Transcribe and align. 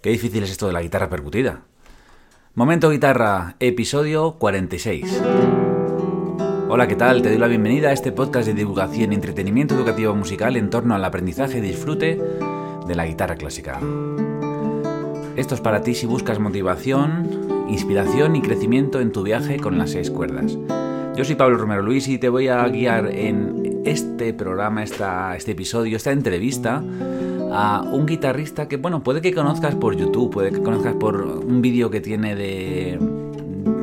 Qué 0.00 0.08
difícil 0.08 0.42
es 0.42 0.50
esto 0.50 0.66
de 0.66 0.72
la 0.72 0.80
guitarra 0.80 1.10
percutida. 1.10 1.60
Momento 2.54 2.88
Guitarra, 2.88 3.56
episodio 3.60 4.36
46. 4.38 5.22
Hola, 6.70 6.88
¿qué 6.88 6.96
tal? 6.96 7.20
Te 7.20 7.28
doy 7.28 7.36
la 7.36 7.48
bienvenida 7.48 7.90
a 7.90 7.92
este 7.92 8.10
podcast 8.10 8.46
de 8.46 8.54
divulgación 8.54 9.12
y 9.12 9.16
entretenimiento 9.16 9.74
educativo 9.74 10.14
musical 10.14 10.56
en 10.56 10.70
torno 10.70 10.94
al 10.94 11.04
aprendizaje 11.04 11.58
y 11.58 11.60
disfrute 11.60 12.18
de 12.86 12.94
la 12.94 13.04
guitarra 13.04 13.36
clásica. 13.36 13.78
Esto 15.36 15.54
es 15.54 15.60
para 15.60 15.82
ti 15.82 15.94
si 15.94 16.06
buscas 16.06 16.38
motivación, 16.38 17.66
inspiración 17.68 18.36
y 18.36 18.40
crecimiento 18.40 19.02
en 19.02 19.12
tu 19.12 19.22
viaje 19.22 19.58
con 19.60 19.76
las 19.76 19.90
seis 19.90 20.10
cuerdas. 20.10 20.56
Yo 21.14 21.24
soy 21.26 21.34
Pablo 21.34 21.58
Romero 21.58 21.82
Luis 21.82 22.08
y 22.08 22.16
te 22.16 22.30
voy 22.30 22.48
a 22.48 22.66
guiar 22.68 23.14
en 23.14 23.82
este 23.84 24.32
programa, 24.32 24.82
esta, 24.82 25.36
este 25.36 25.52
episodio, 25.52 25.98
esta 25.98 26.12
entrevista 26.12 26.82
a 27.52 27.82
un 27.82 28.06
guitarrista 28.06 28.68
que, 28.68 28.76
bueno, 28.76 29.02
puede 29.02 29.20
que 29.20 29.32
conozcas 29.32 29.74
por 29.74 29.96
YouTube, 29.96 30.30
puede 30.30 30.50
que 30.50 30.62
conozcas 30.62 30.94
por 30.94 31.16
un 31.20 31.60
vídeo 31.62 31.90
que 31.90 32.00
tiene 32.00 32.34
de 32.34 32.98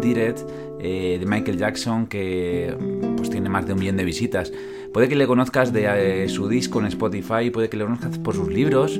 Direct 0.01 0.39
eh, 0.79 1.17
de 1.19 1.25
Michael 1.25 1.57
Jackson 1.57 2.07
que 2.07 2.75
pues 3.15 3.29
tiene 3.29 3.49
más 3.49 3.65
de 3.65 3.73
un 3.73 3.79
millón 3.79 3.97
de 3.97 4.05
visitas. 4.05 4.51
Puede 4.93 5.09
que 5.09 5.15
le 5.15 5.27
conozcas 5.27 5.73
de 5.73 6.23
eh, 6.23 6.29
su 6.29 6.47
disco 6.47 6.79
en 6.79 6.85
Spotify, 6.87 7.49
puede 7.51 7.69
que 7.69 7.77
le 7.77 7.83
conozcas 7.83 8.17
por 8.19 8.35
sus 8.35 8.47
libros 8.47 8.99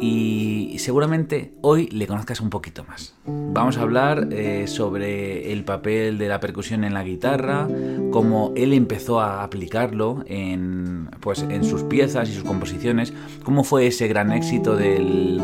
y 0.00 0.76
seguramente 0.78 1.54
hoy 1.62 1.88
le 1.88 2.06
conozcas 2.06 2.40
un 2.40 2.50
poquito 2.50 2.84
más. 2.84 3.14
Vamos 3.26 3.78
a 3.78 3.82
hablar 3.82 4.28
eh, 4.30 4.66
sobre 4.66 5.52
el 5.52 5.64
papel 5.64 6.18
de 6.18 6.28
la 6.28 6.40
percusión 6.40 6.84
en 6.84 6.94
la 6.94 7.02
guitarra, 7.02 7.66
cómo 8.10 8.52
él 8.56 8.72
empezó 8.72 9.20
a 9.20 9.42
aplicarlo 9.42 10.22
en, 10.26 11.10
pues, 11.20 11.42
en 11.42 11.64
sus 11.64 11.82
piezas 11.82 12.28
y 12.28 12.34
sus 12.34 12.44
composiciones, 12.44 13.12
cómo 13.42 13.64
fue 13.64 13.86
ese 13.86 14.08
gran 14.08 14.32
éxito 14.32 14.76
del, 14.76 15.40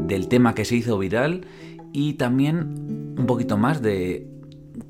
del 0.00 0.28
tema 0.28 0.54
que 0.54 0.64
se 0.64 0.76
hizo 0.76 0.98
viral 0.98 1.46
y 1.92 2.14
también 2.14 3.14
un 3.18 3.26
poquito 3.26 3.56
más 3.56 3.82
de 3.82 4.26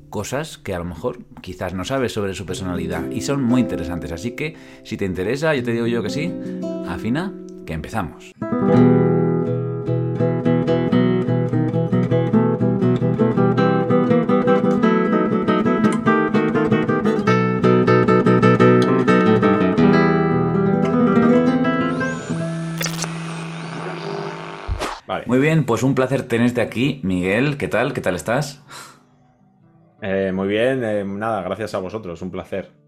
cosas 0.09 0.57
que 0.57 0.73
a 0.73 0.79
lo 0.79 0.85
mejor 0.85 1.19
quizás 1.41 1.73
no 1.73 1.85
sabes 1.85 2.13
sobre 2.13 2.33
su 2.33 2.45
personalidad 2.45 3.09
y 3.11 3.21
son 3.21 3.43
muy 3.43 3.61
interesantes. 3.61 4.11
Así 4.11 4.31
que 4.31 4.55
si 4.83 4.97
te 4.97 5.05
interesa, 5.05 5.55
yo 5.55 5.63
te 5.63 5.71
digo 5.71 5.87
yo 5.87 6.03
que 6.03 6.09
sí, 6.09 6.31
afina, 6.87 7.33
que 7.69 7.75
empezamos. 7.75 8.33
Muy 25.27 25.37
bien, 25.37 25.63
pues 25.63 25.83
un 25.83 25.93
placer 25.93 26.23
tenerte 26.23 26.61
aquí, 26.61 27.01
Miguel. 27.03 27.57
¿Qué 27.57 27.67
tal? 27.67 27.93
¿Qué 27.93 28.01
tal 28.01 28.15
estás? 28.15 28.63
Eh, 30.01 30.31
muy 30.33 30.47
bien, 30.47 30.83
eh, 30.83 31.03
nada, 31.05 31.43
gracias 31.43 31.75
a 31.75 31.77
vosotros, 31.77 32.19
un 32.23 32.31
placer. 32.31 32.78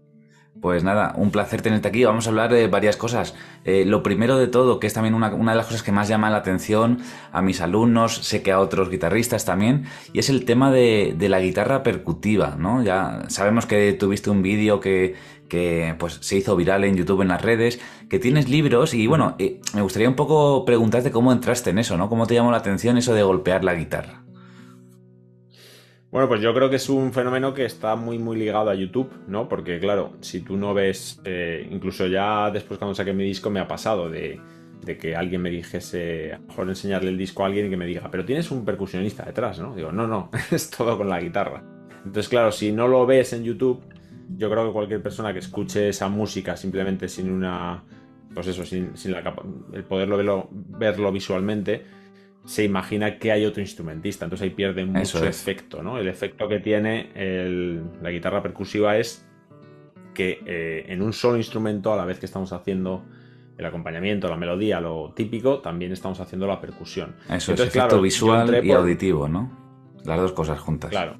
Pues 0.62 0.84
nada, 0.84 1.12
un 1.16 1.32
placer 1.32 1.60
tenerte 1.60 1.88
aquí. 1.88 2.04
Vamos 2.04 2.26
a 2.26 2.30
hablar 2.30 2.52
de 2.52 2.68
varias 2.68 2.96
cosas. 2.96 3.34
Eh, 3.64 3.84
lo 3.84 4.04
primero 4.04 4.38
de 4.38 4.46
todo, 4.46 4.78
que 4.78 4.86
es 4.86 4.92
también 4.92 5.12
una, 5.12 5.28
de 5.28 5.56
las 5.56 5.66
cosas 5.66 5.82
que 5.82 5.90
más 5.90 6.06
llama 6.06 6.30
la 6.30 6.36
atención 6.36 6.98
a 7.32 7.42
mis 7.42 7.60
alumnos, 7.60 8.18
sé 8.18 8.44
que 8.44 8.52
a 8.52 8.60
otros 8.60 8.88
guitarristas 8.88 9.44
también, 9.44 9.86
y 10.12 10.20
es 10.20 10.30
el 10.30 10.44
tema 10.44 10.70
de, 10.70 11.16
la 11.18 11.40
guitarra 11.40 11.82
percutiva, 11.82 12.54
¿no? 12.56 12.80
Ya 12.84 13.24
sabemos 13.26 13.66
que 13.66 13.92
tuviste 13.94 14.30
un 14.30 14.42
vídeo 14.42 14.78
que, 14.78 15.16
que 15.48 15.96
pues, 15.98 16.18
se 16.20 16.36
hizo 16.36 16.54
viral 16.54 16.84
en 16.84 16.94
YouTube, 16.94 17.22
en 17.22 17.28
las 17.28 17.42
redes, 17.42 17.80
que 18.08 18.20
tienes 18.20 18.48
libros, 18.48 18.94
y 18.94 19.08
bueno, 19.08 19.36
me 19.74 19.82
gustaría 19.82 20.08
un 20.08 20.14
poco 20.14 20.64
preguntarte 20.64 21.10
cómo 21.10 21.32
entraste 21.32 21.70
en 21.70 21.80
eso, 21.80 21.96
¿no? 21.96 22.08
¿Cómo 22.08 22.28
te 22.28 22.34
llamó 22.34 22.52
la 22.52 22.58
atención 22.58 22.96
eso 22.98 23.14
de 23.14 23.24
golpear 23.24 23.64
la 23.64 23.74
guitarra? 23.74 24.22
Bueno, 26.12 26.28
pues 26.28 26.42
yo 26.42 26.52
creo 26.52 26.68
que 26.68 26.76
es 26.76 26.90
un 26.90 27.10
fenómeno 27.10 27.54
que 27.54 27.64
está 27.64 27.96
muy, 27.96 28.18
muy 28.18 28.36
ligado 28.36 28.68
a 28.68 28.74
YouTube, 28.74 29.10
¿no? 29.28 29.48
Porque, 29.48 29.80
claro, 29.80 30.12
si 30.20 30.42
tú 30.42 30.58
no 30.58 30.74
ves, 30.74 31.18
eh, 31.24 31.66
incluso 31.70 32.06
ya 32.06 32.50
después 32.50 32.76
cuando 32.78 32.94
saqué 32.94 33.14
mi 33.14 33.24
disco 33.24 33.48
me 33.48 33.60
ha 33.60 33.66
pasado 33.66 34.10
de, 34.10 34.38
que 35.00 35.16
alguien 35.16 35.40
me 35.40 35.48
dijese, 35.48 36.34
a 36.34 36.38
mejor 36.38 36.68
enseñarle 36.68 37.08
el 37.08 37.16
disco 37.16 37.42
a 37.42 37.46
alguien 37.46 37.66
y 37.66 37.70
que 37.70 37.78
me 37.78 37.86
diga, 37.86 38.10
pero 38.10 38.26
tienes 38.26 38.50
un 38.50 38.62
percusionista 38.62 39.24
detrás, 39.24 39.58
¿no? 39.58 39.74
Digo, 39.74 39.90
no, 39.90 40.06
no, 40.06 40.30
es 40.50 40.68
todo 40.68 40.98
con 40.98 41.08
la 41.08 41.18
guitarra. 41.18 41.64
Entonces, 42.04 42.28
claro, 42.28 42.52
si 42.52 42.72
no 42.72 42.88
lo 42.88 43.06
ves 43.06 43.32
en 43.32 43.44
YouTube, 43.44 43.80
yo 44.36 44.50
creo 44.50 44.66
que 44.66 44.72
cualquier 44.74 45.02
persona 45.02 45.32
que 45.32 45.38
escuche 45.38 45.88
esa 45.88 46.10
música 46.10 46.58
simplemente 46.58 47.08
sin 47.08 47.32
una, 47.32 47.84
pues 48.34 48.48
eso, 48.48 48.66
sin, 48.66 48.98
sin 48.98 49.12
la, 49.12 49.34
el 49.72 49.84
poderlo 49.84 50.18
verlo, 50.18 50.48
verlo 50.50 51.10
visualmente, 51.10 52.01
se 52.44 52.64
imagina 52.64 53.18
que 53.18 53.32
hay 53.32 53.44
otro 53.44 53.60
instrumentista, 53.60 54.24
entonces 54.24 54.44
ahí 54.44 54.50
pierde 54.50 54.84
mucho 54.84 55.24
efecto, 55.24 55.82
¿no? 55.82 55.98
El 55.98 56.08
efecto 56.08 56.48
que 56.48 56.58
tiene 56.58 57.10
la 58.00 58.10
guitarra 58.10 58.42
percusiva 58.42 58.96
es 58.96 59.26
que 60.14 60.42
eh, 60.44 60.86
en 60.88 61.02
un 61.02 61.12
solo 61.12 61.36
instrumento, 61.36 61.92
a 61.92 61.96
la 61.96 62.04
vez 62.04 62.18
que 62.18 62.26
estamos 62.26 62.52
haciendo 62.52 63.04
el 63.56 63.64
acompañamiento, 63.64 64.28
la 64.28 64.36
melodía, 64.36 64.80
lo 64.80 65.12
típico, 65.14 65.60
también 65.60 65.92
estamos 65.92 66.20
haciendo 66.20 66.46
la 66.46 66.60
percusión. 66.60 67.14
Eso 67.30 67.52
es 67.52 67.60
efecto 67.60 68.00
visual 68.00 68.64
y 68.64 68.72
auditivo, 68.72 69.28
¿no? 69.28 69.50
Las 70.04 70.20
dos 70.20 70.32
cosas 70.32 70.58
juntas. 70.58 70.90
Claro. 70.90 71.16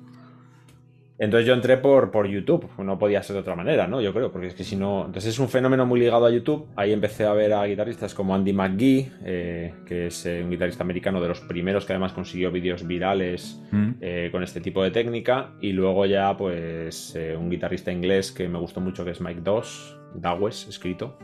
Entonces 1.22 1.46
yo 1.46 1.54
entré 1.54 1.76
por, 1.76 2.10
por 2.10 2.26
YouTube, 2.26 2.68
no 2.78 2.98
podía 2.98 3.22
ser 3.22 3.34
de 3.34 3.40
otra 3.42 3.54
manera, 3.54 3.86
¿no? 3.86 4.00
Yo 4.00 4.12
creo, 4.12 4.32
porque 4.32 4.48
es 4.48 4.54
que 4.54 4.64
si 4.64 4.74
no... 4.74 5.06
Entonces 5.06 5.34
es 5.34 5.38
un 5.38 5.48
fenómeno 5.48 5.86
muy 5.86 6.00
ligado 6.00 6.26
a 6.26 6.30
YouTube. 6.32 6.66
Ahí 6.74 6.92
empecé 6.92 7.24
a 7.26 7.32
ver 7.32 7.52
a 7.52 7.64
guitarristas 7.64 8.12
como 8.12 8.34
Andy 8.34 8.52
McGee, 8.52 9.12
eh, 9.24 9.72
que 9.86 10.08
es 10.08 10.26
eh, 10.26 10.42
un 10.42 10.50
guitarrista 10.50 10.82
americano 10.82 11.20
de 11.20 11.28
los 11.28 11.38
primeros 11.38 11.86
que 11.86 11.92
además 11.92 12.12
consiguió 12.12 12.50
vídeos 12.50 12.84
virales 12.84 13.62
mm. 13.70 13.90
eh, 14.00 14.28
con 14.32 14.42
este 14.42 14.60
tipo 14.60 14.82
de 14.82 14.90
técnica. 14.90 15.52
Y 15.60 15.70
luego 15.70 16.06
ya, 16.06 16.36
pues, 16.36 17.16
un 17.38 17.48
guitarrista 17.48 17.92
inglés 17.92 18.32
que 18.32 18.48
me 18.48 18.58
gustó 18.58 18.80
mucho, 18.80 19.04
que 19.04 19.12
es 19.12 19.20
Mike 19.20 19.42
Doss, 19.42 19.96
Dawes, 20.16 20.66
escrito. 20.66 21.20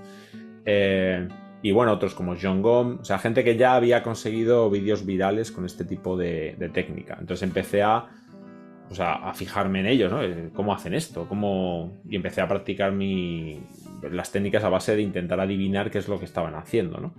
y 0.65 1.73
bueno, 1.73 1.93
otros 1.93 2.15
como 2.15 2.37
John 2.41 2.63
Gom, 2.63 2.99
o 3.01 3.05
sea, 3.05 3.19
gente 3.19 3.43
que 3.43 3.57
ya 3.57 3.75
había 3.75 4.05
conseguido 4.05 4.71
vídeos 4.71 5.05
virales 5.05 5.51
con 5.51 5.65
este 5.65 5.85
tipo 5.85 6.17
de 6.17 6.71
técnica. 6.73 7.17
Entonces 7.19 7.43
empecé 7.43 7.83
a 7.83 8.11
pues 8.89 9.01
a, 9.01 9.33
fijarme 9.35 9.81
en 9.81 9.87
ellos, 9.87 10.11
¿no? 10.11 10.21
¿Cómo 10.55 10.73
hacen 10.73 10.95
esto? 10.95 11.27
¿Cómo... 11.29 12.01
Y 12.09 12.17
empecé 12.17 12.41
a 12.41 12.49
practicar 12.49 12.91
mi... 12.91 13.61
las 14.11 14.33
técnicas 14.33 14.65
a 14.65 14.71
base 14.71 14.97
de 14.97 15.03
intentar 15.03 15.39
adivinar 15.41 15.91
qué 15.91 15.99
es 15.99 16.09
lo 16.09 16.19
que 16.19 16.25
estaban 16.25 16.55
haciendo, 16.55 16.99
¿no? 16.99 17.15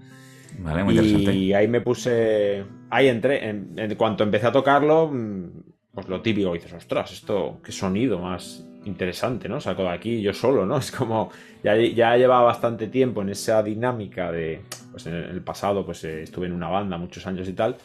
Vale, 0.57 0.83
muy 0.83 0.95
interesante. 0.95 1.33
Y 1.35 1.53
ahí 1.53 1.67
me 1.67 1.81
puse. 1.81 2.65
Ahí 2.89 3.07
entré. 3.07 3.47
En, 3.47 3.95
cuanto 3.95 4.23
empecé 4.23 4.47
a 4.47 4.51
tocarlo, 4.51 5.09
mm, 5.11 5.49
pues 5.93 6.09
lo 6.09 6.21
típico, 6.21 6.53
dices, 6.53 6.73
ostras, 6.73 7.11
esto, 7.11 7.59
qué 7.63 7.71
sonido 7.71 8.19
más 8.19 8.65
interesante, 8.85 9.47
¿no? 9.47 9.61
Saco 9.61 9.83
de 9.83 9.89
aquí 9.89 10.21
yo 10.21 10.33
solo, 10.33 10.65
¿no? 10.65 10.77
Es 10.79 10.91
como. 10.91 11.29
Ya, 11.63 11.75
ya 11.75 12.17
llevaba 12.17 12.43
bastante 12.43 12.87
tiempo 12.87 13.21
en 13.21 13.29
esa 13.29 13.61
dinámica 13.61 14.31
de. 14.31 14.61
Pues 14.91 15.05
en 15.05 15.13
el 15.13 15.41
pasado, 15.41 15.85
pues 15.85 16.03
eh, 16.03 16.23
estuve 16.23 16.47
en 16.47 16.53
una 16.53 16.69
banda 16.69 16.97
muchos 16.97 17.27
años 17.27 17.47
y 17.47 17.53
tal 17.53 17.77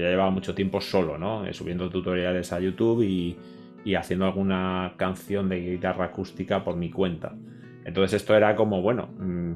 ya 0.00 0.08
llevaba 0.08 0.30
mucho 0.30 0.54
tiempo 0.54 0.80
solo, 0.80 1.18
¿no? 1.18 1.46
Eh, 1.46 1.52
subiendo 1.52 1.90
tutoriales 1.90 2.52
a 2.52 2.60
YouTube 2.60 3.02
y, 3.02 3.36
haciendo 3.96 4.26
alguna 4.26 4.94
canción 4.96 5.48
de 5.48 5.58
guitarra 5.58 6.06
acústica 6.06 6.62
por 6.62 6.76
mi 6.76 6.90
cuenta. 6.90 7.34
Entonces 7.84 8.22
esto 8.22 8.34
era 8.36 8.54
como, 8.54 8.80
bueno, 8.80 9.08
mm, 9.18 9.52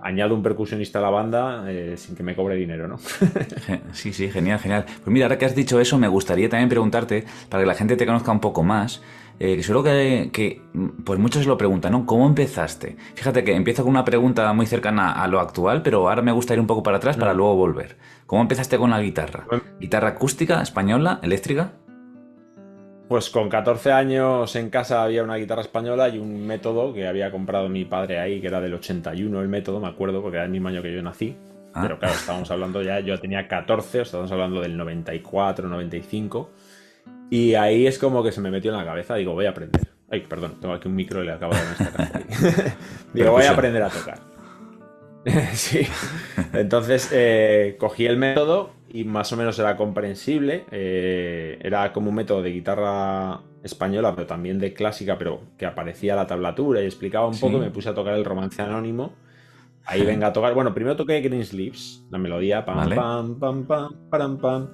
añado 0.00 0.34
un 0.34 0.42
percusionista 0.42 0.98
a 0.98 1.02
la 1.02 1.10
banda 1.10 1.64
eh, 1.68 1.94
sin 1.96 2.16
que 2.16 2.22
me 2.22 2.34
cobre 2.34 2.56
dinero, 2.56 2.88
¿no? 2.88 2.98
sí, 3.92 4.12
sí, 4.12 4.30
genial, 4.30 4.58
genial. 4.58 4.84
Pues 4.84 5.06
mira, 5.08 5.26
ahora 5.26 5.38
que 5.38 5.46
has 5.46 5.54
dicho 5.54 5.80
eso, 5.80 5.96
me 5.96 6.08
gustaría 6.08 6.48
también 6.48 6.68
preguntarte, 6.68 7.24
para 7.48 7.62
que 7.62 7.66
la 7.66 7.74
gente 7.74 7.96
te 7.96 8.04
conozca 8.04 8.32
un 8.32 8.40
poco 8.40 8.64
más, 8.64 9.00
eh, 9.40 9.56
que 9.56 9.62
seguro 9.62 9.84
que, 9.84 10.62
pues 11.04 11.18
muchos 11.18 11.42
se 11.42 11.48
lo 11.48 11.56
preguntan, 11.56 11.92
¿no? 11.92 12.06
¿Cómo 12.06 12.26
empezaste? 12.26 12.96
Fíjate 13.14 13.44
que 13.44 13.54
empiezo 13.54 13.84
con 13.84 13.90
una 13.90 14.04
pregunta 14.04 14.52
muy 14.52 14.66
cercana 14.66 15.12
a 15.12 15.28
lo 15.28 15.38
actual, 15.38 15.82
pero 15.82 16.08
ahora 16.08 16.22
me 16.22 16.32
gusta 16.32 16.54
ir 16.54 16.60
un 16.60 16.66
poco 16.66 16.82
para 16.82 16.96
atrás 16.96 17.16
para 17.16 17.34
luego 17.34 17.54
volver. 17.54 17.96
¿Cómo 18.26 18.42
empezaste 18.42 18.78
con 18.78 18.90
la 18.90 19.00
guitarra? 19.00 19.46
¿Guitarra 19.80 20.08
acústica, 20.08 20.60
española, 20.60 21.20
eléctrica? 21.22 21.72
Pues 23.08 23.30
con 23.30 23.48
14 23.48 23.92
años 23.92 24.54
en 24.56 24.68
casa 24.68 25.02
había 25.02 25.22
una 25.22 25.36
guitarra 25.36 25.62
española 25.62 26.10
y 26.10 26.18
un 26.18 26.46
método 26.46 26.92
que 26.92 27.06
había 27.06 27.30
comprado 27.30 27.68
mi 27.70 27.86
padre 27.86 28.18
ahí, 28.18 28.40
que 28.40 28.48
era 28.48 28.60
del 28.60 28.74
81 28.74 29.40
el 29.40 29.48
método, 29.48 29.80
me 29.80 29.88
acuerdo, 29.88 30.20
porque 30.20 30.36
era 30.36 30.44
el 30.44 30.50
mismo 30.50 30.68
año 30.68 30.82
que 30.82 30.92
yo 30.92 31.00
nací. 31.00 31.34
Ah. 31.72 31.80
Pero 31.82 31.98
claro, 31.98 32.14
estábamos 32.14 32.50
hablando 32.50 32.82
ya, 32.82 33.00
yo 33.00 33.18
tenía 33.18 33.48
14, 33.48 34.02
estábamos 34.02 34.30
hablando 34.30 34.60
del 34.60 34.76
94, 34.76 35.68
95. 35.68 36.50
Y 37.30 37.54
ahí 37.54 37.86
es 37.86 37.98
como 37.98 38.22
que 38.22 38.32
se 38.32 38.40
me 38.40 38.50
metió 38.50 38.70
en 38.70 38.78
la 38.78 38.84
cabeza, 38.84 39.14
digo, 39.16 39.34
voy 39.34 39.46
a 39.46 39.50
aprender. 39.50 39.82
Ay, 40.10 40.22
perdón, 40.22 40.58
tengo 40.60 40.74
aquí 40.74 40.88
un 40.88 40.94
micro 40.94 41.22
y 41.22 41.26
le 41.26 41.32
acabo 41.32 41.54
de 41.54 41.60
dar 41.60 41.76
esta 41.78 42.76
Digo, 43.12 43.32
voy 43.32 43.44
a 43.44 43.50
aprender 43.50 43.82
a 43.82 43.90
tocar. 43.90 44.18
sí. 45.52 45.86
Entonces 46.54 47.10
eh, 47.12 47.76
cogí 47.78 48.06
el 48.06 48.16
método 48.16 48.70
y 48.88 49.04
más 49.04 49.30
o 49.32 49.36
menos 49.36 49.58
era 49.58 49.76
comprensible. 49.76 50.64
Eh, 50.70 51.58
era 51.60 51.92
como 51.92 52.08
un 52.08 52.14
método 52.14 52.42
de 52.42 52.50
guitarra 52.50 53.40
española, 53.62 54.14
pero 54.14 54.26
también 54.26 54.58
de 54.58 54.72
clásica, 54.72 55.18
pero 55.18 55.42
que 55.58 55.66
aparecía 55.66 56.16
la 56.16 56.26
tablatura 56.26 56.80
y 56.80 56.86
explicaba 56.86 57.26
un 57.26 57.38
poco. 57.38 57.58
Me 57.58 57.70
puse 57.70 57.90
a 57.90 57.94
tocar 57.94 58.14
el 58.14 58.24
romance 58.24 58.62
anónimo 58.62 59.12
ahí 59.88 60.04
venga 60.04 60.28
a 60.28 60.32
tocar. 60.32 60.54
Bueno, 60.54 60.72
primero 60.72 60.96
toqué 60.96 61.20
Green 61.20 61.44
Sleeves, 61.44 62.04
la 62.10 62.18
melodía, 62.18 62.64
pam, 62.64 62.88
pam, 62.90 63.38
pam, 63.38 63.66
pam, 63.66 63.90
pam, 64.10 64.38
pam. 64.38 64.70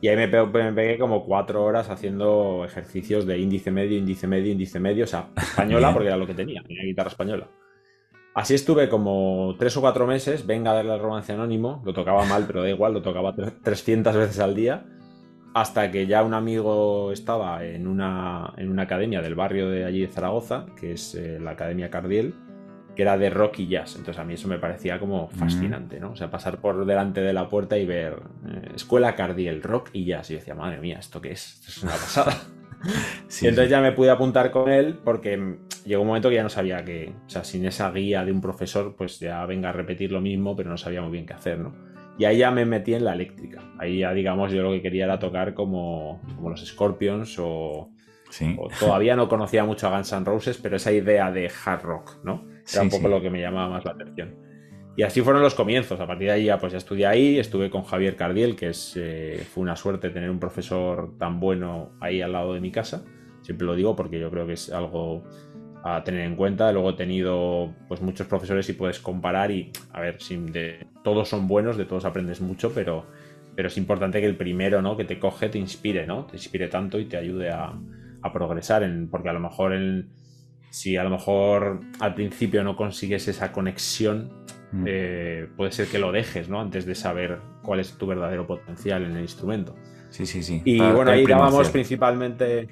Y 0.00 0.08
ahí 0.08 0.16
me 0.16 0.28
pegué, 0.28 0.98
como 0.98 1.24
cuatro 1.24 1.64
horas 1.64 1.90
haciendo 1.90 2.64
ejercicios 2.64 3.26
de 3.26 3.38
índice 3.38 3.70
medio, 3.70 3.98
índice 3.98 4.26
medio, 4.26 4.52
índice 4.52 4.80
medio, 4.80 5.04
o 5.04 5.06
sea, 5.06 5.28
española, 5.36 5.92
porque 5.92 6.08
era 6.08 6.16
lo 6.16 6.26
que 6.26 6.34
tenía, 6.34 6.62
tenía 6.62 6.84
guitarra 6.84 7.10
española. 7.10 7.48
Así 8.34 8.54
estuve 8.54 8.88
como 8.88 9.54
tres 9.58 9.76
o 9.76 9.80
cuatro 9.80 10.06
meses, 10.06 10.46
venga 10.46 10.70
a 10.70 10.74
darle 10.74 10.92
al 10.92 11.00
romance 11.00 11.32
anónimo, 11.32 11.82
lo 11.84 11.94
tocaba 11.94 12.24
mal, 12.26 12.44
pero 12.46 12.62
da 12.62 12.68
igual, 12.68 12.92
lo 12.92 13.02
tocaba 13.02 13.34
300 13.34 14.14
veces 14.14 14.40
al 14.40 14.54
día 14.54 14.84
hasta 15.56 15.90
que 15.90 16.06
ya 16.06 16.22
un 16.22 16.34
amigo 16.34 17.12
estaba 17.12 17.64
en 17.64 17.86
una, 17.86 18.52
en 18.58 18.68
una 18.68 18.82
academia 18.82 19.22
del 19.22 19.34
barrio 19.34 19.70
de 19.70 19.86
allí 19.86 20.02
de 20.02 20.08
Zaragoza, 20.08 20.66
que 20.78 20.92
es 20.92 21.14
eh, 21.14 21.40
la 21.40 21.52
Academia 21.52 21.88
Cardiel, 21.88 22.34
que 22.96 23.02
era 23.02 23.16
de 23.16 23.30
rock 23.30 23.60
y 23.60 23.68
jazz. 23.68 23.94
Entonces 23.96 24.18
a 24.20 24.24
mí 24.24 24.34
eso 24.34 24.48
me 24.48 24.58
parecía 24.58 24.98
como 24.98 25.28
fascinante, 25.28 26.00
¿no? 26.00 26.12
O 26.12 26.16
sea, 26.16 26.30
pasar 26.30 26.58
por 26.58 26.84
delante 26.86 27.20
de 27.20 27.32
la 27.32 27.48
puerta 27.48 27.76
y 27.76 27.84
ver 27.84 28.16
eh, 28.48 28.72
Escuela 28.74 29.14
Cardiel, 29.14 29.62
rock 29.62 29.90
y 29.92 30.06
jazz. 30.06 30.30
Y 30.30 30.32
yo 30.34 30.38
decía, 30.40 30.54
madre 30.54 30.80
mía, 30.80 30.98
¿esto 30.98 31.20
qué 31.20 31.32
es? 31.32 31.60
Esto 31.60 31.68
es 31.68 31.82
una 31.82 31.92
pasada. 31.92 32.36
y 33.42 33.46
entonces 33.46 33.70
ya 33.70 33.80
me 33.80 33.92
pude 33.92 34.10
apuntar 34.10 34.50
con 34.50 34.70
él 34.70 34.98
porque 35.04 35.58
llegó 35.84 36.02
un 36.02 36.08
momento 36.08 36.28
que 36.30 36.36
ya 36.36 36.42
no 36.42 36.48
sabía 36.48 36.84
que, 36.84 37.12
o 37.26 37.28
sea, 37.28 37.44
sin 37.44 37.64
esa 37.66 37.90
guía 37.90 38.24
de 38.24 38.32
un 38.32 38.40
profesor, 38.40 38.94
pues 38.96 39.20
ya 39.20 39.44
venga 39.46 39.68
a 39.68 39.72
repetir 39.72 40.10
lo 40.10 40.20
mismo, 40.20 40.56
pero 40.56 40.70
no 40.70 40.76
sabía 40.76 41.02
muy 41.02 41.12
bien 41.12 41.26
qué 41.26 41.34
hacer, 41.34 41.58
¿no? 41.58 41.74
Y 42.18 42.24
ahí 42.24 42.38
ya 42.38 42.50
me 42.50 42.64
metí 42.64 42.94
en 42.94 43.04
la 43.04 43.12
eléctrica. 43.12 43.62
Ahí 43.78 43.98
ya, 43.98 44.12
digamos, 44.12 44.50
yo 44.50 44.62
lo 44.62 44.72
que 44.72 44.80
quería 44.80 45.04
era 45.04 45.18
tocar 45.18 45.52
como, 45.52 46.20
como 46.34 46.48
los 46.48 46.64
Scorpions 46.64 47.36
o, 47.38 47.90
todavía 48.80 49.16
no 49.16 49.28
conocía 49.28 49.64
mucho 49.64 49.86
a 49.86 49.96
Guns 49.96 50.12
N' 50.12 50.24
Roses, 50.24 50.58
pero 50.62 50.76
esa 50.76 50.92
idea 50.92 51.30
de 51.30 51.50
hard 51.64 51.82
rock, 51.82 52.24
¿no? 52.24 52.55
Era 52.72 52.82
un 52.82 52.90
poco 52.90 53.08
lo 53.08 53.20
que 53.20 53.30
me 53.30 53.40
llamaba 53.40 53.68
más 53.68 53.84
la 53.84 53.92
atención. 53.92 54.34
Y 54.96 55.02
así 55.02 55.20
fueron 55.20 55.42
los 55.42 55.54
comienzos. 55.54 56.00
A 56.00 56.06
partir 56.06 56.28
de 56.28 56.32
ahí 56.32 56.44
ya, 56.44 56.58
pues 56.58 56.72
ya 56.72 56.78
estudié 56.78 57.06
ahí, 57.06 57.38
estuve 57.38 57.68
con 57.68 57.84
Javier 57.84 58.16
Cardiel, 58.16 58.56
que 58.56 58.68
es, 58.70 58.94
eh, 58.96 59.44
fue 59.52 59.62
una 59.62 59.76
suerte 59.76 60.10
tener 60.10 60.30
un 60.30 60.40
profesor 60.40 61.18
tan 61.18 61.38
bueno 61.38 61.92
ahí 62.00 62.22
al 62.22 62.32
lado 62.32 62.54
de 62.54 62.60
mi 62.60 62.70
casa. 62.70 63.04
Siempre 63.42 63.66
lo 63.66 63.74
digo 63.76 63.94
porque 63.94 64.18
yo 64.18 64.30
creo 64.30 64.46
que 64.46 64.54
es 64.54 64.72
algo 64.72 65.22
a 65.84 66.02
tener 66.02 66.22
en 66.22 66.34
cuenta. 66.34 66.72
Luego 66.72 66.90
he 66.90 66.94
tenido 66.94 67.74
pues 67.88 68.00
muchos 68.00 68.26
profesores 68.26 68.68
y 68.70 68.72
puedes 68.72 68.98
comparar 68.98 69.50
y 69.50 69.70
a 69.92 70.00
ver, 70.00 70.20
si 70.20 70.36
de, 70.36 70.86
todos 71.04 71.28
son 71.28 71.46
buenos, 71.46 71.76
de 71.76 71.84
todos 71.84 72.04
aprendes 72.04 72.40
mucho, 72.40 72.72
pero, 72.74 73.06
pero 73.54 73.68
es 73.68 73.76
importante 73.76 74.20
que 74.20 74.26
el 74.26 74.36
primero 74.36 74.80
¿no? 74.82 74.96
que 74.96 75.04
te 75.04 75.18
coge 75.18 75.48
te 75.50 75.58
inspire, 75.58 76.06
¿no? 76.06 76.24
Te 76.24 76.36
inspire 76.36 76.68
tanto 76.68 76.98
y 76.98 77.04
te 77.04 77.16
ayude 77.16 77.50
a, 77.50 77.72
progresar, 78.32 78.82
en, 78.82 79.08
porque 79.08 79.28
a 79.28 79.32
lo 79.32 79.38
mejor 79.38 79.72
si 80.76 80.98
a 80.98 81.04
lo 81.04 81.08
mejor 81.08 81.80
al 82.00 82.14
principio 82.14 82.62
no 82.62 82.76
consigues 82.76 83.28
esa 83.28 83.50
conexión, 83.50 84.30
mm. 84.72 84.84
eh, 84.86 85.48
puede 85.56 85.72
ser 85.72 85.88
que 85.88 85.98
lo 85.98 86.12
dejes, 86.12 86.50
¿no? 86.50 86.60
Antes 86.60 86.84
de 86.84 86.94
saber 86.94 87.38
cuál 87.62 87.80
es 87.80 87.96
tu 87.96 88.06
verdadero 88.06 88.46
potencial 88.46 89.02
en 89.04 89.16
el 89.16 89.22
instrumento. 89.22 89.74
Sí, 90.10 90.26
sí, 90.26 90.42
sí. 90.42 90.60
Y 90.66 90.78
bueno, 90.78 91.12
ahí 91.12 91.24
dábamos 91.24 91.70
principalmente 91.70 92.68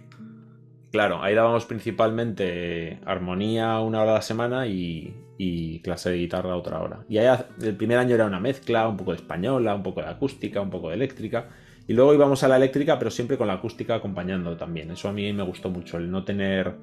Claro, 0.93 1.23
ahí 1.23 1.35
dábamos 1.35 1.65
principalmente 1.65 3.01
armonía 3.07 3.81
una 3.81 4.03
hora 4.03 4.11
a 4.11 4.15
la 4.17 4.23
semana 4.23 4.67
y, 4.67 5.81
clase 5.83 6.11
de 6.11 6.19
guitarra 6.19 6.57
otra 6.57 6.81
hora. 6.81 7.05
Y 7.09 7.17
ahí 7.17 7.39
el 7.63 7.75
primer 7.75 7.97
año 7.97 8.15
era 8.15 8.27
una 8.27 8.39
mezcla, 8.39 8.87
un 8.87 8.99
poco 8.99 9.13
de 9.13 9.17
española, 9.17 9.75
un 9.75 9.83
poco 9.83 10.03
de 10.03 10.09
acústica, 10.09 10.61
un 10.61 10.71
poco 10.71 10.91
de 10.91 10.97
eléctrica. 10.97 11.49
Y 11.89 11.95
luego 11.95 12.13
íbamos 12.13 12.43
a 12.45 12.49
la 12.49 12.57
eléctrica, 12.57 12.99
pero 12.99 13.11
siempre 13.11 13.39
con 13.39 13.47
la 13.47 13.55
acústica 13.55 13.95
acompañando 13.95 14.59
también. 14.59 14.91
Eso 14.91 15.09
a 15.09 15.13
mí 15.13 15.33
me 15.33 15.43
gustó 15.43 15.71
mucho, 15.71 15.97
el 15.97 16.11
no 16.11 16.23
tener... 16.23 16.75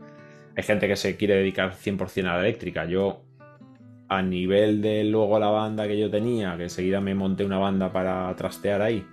Hay 0.55 0.63
gente 0.63 0.87
que 0.87 0.95
se 0.95 1.15
quiere 1.15 1.35
dedicar 1.35 1.73
100% 1.73 2.25
a 2.25 2.35
la 2.35 2.39
eléctrica. 2.41 2.85
Yo, 2.85 3.23
a 4.09 4.21
nivel 4.21 4.81
de 4.81 5.03
luego 5.05 5.39
la 5.39 5.49
banda 5.49 5.87
que 5.87 5.97
yo 5.97 6.09
tenía, 6.09 6.57
que 6.57 6.63
enseguida 6.63 6.99
me 6.99 7.15
monté 7.15 7.45
una 7.45 7.57
banda 7.57 7.91
para 7.91 8.35
trastear 8.35 8.81
ahí, 8.81 9.05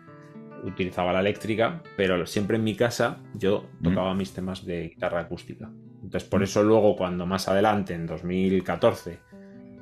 utilizaba 0.65 1.13
la 1.13 1.21
eléctrica, 1.21 1.83
pero 1.97 2.27
siempre 2.27 2.57
en 2.57 2.65
mi 2.65 2.75
casa 2.75 3.19
yo 3.35 3.67
tocaba 3.83 4.15
mis 4.15 4.33
temas 4.33 4.65
de 4.65 4.89
guitarra 4.89 5.21
acústica. 5.21 5.71
Entonces, 6.03 6.29
por 6.29 6.43
eso 6.43 6.63
luego, 6.63 6.97
cuando 6.97 7.27
más 7.27 7.49
adelante, 7.49 7.95
en 7.95 8.07
2014, 8.07 9.19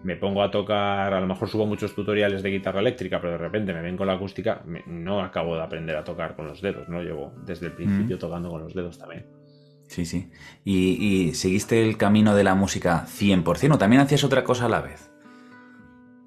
me 0.03 0.17
pongo 0.17 0.43
a 0.43 0.51
tocar, 0.51 1.13
a 1.13 1.21
lo 1.21 1.27
mejor 1.27 1.49
subo 1.49 1.67
muchos 1.67 1.95
tutoriales 1.95 2.43
de 2.43 2.51
guitarra 2.51 2.81
eléctrica, 2.81 3.21
pero 3.21 3.33
de 3.33 3.39
repente 3.39 3.73
me 3.73 3.83
ven 3.83 3.97
con 3.97 4.07
la 4.07 4.15
acústica, 4.15 4.63
no 4.87 5.21
acabo 5.21 5.57
de 5.57 5.63
aprender 5.63 5.97
a 5.97 6.05
tocar 6.05 6.37
con 6.37 6.47
los 6.47 6.61
dedos, 6.61 6.89
¿no? 6.89 7.03
Llevo 7.03 7.33
desde 7.45 7.67
el 7.67 7.73
principio 7.73 8.19
tocando 8.19 8.51
con 8.51 8.63
los 8.63 8.75
dedos 8.75 8.99
también. 8.99 9.27
Sí, 9.89 10.05
sí. 10.05 10.29
¿Y, 10.65 11.33
seguiste 11.35 11.83
el 11.83 11.97
camino 11.97 12.35
de 12.35 12.45
la 12.45 12.55
música 12.55 13.07
100% 13.07 13.75
o 13.75 13.79
también 13.79 14.03
hacías 14.03 14.25
otra 14.25 14.45
cosa 14.45 14.67
a 14.67 14.69
la 14.69 14.81
vez? 14.81 15.11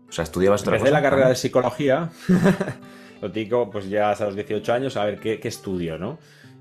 O 0.07 0.11
sea, 0.11 0.23
estudiabas 0.23 0.61
otra 0.61 0.77
Empecé 0.77 0.91
la 0.91 1.01
carrera 1.01 1.29
de 1.29 1.35
psicología. 1.35 2.09
Lo 3.21 3.31
tico, 3.31 3.69
pues 3.69 3.89
ya 3.89 4.11
a 4.11 4.25
los 4.25 4.35
18 4.35 4.73
años, 4.73 4.97
a 4.97 5.03
ver 5.03 5.19
qué, 5.19 5.39
estudio, 5.43 5.97
¿no? 5.97 6.17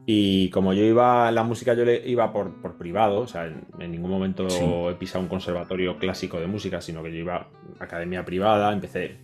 Y 0.07 0.51
como 0.51 0.73
yo 0.73 0.83
iba, 0.83 1.31
la 1.31 1.45
música 1.45 1.75
yo 1.75 1.85
le 1.85 2.09
iba 2.09 2.33
por, 2.33 2.77
privado, 2.79 3.21
o 3.21 3.27
sea, 3.27 3.47
en, 3.47 3.91
ningún 3.93 4.11
momento 4.11 4.91
he 4.91 4.95
pisado 4.95 5.21
un 5.21 5.29
conservatorio 5.29 5.99
clásico 5.99 6.41
de 6.41 6.47
música, 6.47 6.81
sino 6.81 7.03
que 7.03 7.13
yo 7.13 7.19
iba 7.19 7.37
a 7.37 7.85
academia 7.85 8.25
privada, 8.25 8.73
empecé 8.73 9.19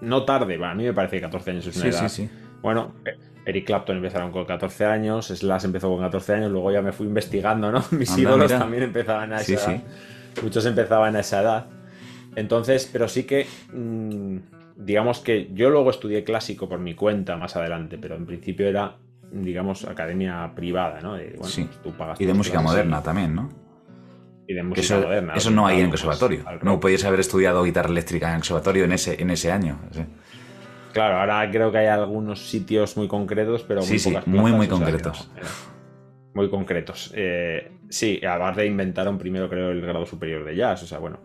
no 0.00 0.24
tarde, 0.24 0.62
a 0.62 0.74
mí 0.74 0.84
me 0.84 0.92
parece 0.92 1.16
que 1.16 1.22
14 1.22 1.50
años 1.50 1.66
es 1.66 1.76
una 1.76 1.88
edad. 1.88 2.08
Sí, 2.08 2.26
sí. 2.26 2.30
Bueno, 2.62 2.92
Eric 3.46 3.64
Clapton 3.64 3.96
empezaron 3.96 4.32
con 4.32 4.44
14 4.44 4.84
años, 4.86 5.28
Slash 5.28 5.64
empezó 5.64 5.88
con 5.88 6.00
14 6.00 6.34
años, 6.34 6.50
luego 6.50 6.72
ya 6.72 6.82
me 6.82 6.90
fui 6.90 7.06
investigando, 7.06 7.70
¿no? 7.70 7.82
Mis 7.92 8.18
ídolos 8.18 8.50
también 8.50 8.82
empezaban 8.82 9.32
a 9.32 9.40
esa 9.40 9.72
edad. 9.72 9.82
Muchos 10.42 10.66
empezaban 10.66 11.14
a 11.14 11.20
esa 11.20 11.40
edad. 11.40 11.66
Entonces, 12.34 12.90
pero 12.92 13.08
sí 13.08 13.22
que 13.22 13.46
mm, 13.72 14.38
digamos 14.76 15.20
que 15.20 15.48
yo 15.54 15.70
luego 15.70 15.90
estudié 15.90 16.24
clásico 16.24 16.68
por 16.68 16.80
mi 16.80 16.94
cuenta 16.94 17.36
más 17.36 17.54
adelante, 17.54 17.98
pero 17.98 18.16
en 18.16 18.26
principio 18.26 18.66
era, 18.66 18.96
digamos, 19.30 19.84
academia 19.84 20.52
privada, 20.54 21.00
¿no? 21.00 21.16
sí. 21.44 21.68
Pues 21.82 22.20
y 22.20 22.26
de 22.26 22.34
música 22.34 22.60
moderna 22.60 23.00
también, 23.00 23.32
¿no? 23.32 23.48
Y 24.48 24.54
de 24.54 24.62
música 24.64 24.98
moderna. 24.98 25.34
Eso 25.34 25.52
no 25.52 25.66
hay 25.66 25.80
en 25.80 25.88
conservatorio. 25.90 26.44
no 26.62 26.80
podías 26.80 27.04
haber 27.04 27.20
estudiado 27.20 27.62
guitarra 27.62 27.90
eléctrica 27.90 28.28
en 28.30 28.40
conservatorio 28.40 28.84
en 28.84 28.92
ese, 28.92 29.22
en 29.22 29.30
ese 29.30 29.52
año. 29.52 29.78
Claro, 30.96 31.18
ahora 31.20 31.50
creo 31.50 31.70
que 31.70 31.76
hay 31.76 31.88
algunos 31.88 32.48
sitios 32.48 32.96
muy 32.96 33.06
concretos, 33.06 33.62
pero 33.64 33.82
muy 33.84 33.98
sí, 33.98 34.16
muy, 34.24 34.52
muy 34.52 34.66
concretos. 34.66 35.30
muy 36.32 36.48
concretos. 36.48 37.12
Eh, 37.14 37.70
sí, 37.90 38.18
aparte 38.26 38.64
inventaron 38.64 39.18
primero, 39.18 39.46
creo, 39.50 39.72
el 39.72 39.82
grado 39.82 40.06
superior 40.06 40.42
de 40.42 40.56
jazz. 40.56 40.84
O 40.84 40.86
sea, 40.86 40.98
bueno, 40.98 41.20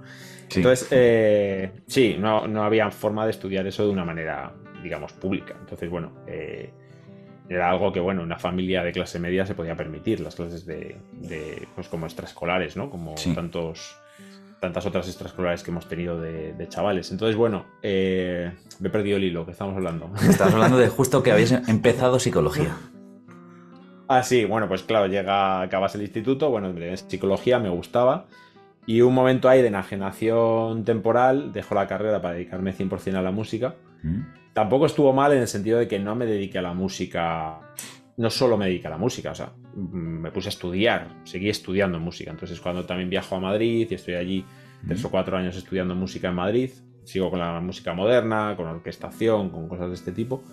entonces, 0.53 0.89
eh, 0.91 1.71
sí, 1.87 2.17
no, 2.19 2.43
había 2.61 2.91
forma 2.91 3.23
de 3.23 3.31
estudiar 3.31 3.65
eso 3.65 3.85
de 3.85 3.91
una 3.91 4.03
manera, 4.03 4.51
digamos, 4.83 5.13
pública. 5.13 5.55
Entonces, 5.57 5.89
bueno, 5.89 6.11
eh, 6.27 6.73
era 7.47 7.69
algo 7.69 7.93
que, 7.93 8.01
bueno, 8.01 8.23
una 8.23 8.39
familia 8.39 8.83
de 8.83 8.91
clase 8.91 9.19
media 9.19 9.45
se 9.45 9.55
podía 9.55 9.77
permitir, 9.77 10.19
las 10.19 10.35
clases 10.35 10.65
de, 10.65 10.97
pues 11.75 11.87
como 11.87 12.07
extraescolares, 12.07 12.75
¿no? 12.75 12.89
Como 12.89 13.15
tantos 13.33 14.00
tantas 14.61 14.85
otras 14.85 15.07
extraescolares 15.07 15.63
que 15.63 15.71
hemos 15.71 15.87
tenido 15.89 16.21
de, 16.21 16.67
chavales. 16.69 17.11
Entonces, 17.11 17.35
bueno, 17.35 17.65
eh, 17.81 18.53
me 18.79 18.87
he 18.87 18.91
perdido 18.91 19.17
el 19.17 19.23
hilo 19.23 19.43
que 19.43 19.51
estamos 19.51 19.75
hablando. 19.75 20.11
Estamos 20.29 20.53
hablando 20.53 20.77
de 20.77 20.87
justo 20.89 21.23
que 21.23 21.31
habéis 21.31 21.51
empezado 21.51 22.19
psicología. 22.19 22.77
Ah, 24.07 24.21
sí, 24.21 24.45
bueno, 24.45 24.67
pues 24.67 24.83
claro, 24.83 25.07
llega, 25.07 25.61
acabas 25.61 25.95
el 25.95 26.01
instituto, 26.01 26.51
bueno, 26.51 26.73
psicología 27.07 27.57
me 27.57 27.69
gustaba. 27.69 28.27
Y 28.85 29.01
un 29.01 29.15
momento 29.15 29.49
ahí 29.49 29.61
de 29.61 29.69
enajenación 29.69 30.85
temporal, 30.85 31.53
dejo 31.53 31.73
la 31.73 31.87
carrera 31.87 32.21
para 32.21 32.35
dedicarme 32.35 32.75
100% 32.75 33.15
a 33.15 33.21
la 33.21 33.31
música. 33.31 33.75
Mm. 34.03 34.21
Tampoco 34.53 34.85
estuvo 34.85 35.11
mal 35.11 35.31
en 35.33 35.39
el 35.39 35.47
sentido 35.47 35.79
de 35.79 35.87
que 35.87 35.97
no 35.97 36.15
me 36.15 36.27
dediqué 36.27 36.59
a 36.59 36.61
la 36.61 36.73
música, 36.73 37.61
no 38.17 38.29
solo 38.29 38.57
me 38.57 38.65
dediqué 38.65 38.87
a 38.87 38.91
la 38.91 38.97
música, 38.97 39.31
o 39.31 39.35
sea, 39.35 39.51
me 39.75 40.31
puse 40.31 40.49
a 40.49 40.51
estudiar, 40.51 41.07
seguí 41.23 41.49
estudiando 41.49 41.99
música. 41.99 42.31
Entonces 42.31 42.59
cuando 42.59 42.85
también 42.85 43.09
viajo 43.09 43.35
a 43.35 43.39
Madrid 43.39 43.87
y 43.89 43.93
estoy 43.93 44.15
allí 44.15 44.45
tres 44.87 45.03
o 45.05 45.11
cuatro 45.11 45.37
años 45.37 45.55
estudiando 45.55 45.95
música 45.95 46.29
en 46.29 46.35
Madrid, 46.35 46.71
sigo 47.03 47.29
con 47.29 47.39
la 47.39 47.59
música 47.59 47.93
moderna, 47.93 48.55
con 48.55 48.67
orquestación, 48.67 49.49
con 49.49 49.67
cosas 49.67 49.89
de 49.89 49.95
este 49.95 50.11
tipo. 50.11 50.43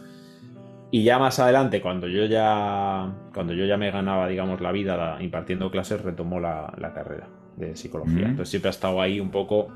Y 0.91 1.03
ya 1.03 1.19
más 1.19 1.39
adelante, 1.39 1.83
cuando 1.83 2.09
yo 2.09 2.25
ya, 2.25 3.15
cuando 3.35 3.53
yo 3.53 3.67
ya 3.67 3.77
me 3.77 3.91
ganaba, 3.91 4.27
digamos, 4.27 4.61
la 4.61 4.73
vida 4.73 5.19
impartiendo 5.21 5.71
clases, 5.71 6.01
retomó 6.01 6.41
la 6.41 6.93
carrera 6.95 7.29
de 7.59 7.77
psicología. 7.77 8.29
Entonces 8.29 8.49
siempre 8.49 8.69
ha 8.69 8.71
estado 8.71 9.01
ahí 9.03 9.21
un 9.21 9.31
poco. 9.31 9.69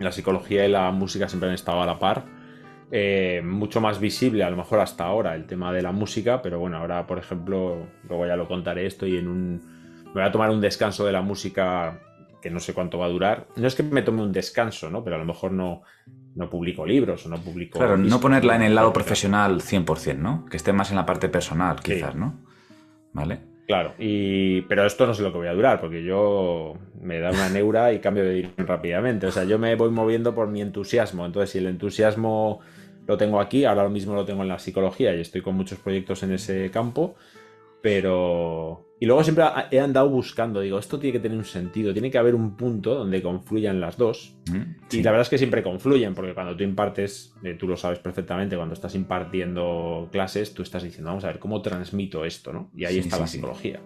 La 0.00 0.12
psicología 0.12 0.66
y 0.66 0.70
la 0.70 0.90
música 0.90 1.28
siempre 1.28 1.48
han 1.48 1.54
estado 1.54 1.80
a 1.80 1.86
la 1.86 1.98
par. 1.98 2.24
Eh, 2.90 3.42
mucho 3.44 3.80
más 3.80 4.00
visible, 4.00 4.44
a 4.44 4.50
lo 4.50 4.56
mejor 4.56 4.80
hasta 4.80 5.04
ahora, 5.04 5.34
el 5.34 5.46
tema 5.46 5.72
de 5.72 5.82
la 5.82 5.92
música, 5.92 6.40
pero 6.40 6.58
bueno, 6.58 6.78
ahora, 6.78 7.06
por 7.06 7.18
ejemplo, 7.18 7.86
luego 8.08 8.26
ya 8.26 8.34
lo 8.34 8.48
contaré 8.48 8.86
esto 8.86 9.06
y 9.06 9.18
en 9.18 9.28
un. 9.28 9.60
Me 10.06 10.12
voy 10.14 10.22
a 10.22 10.32
tomar 10.32 10.50
un 10.50 10.60
descanso 10.60 11.04
de 11.04 11.12
la 11.12 11.20
música 11.20 12.00
que 12.40 12.50
no 12.50 12.60
sé 12.60 12.72
cuánto 12.72 12.98
va 12.98 13.06
a 13.06 13.10
durar. 13.10 13.46
No 13.56 13.66
es 13.66 13.74
que 13.74 13.82
me 13.82 14.02
tome 14.02 14.22
un 14.22 14.32
descanso, 14.32 14.88
¿no? 14.88 15.04
Pero 15.04 15.16
a 15.16 15.18
lo 15.18 15.26
mejor 15.26 15.52
no, 15.52 15.82
no 16.34 16.48
publico 16.48 16.86
libros 16.86 17.26
o 17.26 17.28
no 17.28 17.36
publico. 17.38 17.78
Claro, 17.78 17.98
no 17.98 18.20
ponerla 18.20 18.56
en 18.56 18.62
el 18.62 18.74
lado 18.74 18.92
profesional 18.92 19.60
100%, 19.60 20.16
¿no? 20.16 20.46
Que 20.46 20.56
esté 20.56 20.72
más 20.72 20.90
en 20.90 20.96
la 20.96 21.04
parte 21.04 21.28
personal, 21.28 21.80
quizás, 21.80 22.14
¿no? 22.14 22.40
¿Vale? 23.12 23.40
Claro, 23.66 23.92
y... 23.98 24.62
pero 24.62 24.86
esto 24.86 25.06
no 25.06 25.12
sé 25.12 25.22
lo 25.22 25.30
que 25.30 25.38
voy 25.38 25.48
a 25.48 25.52
durar, 25.52 25.78
porque 25.78 26.02
yo 26.02 26.78
me 27.02 27.20
da 27.20 27.30
una 27.30 27.50
neura 27.50 27.92
y 27.92 27.98
cambio 27.98 28.24
de 28.24 28.32
dirección 28.32 28.66
rápidamente. 28.68 29.26
O 29.26 29.30
sea, 29.30 29.44
yo 29.44 29.58
me 29.58 29.74
voy 29.74 29.90
moviendo 29.90 30.34
por 30.34 30.48
mi 30.48 30.62
entusiasmo. 30.62 31.26
Entonces, 31.26 31.50
si 31.50 31.58
el 31.58 31.66
entusiasmo 31.66 32.60
lo 33.08 33.16
tengo 33.16 33.40
aquí, 33.40 33.64
ahora 33.64 33.84
lo 33.84 33.90
mismo 33.90 34.14
lo 34.14 34.24
tengo 34.24 34.42
en 34.42 34.48
la 34.48 34.58
psicología 34.58 35.16
y 35.16 35.20
estoy 35.20 35.40
con 35.40 35.56
muchos 35.56 35.78
proyectos 35.78 36.22
en 36.22 36.32
ese 36.32 36.70
campo, 36.70 37.16
pero... 37.80 38.84
Y 39.00 39.06
luego 39.06 39.22
siempre 39.22 39.44
he 39.70 39.78
andado 39.78 40.10
buscando, 40.10 40.60
digo, 40.60 40.78
esto 40.78 40.98
tiene 40.98 41.12
que 41.12 41.20
tener 41.20 41.38
un 41.38 41.44
sentido, 41.44 41.92
tiene 41.92 42.10
que 42.10 42.18
haber 42.18 42.34
un 42.34 42.56
punto 42.56 42.96
donde 42.96 43.22
confluyan 43.22 43.80
las 43.80 43.96
dos. 43.96 44.36
Y 44.90 45.02
la 45.02 45.12
verdad 45.12 45.22
es 45.22 45.28
que 45.28 45.38
siempre 45.38 45.62
confluyen, 45.62 46.14
porque 46.14 46.34
cuando 46.34 46.56
tú 46.56 46.64
impartes, 46.64 47.32
eh, 47.44 47.54
tú 47.54 47.68
lo 47.68 47.76
sabes 47.76 48.00
perfectamente, 48.00 48.56
cuando 48.56 48.74
estás 48.74 48.96
impartiendo 48.96 50.08
clases, 50.10 50.52
tú 50.52 50.62
estás 50.62 50.82
diciendo, 50.82 51.10
vamos 51.10 51.22
a 51.24 51.28
ver, 51.28 51.38
¿cómo 51.38 51.62
transmito 51.62 52.24
esto? 52.24 52.52
¿no? 52.52 52.72
Y 52.74 52.86
ahí 52.86 52.98
está 52.98 53.20
la 53.20 53.28
psicología. 53.28 53.80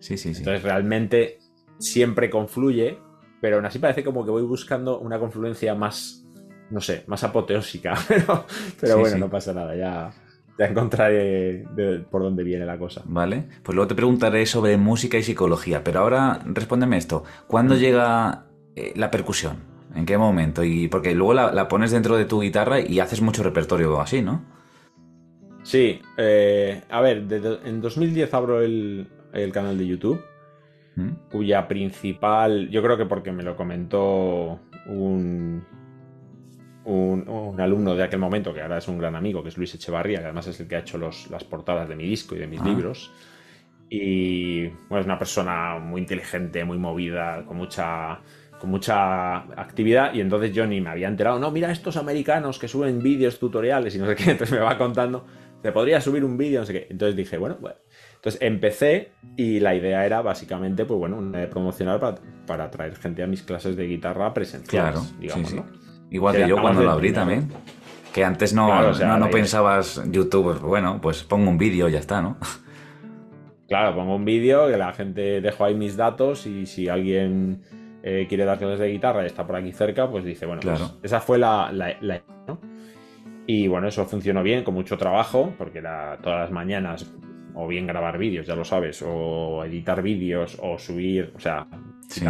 Sí, 0.00 0.18
sí, 0.18 0.34
sí. 0.34 0.40
Entonces 0.40 0.62
realmente 0.62 1.38
siempre 1.78 2.28
confluye, 2.28 2.98
pero 3.40 3.56
aún 3.56 3.64
así 3.64 3.78
parece 3.78 4.04
como 4.04 4.22
que 4.22 4.30
voy 4.30 4.42
buscando 4.42 5.00
una 5.00 5.18
confluencia 5.18 5.74
más, 5.74 6.25
no 6.70 6.80
sé, 6.80 7.04
más 7.06 7.22
apoteósica. 7.24 7.94
Pero, 8.08 8.46
pero 8.80 8.98
bueno, 8.98 9.18
no 9.18 9.30
pasa 9.30 9.52
nada, 9.52 9.74
ya 9.76 10.12
ya 10.58 10.66
encontraré 10.66 11.66
por 12.10 12.22
dónde 12.22 12.42
viene 12.42 12.64
la 12.64 12.78
cosa. 12.78 13.02
Vale, 13.04 13.44
pues 13.62 13.74
luego 13.74 13.88
te 13.88 13.94
preguntaré 13.94 14.46
sobre 14.46 14.76
música 14.76 15.18
y 15.18 15.22
psicología, 15.22 15.84
pero 15.84 16.00
ahora 16.00 16.40
respóndeme 16.46 16.96
esto. 16.96 17.24
¿Cuándo 17.46 17.74
mm. 17.74 17.78
llega 17.78 18.44
eh, 18.74 18.92
la 18.96 19.10
percusión? 19.10 19.58
¿En 19.94 20.06
qué 20.06 20.18
momento? 20.18 20.64
Y 20.64 20.88
porque 20.88 21.14
luego 21.14 21.34
la, 21.34 21.68
pones 21.68 21.90
dentro 21.90 22.16
de 22.16 22.24
tu 22.24 22.40
guitarra 22.40 22.80
y 22.80 23.00
haces 23.00 23.20
mucho 23.20 23.42
repertorio 23.42 24.00
así, 24.00 24.22
¿no? 24.22 24.44
Sí, 25.62 26.00
eh, 26.16 26.82
a 26.88 27.00
ver, 27.00 27.24
en 27.64 27.80
2010 27.80 28.32
abro 28.34 28.62
el, 28.62 29.08
canal 29.52 29.76
de 29.76 29.86
YouTube, 29.86 30.22
¿Mm? 30.94 31.10
cuya 31.30 31.66
principal, 31.66 32.68
yo 32.70 32.82
creo 32.82 32.96
que 32.96 33.06
porque 33.06 33.32
me 33.32 33.42
lo 33.42 33.56
comentó 33.56 34.60
un, 34.86 35.64
un, 36.86 37.56
alumno 37.60 37.94
de 37.94 38.04
aquel 38.04 38.20
momento, 38.20 38.54
que 38.54 38.62
ahora 38.62 38.78
es 38.78 38.88
un 38.88 38.98
gran 38.98 39.16
amigo, 39.16 39.42
que 39.42 39.48
es 39.48 39.58
Luis 39.58 39.74
Echevarría, 39.74 40.18
que 40.18 40.24
además 40.24 40.46
es 40.46 40.60
el 40.60 40.68
que 40.68 40.76
ha 40.76 40.80
hecho 40.80 40.98
las 40.98 41.44
portadas 41.44 41.88
de 41.88 41.96
mi 41.96 42.06
disco 42.06 42.34
y 42.34 42.38
de 42.38 42.46
mis 42.46 42.60
ah. 42.60 42.64
libros. 42.64 43.10
Y 43.88 44.66
bueno, 44.88 45.00
es 45.00 45.06
una 45.06 45.18
persona 45.18 45.78
muy 45.78 46.00
inteligente, 46.00 46.64
muy 46.64 46.78
movida, 46.78 47.44
con 47.44 47.56
mucha, 47.56 48.20
con 48.58 48.70
mucha 48.70 49.36
actividad. 49.60 50.14
Y 50.14 50.20
entonces 50.20 50.52
yo 50.52 50.66
ni 50.66 50.80
me 50.80 50.90
había 50.90 51.08
enterado, 51.08 51.38
no, 51.38 51.50
mira 51.50 51.70
estos 51.70 51.96
americanos 51.96 52.58
que 52.58 52.68
suben 52.68 53.02
vídeos, 53.02 53.38
tutoriales 53.38 53.94
y 53.94 53.98
no 53.98 54.06
sé 54.06 54.14
qué. 54.14 54.30
Entonces 54.32 54.56
me 54.56 54.64
va 54.64 54.76
contando, 54.76 55.24
te 55.62 55.72
podría 55.72 56.00
subir 56.00 56.24
un 56.24 56.36
vídeo, 56.36 56.60
no 56.60 56.66
sé 56.66 56.72
qué. 56.72 56.86
Entonces 56.90 57.16
dije, 57.16 57.38
bueno, 57.38 57.58
pues. 57.60 57.74
Entonces 58.16 58.42
empecé 58.42 59.12
y 59.36 59.60
la 59.60 59.74
idea 59.76 60.04
era 60.04 60.20
básicamente, 60.20 60.84
pues 60.84 60.98
bueno, 60.98 61.30
promocionar 61.48 62.00
para, 62.00 62.16
para 62.44 62.64
atraer 62.64 62.96
gente 62.96 63.22
a 63.22 63.28
mis 63.28 63.42
clases 63.42 63.76
de 63.76 63.86
guitarra 63.86 64.34
presenciales, 64.34 65.16
digamos, 65.20 65.52
¿no? 65.52 65.85
Igual 66.10 66.36
que 66.36 66.48
yo 66.48 66.60
cuando 66.60 66.82
lo 66.82 66.90
abrí 66.90 67.12
también. 67.12 67.48
Que 68.12 68.24
antes 68.24 68.54
no, 68.54 68.92
no, 69.18 69.30
pensabas 69.30 70.02
YouTube, 70.10 70.58
bueno, 70.60 71.00
pues 71.02 71.22
pongo 71.22 71.50
un 71.50 71.58
vídeo 71.58 71.88
y 71.88 71.92
ya 71.92 71.98
está, 71.98 72.22
¿no? 72.22 72.36
Claro, 73.68 73.96
pongo 73.96 74.14
un 74.14 74.24
vídeo, 74.24 74.68
que 74.68 74.76
la 74.76 74.92
gente 74.92 75.40
dejo 75.40 75.64
ahí 75.64 75.74
mis 75.74 75.96
datos 75.96 76.46
y 76.46 76.66
si 76.66 76.88
alguien 76.88 77.62
eh, 78.04 78.26
quiere 78.28 78.44
dar 78.44 78.58
clases 78.58 78.78
de 78.78 78.92
guitarra 78.92 79.24
y 79.24 79.26
está 79.26 79.44
por 79.44 79.56
aquí 79.56 79.72
cerca, 79.72 80.08
pues 80.08 80.24
dice, 80.24 80.46
bueno, 80.46 80.62
pues 80.62 80.94
esa 81.02 81.20
fue 81.20 81.36
la, 81.36 81.72
la, 81.72 82.22
¿no? 82.46 82.60
Y 83.44 83.66
bueno, 83.66 83.88
eso 83.88 84.04
funcionó 84.06 84.44
bien, 84.44 84.62
con 84.62 84.74
mucho 84.74 84.96
trabajo, 84.96 85.52
porque 85.58 85.78
era 85.78 86.16
todas 86.22 86.42
las 86.42 86.52
mañanas 86.52 87.12
o 87.54 87.66
bien 87.66 87.86
grabar 87.86 88.18
vídeos, 88.18 88.46
ya 88.46 88.54
lo 88.54 88.64
sabes, 88.64 89.02
o 89.04 89.64
editar 89.64 90.02
vídeos, 90.02 90.58
o 90.62 90.78
subir, 90.78 91.32
o 91.34 91.40
sea, 91.40 91.66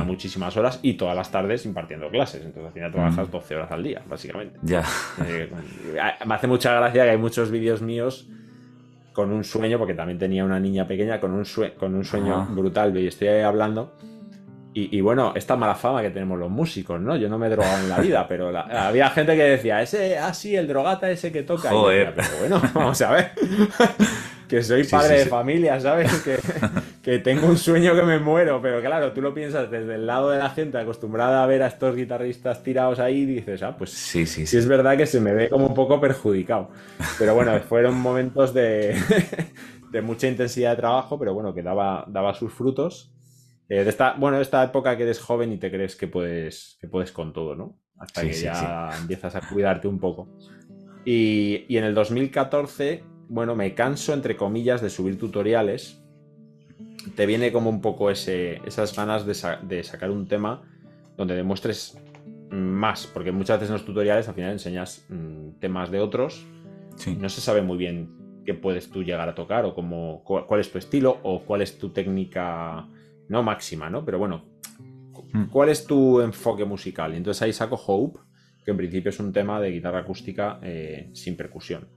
muchísimas 0.04 0.56
horas 0.56 0.80
y 0.82 0.94
todas 0.94 1.16
las 1.16 1.30
tardes 1.30 1.66
impartiendo 1.66 2.08
clases. 2.10 2.42
Entonces 2.42 2.66
al 2.66 2.72
final 2.72 2.92
trabajas 2.92 3.30
12 3.30 3.54
mm. 3.54 3.56
horas 3.56 3.72
al 3.72 3.82
día, 3.82 4.02
básicamente. 4.08 4.58
Ya. 4.62 4.84
Eh, 5.24 5.50
me 6.24 6.34
hace 6.34 6.46
mucha 6.46 6.74
gracia 6.74 7.04
que 7.04 7.10
hay 7.10 7.18
muchos 7.18 7.50
vídeos 7.50 7.82
míos 7.82 8.28
con 9.16 9.32
un 9.32 9.44
sueño, 9.44 9.78
porque 9.78 9.94
también 9.94 10.18
tenía 10.18 10.44
una 10.44 10.60
niña 10.60 10.86
pequeña 10.86 11.18
con 11.18 11.32
un, 11.32 11.44
con 11.78 11.94
un 11.94 12.04
sueño 12.04 12.46
brutal, 12.50 12.94
y 12.98 13.06
estoy 13.06 13.28
hablando. 13.28 13.94
Y, 14.78 15.00
bueno, 15.00 15.32
esta 15.34 15.56
mala 15.56 15.74
fama 15.74 16.02
que 16.02 16.10
tenemos 16.10 16.38
los 16.38 16.50
músicos, 16.50 17.00
¿no? 17.00 17.16
Yo 17.16 17.30
no 17.30 17.38
me 17.38 17.46
he 17.46 17.50
drogado 17.50 17.82
en 17.82 17.88
la 17.88 17.98
vida, 17.98 18.28
pero 18.28 18.54
había 18.54 19.08
gente 19.08 19.34
que 19.34 19.42
decía, 19.42 19.80
ese, 19.80 20.18
así, 20.18 20.54
ah, 20.54 20.60
el 20.60 20.68
drogata 20.68 21.10
ese 21.10 21.32
que 21.32 21.44
toca. 21.44 21.70
Joder. 21.70 22.12
pero 22.14 22.28
bueno, 22.40 22.62
vamos 22.74 23.00
a 23.00 23.10
ver 23.10 23.30
que 24.48 24.62
soy 24.62 24.84
padre 24.84 25.20
de 25.20 25.26
familia, 25.26 25.80
¿sabes? 25.80 26.12
Que, 26.24 26.38
que, 27.06 27.18
tengo 27.20 27.46
un 27.46 27.56
sueño 27.56 27.94
que 27.94 28.02
me 28.02 28.18
muero, 28.18 28.60
pero 28.60 28.80
claro, 28.80 29.12
tú 29.12 29.22
lo 29.22 29.32
piensas 29.32 29.70
desde 29.70 29.94
el 29.94 30.06
lado 30.06 30.30
de 30.30 30.38
la 30.38 30.50
gente 30.50 30.76
acostumbrada 30.76 31.42
a 31.42 31.46
ver 31.46 31.62
a 31.62 31.68
estos 31.68 31.94
guitarristas 31.94 32.62
tirados 32.62 32.98
ahí 32.98 33.18
y 33.18 33.26
dices, 33.26 33.62
ah, 33.62 33.76
pues 33.76 33.90
sí, 33.90 34.26
sí, 34.26 34.46
sí, 34.46 34.56
es 34.56 34.66
verdad 34.66 34.96
que 34.96 35.06
se 35.06 35.20
me 35.20 35.32
ve 35.32 35.48
como 35.48 35.68
un 35.68 35.74
poco 35.74 36.00
perjudicado. 36.00 36.70
Pero 37.18 37.34
bueno, 37.34 37.58
fueron 37.68 37.94
momentos 37.96 38.52
de, 38.52 38.96
de 39.90 40.02
mucha 40.02 40.26
intensidad 40.26 40.70
de 40.70 40.76
trabajo, 40.76 41.18
pero 41.18 41.32
bueno, 41.32 41.54
que 41.54 41.62
daba, 41.62 42.04
daba 42.08 42.34
sus 42.34 42.52
frutos. 42.52 43.12
Eh, 43.68 43.84
de 43.84 43.90
esta, 43.90 44.14
bueno, 44.14 44.36
de 44.36 44.42
esta 44.42 44.62
época 44.64 44.96
que 44.96 45.04
eres 45.04 45.20
joven 45.20 45.52
y 45.52 45.58
te 45.58 45.70
crees 45.70 45.96
que 45.96 46.08
puedes, 46.08 46.76
que 46.80 46.88
puedes 46.88 47.12
con 47.12 47.32
todo, 47.32 47.54
¿no? 47.54 47.78
Hasta 47.98 48.22
que 48.22 48.32
ya 48.32 48.90
empiezas 49.00 49.34
a 49.34 49.40
cuidarte 49.40 49.88
un 49.88 49.98
poco. 49.98 50.28
Y, 51.04 51.64
y 51.68 51.78
en 51.78 51.84
el 51.84 51.94
2014 51.94 53.16
bueno, 53.28 53.56
me 53.56 53.74
canso, 53.74 54.12
entre 54.14 54.36
comillas, 54.36 54.80
de 54.80 54.90
subir 54.90 55.18
tutoriales, 55.18 56.00
te 57.14 57.26
viene 57.26 57.52
como 57.52 57.70
un 57.70 57.80
poco 57.80 58.10
ese, 58.10 58.60
esas 58.66 58.94
ganas 58.96 59.26
de, 59.26 59.82
sacar 59.84 60.10
un 60.10 60.26
tema 60.26 60.62
donde 61.16 61.34
demuestres 61.34 61.98
más, 62.50 63.06
porque 63.06 63.32
muchas 63.32 63.58
veces 63.58 63.70
en 63.70 63.74
los 63.74 63.84
tutoriales 63.84 64.28
al 64.28 64.34
final 64.34 64.52
enseñas 64.52 65.04
mm, 65.08 65.58
temas 65.60 65.90
de 65.90 66.00
otros 66.00 66.46
y 67.06 67.14
no 67.16 67.28
se 67.28 67.40
sabe 67.40 67.62
muy 67.62 67.76
bien 67.76 68.42
qué 68.44 68.54
puedes 68.54 68.90
tú 68.90 69.02
llegar 69.02 69.28
a 69.28 69.34
tocar 69.34 69.64
o 69.64 69.74
cómo, 69.74 70.22
cuál 70.24 70.60
es 70.60 70.70
tu 70.70 70.78
estilo 70.78 71.18
o 71.22 71.42
cuál 71.44 71.62
es 71.62 71.78
tu 71.78 71.90
técnica, 71.90 72.88
no 73.28 73.42
máxima, 73.42 73.90
¿no? 73.90 74.04
Pero 74.04 74.18
bueno, 74.18 74.44
hmm. 75.32 75.46
¿cuál 75.46 75.68
es 75.68 75.86
tu 75.86 76.20
enfoque 76.20 76.64
musical? 76.64 77.12
Y 77.12 77.16
entonces 77.16 77.42
ahí 77.42 77.52
saco 77.52 77.74
Hope, 77.74 78.20
que 78.64 78.70
en 78.70 78.76
principio 78.76 79.10
es 79.10 79.18
un 79.18 79.32
tema 79.32 79.60
de 79.60 79.70
guitarra 79.72 80.00
acústica 80.00 80.60
eh, 80.62 81.10
sin 81.12 81.36
percusión. 81.36 81.88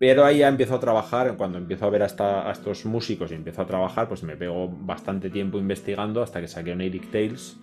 Pero 0.00 0.24
ahí 0.24 0.38
ya 0.38 0.48
empiezo 0.48 0.76
a 0.76 0.80
trabajar, 0.80 1.36
cuando 1.36 1.58
empiezo 1.58 1.84
a 1.84 1.90
ver 1.90 2.02
a, 2.02 2.06
estos 2.50 2.86
músicos 2.86 3.32
y 3.32 3.34
empiezo 3.34 3.60
a 3.60 3.66
trabajar, 3.66 4.08
pues 4.08 4.22
me 4.22 4.34
pego 4.34 4.66
bastante 4.66 5.28
tiempo 5.28 5.58
investigando 5.58 6.22
hasta 6.22 6.40
que 6.40 6.48
saqué 6.48 6.72
un 6.72 6.80
Eric 6.80 7.10
Tales, 7.10 7.58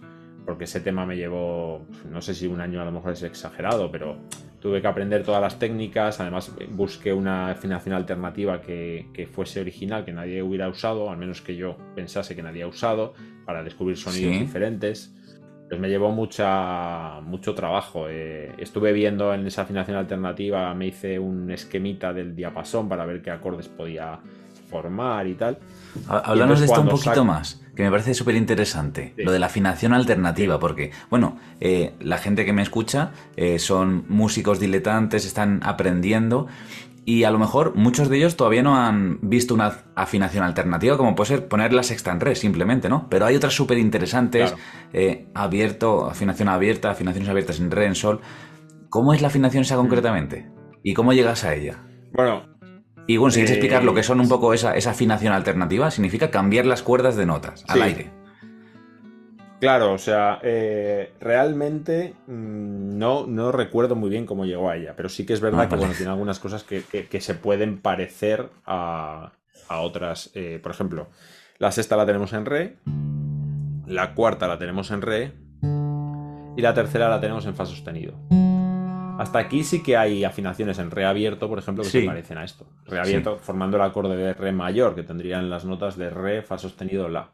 porque 0.45 0.65
ese 0.65 0.79
tema 0.79 1.03
me 1.07 1.17
llevó, 1.17 1.87
no 2.11 2.21
sé 2.21 2.35
si 2.35 2.45
un 2.45 2.61
año 2.61 2.79
a 2.79 2.85
lo 2.85 2.91
mejor 2.91 3.13
es 3.13 3.23
exagerado, 3.23 3.89
pero 3.91 4.19
tuve 4.59 4.83
que 4.83 4.87
aprender 4.87 5.23
todas 5.23 5.41
las 5.41 5.57
técnicas, 5.57 6.19
además 6.19 6.51
busqué 6.69 7.11
una 7.11 7.49
afinación 7.49 7.95
alternativa 7.95 8.61
que, 8.61 9.27
fuese 9.31 9.59
original, 9.59 10.05
que 10.05 10.13
nadie 10.13 10.43
hubiera 10.43 10.69
usado, 10.69 11.09
al 11.09 11.17
menos 11.17 11.41
que 11.41 11.55
yo 11.55 11.75
pensase 11.95 12.35
que 12.35 12.43
nadie 12.43 12.61
ha 12.61 12.67
usado, 12.67 13.15
para 13.47 13.63
descubrir 13.63 13.97
sonidos 13.97 14.39
diferentes 14.39 15.16
pues 15.67 15.79
me 15.79 15.89
llevó 15.89 16.11
mucha, 16.11 17.19
mucho 17.21 17.53
trabajo. 17.53 18.07
Eh, 18.09 18.53
estuve 18.57 18.93
viendo 18.93 19.33
en 19.33 19.45
esa 19.47 19.63
afinación 19.63 19.97
alternativa, 19.97 20.73
me 20.73 20.87
hice 20.87 21.19
un 21.19 21.51
esquemita 21.51 22.13
del 22.13 22.35
diapasón 22.35 22.87
para 22.87 23.05
ver 23.05 23.21
qué 23.21 23.31
acordes 23.31 23.67
podía 23.67 24.19
formar 24.69 25.27
y 25.27 25.33
tal. 25.35 25.57
Háblanos 26.07 26.59
de 26.59 26.67
esto 26.67 26.81
un 26.81 26.89
poquito 26.89 27.25
más, 27.25 27.61
que 27.75 27.83
me 27.83 27.89
parece 27.89 28.13
súper 28.13 28.35
interesante, 28.35 29.13
lo 29.17 29.31
de 29.31 29.39
la 29.39 29.47
afinación 29.47 29.93
alternativa, 29.93 30.59
porque, 30.59 30.91
bueno, 31.09 31.37
eh, 31.59 31.93
la 31.99 32.17
gente 32.17 32.45
que 32.45 32.53
me 32.53 32.61
escucha 32.61 33.11
eh, 33.35 33.59
son 33.59 34.05
músicos 34.09 34.59
diletantes, 34.59 35.25
están 35.25 35.61
aprendiendo 35.63 36.47
y 37.09 37.23
a 37.23 37.31
lo 37.31 37.39
mejor 37.39 37.73
muchos 37.73 38.09
de 38.09 38.17
ellos 38.17 38.35
todavía 38.35 38.61
no 38.61 38.75
han 38.75 39.19
visto 39.21 39.53
una 39.53 39.85
afinación 39.95 40.43
alternativa, 40.43 40.97
como 40.97 41.15
puede 41.15 41.29
ser 41.29 41.47
poner 41.47 41.71
la 41.71 41.81
sexta 41.81 42.11
en 42.11 42.19
re, 42.19 42.35
simplemente, 42.35 42.89
¿no? 42.89 43.07
Pero 43.09 43.25
hay 43.25 43.37
otras 43.37 43.53
súper 43.53 43.77
interesantes, 43.77 44.53
eh, 44.91 45.25
abierto, 45.33 46.09
afinación 46.09 46.49
abierta, 46.49 46.91
afinaciones 46.91 47.29
abiertas 47.29 47.61
en 47.61 47.71
re, 47.71 47.85
en 47.85 47.95
sol. 47.95 48.19
¿Cómo 48.89 49.13
es 49.13 49.21
la 49.21 49.29
afinación 49.29 49.61
esa 49.61 49.77
concretamente? 49.77 50.51
¿Y 50.83 50.95
cómo 50.95 51.13
llegas 51.13 51.45
a 51.45 51.55
ella? 51.55 51.81
Bueno. 52.11 52.43
Y 53.07 53.15
bueno, 53.15 53.31
si 53.31 53.37
quieres 53.39 53.51
explicar 53.51 53.85
lo 53.85 53.93
que 53.93 54.03
son 54.03 54.19
un 54.19 54.27
poco 54.27 54.53
esa, 54.53 54.75
esa 54.75 54.91
afinación 54.91 55.31
alternativa, 55.31 55.89
significa 55.91 56.29
cambiar 56.29 56.65
las 56.65 56.83
cuerdas 56.83 57.15
de 57.15 57.25
notas 57.25 57.63
al 57.69 57.83
aire. 57.83 58.16
Claro, 59.59 59.93
o 59.93 59.97
sea, 59.97 60.39
eh, 60.43 61.13
realmente 61.19 62.13
mm, 62.27 62.97
no, 62.97 63.25
no 63.25 63.51
recuerdo 63.51 63.95
muy 63.95 64.09
bien 64.09 64.25
cómo 64.25 64.45
llegó 64.45 64.69
a 64.69 64.77
ella, 64.77 64.93
pero 64.95 65.09
sí 65.09 65.25
que 65.25 65.33
es 65.33 65.41
verdad 65.41 65.61
ah, 65.61 65.69
que 65.69 65.75
bueno, 65.75 65.93
tiene 65.95 66.11
algunas 66.11 66.39
cosas 66.39 66.63
que, 66.63 66.83
se 67.19 67.33
pueden 67.33 67.79
parecer 67.79 68.49
a, 68.65 69.31
otras. 69.69 70.29
Eh, 70.35 70.59
por 70.61 70.71
ejemplo, 70.71 71.07
la 71.57 71.71
sexta 71.71 71.97
la 71.97 72.05
tenemos 72.05 72.33
en 72.33 72.45
re, 72.45 72.77
la 73.87 74.13
cuarta 74.13 74.47
la 74.47 74.59
tenemos 74.59 74.91
en 74.91 75.01
re 75.01 75.33
y 76.55 76.61
la 76.61 76.73
tercera 76.73 77.09
la 77.09 77.19
tenemos 77.19 77.45
en 77.47 77.55
fa 77.55 77.65
sostenido. 77.65 78.19
Hasta 79.17 79.39
aquí 79.39 79.63
sí 79.63 79.81
que 79.81 79.97
hay 79.97 80.23
afinaciones 80.23 80.77
en 80.77 80.91
re 80.91 81.03
abierto, 81.03 81.49
por 81.49 81.57
ejemplo, 81.57 81.83
que 81.83 81.89
se 81.89 82.03
parecen 82.03 82.37
a 82.37 82.43
esto. 82.43 82.67
Re 82.85 82.99
abierto 82.99 83.39
formando 83.39 83.77
el 83.77 83.83
acorde 83.83 84.15
de 84.15 84.33
re 84.35 84.51
mayor, 84.51 84.93
que 84.93 85.01
tendrían 85.01 85.49
las 85.49 85.65
notas 85.65 85.97
de 85.97 86.11
re, 86.11 86.43
fa 86.43 86.59
sostenido, 86.59 87.09
la. 87.09 87.31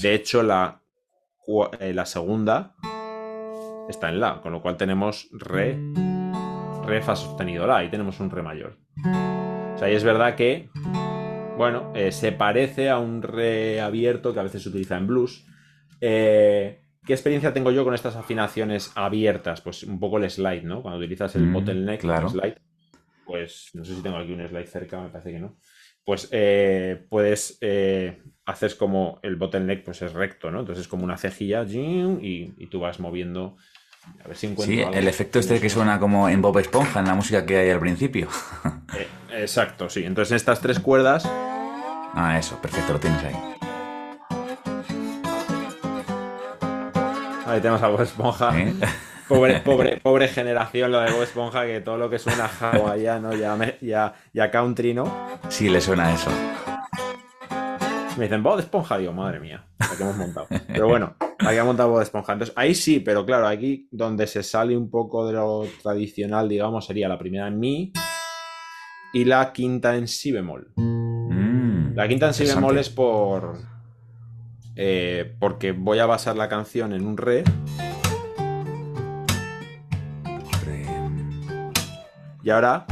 De 0.00 0.14
hecho, 0.14 0.44
la, 0.44 0.80
eh, 1.80 1.92
la 1.92 2.06
segunda 2.06 2.74
está 3.88 4.08
en 4.08 4.20
la, 4.20 4.40
con 4.40 4.52
lo 4.52 4.62
cual 4.62 4.76
tenemos 4.76 5.28
re, 5.32 5.78
re, 6.86 7.02
fa 7.02 7.16
sostenido, 7.16 7.66
la. 7.66 7.78
Ahí 7.78 7.90
tenemos 7.90 8.20
un 8.20 8.30
re 8.30 8.42
mayor. 8.42 8.78
O 9.74 9.78
sea, 9.78 9.90
y 9.90 9.94
es 9.94 10.04
verdad 10.04 10.36
que, 10.36 10.70
bueno, 11.56 11.92
eh, 11.94 12.12
se 12.12 12.32
parece 12.32 12.88
a 12.90 12.98
un 12.98 13.22
re 13.22 13.80
abierto 13.80 14.32
que 14.32 14.40
a 14.40 14.44
veces 14.44 14.62
se 14.62 14.68
utiliza 14.68 14.96
en 14.96 15.06
blues. 15.06 15.46
Eh, 16.00 16.80
¿Qué 17.04 17.12
experiencia 17.12 17.52
tengo 17.52 17.70
yo 17.70 17.84
con 17.84 17.94
estas 17.94 18.16
afinaciones 18.16 18.92
abiertas? 18.94 19.60
Pues 19.60 19.82
un 19.82 20.00
poco 20.00 20.18
el 20.18 20.30
slide, 20.30 20.64
¿no? 20.64 20.82
Cuando 20.82 20.98
utilizas 20.98 21.36
el 21.36 21.42
mm, 21.42 21.52
bottleneck, 21.52 22.00
claro. 22.00 22.30
slide, 22.30 22.56
pues 23.26 23.70
no 23.74 23.84
sé 23.84 23.94
si 23.94 24.02
tengo 24.02 24.16
aquí 24.16 24.32
un 24.32 24.46
slide 24.46 24.66
cerca, 24.66 25.00
me 25.00 25.10
parece 25.10 25.32
que 25.32 25.38
no. 25.38 25.58
Pues 26.04 26.28
eh, 26.32 27.04
puedes 27.08 27.58
eh, 27.60 28.22
hacer 28.46 28.76
como 28.76 29.18
el 29.22 29.36
bottleneck, 29.36 29.84
pues 29.84 30.02
es 30.02 30.12
recto, 30.12 30.50
¿no? 30.50 30.60
Entonces 30.60 30.82
es 30.82 30.88
como 30.88 31.04
una 31.04 31.16
cejilla 31.16 31.64
y, 31.64 32.54
y 32.56 32.66
tú 32.66 32.80
vas 32.80 33.00
moviendo. 33.00 33.56
A 34.22 34.28
ver 34.28 34.36
si 34.36 34.46
encuentro. 34.48 34.92
Sí, 34.92 34.98
el 34.98 35.08
efecto 35.08 35.38
este 35.38 35.60
que 35.60 35.70
suena 35.70 35.98
como 35.98 36.28
en 36.28 36.42
Bob 36.42 36.58
Esponja, 36.58 37.00
en 37.00 37.06
la 37.06 37.14
música 37.14 37.46
que 37.46 37.56
hay 37.56 37.70
al 37.70 37.80
principio. 37.80 38.28
Eh, 38.96 39.42
exacto, 39.42 39.88
sí. 39.88 40.04
Entonces 40.04 40.30
en 40.30 40.36
estas 40.36 40.60
tres 40.60 40.78
cuerdas. 40.78 41.24
Ah, 41.26 42.36
eso, 42.38 42.60
perfecto, 42.62 42.92
lo 42.92 43.00
tienes 43.00 43.24
ahí. 43.24 43.34
Ahí 47.44 47.60
tenemos 47.60 47.82
a 47.82 47.88
Bob 47.88 48.02
Esponja. 48.02 48.54
Pobre, 49.28 49.60
pobre, 49.64 49.96
pobre 50.02 50.28
generación 50.28 50.92
lo 50.92 51.00
de 51.00 51.10
Bob 51.10 51.22
Esponja, 51.22 51.64
que 51.64 51.80
todo 51.80 51.96
lo 51.96 52.10
que 52.10 52.18
suena 52.18 52.50
a 52.60 52.96
ya, 52.96 53.18
¿no? 53.18 53.32
Ya, 53.80 54.14
ya, 54.32 54.50
country, 54.50 54.94
¿no? 54.94 55.10
Sí, 55.48 55.68
le 55.68 55.80
suena 55.80 56.14
eso. 56.14 56.30
Me 58.16 58.24
dicen 58.24 58.42
Bob 58.42 58.60
Esponja, 58.60 58.96
digo, 58.96 59.12
madre 59.12 59.40
mía, 59.40 59.66
la 59.78 59.96
que 59.96 60.02
hemos 60.02 60.16
montado. 60.16 60.46
Pero 60.68 60.88
bueno, 60.88 61.16
aquí 61.40 61.58
ha 61.58 61.64
montado 61.64 61.90
Bob 61.90 62.02
Esponja. 62.02 62.32
Entonces, 62.32 62.54
ahí 62.56 62.74
sí, 62.74 63.00
pero 63.00 63.26
claro, 63.26 63.48
aquí 63.48 63.88
donde 63.90 64.26
se 64.26 64.42
sale 64.42 64.76
un 64.76 64.88
poco 64.88 65.26
de 65.26 65.32
lo 65.32 65.66
tradicional, 65.82 66.48
digamos, 66.48 66.86
sería 66.86 67.08
la 67.08 67.18
primera 67.18 67.48
en 67.48 67.58
Mi 67.58 67.92
y 69.12 69.24
la 69.24 69.52
quinta 69.52 69.96
en 69.96 70.06
Si 70.06 70.30
bemol. 70.30 70.72
Mm, 70.76 71.94
la 71.94 72.06
quinta 72.06 72.28
en 72.28 72.34
Si 72.34 72.44
bemol 72.44 72.78
es 72.78 72.88
por 72.88 73.58
eh, 74.76 75.34
porque 75.38 75.72
voy 75.72 75.98
a 75.98 76.06
basar 76.06 76.36
la 76.36 76.48
canción 76.48 76.92
en 76.92 77.06
un 77.06 77.16
re. 77.16 77.44
Y 82.42 82.50
ahora. 82.50 82.84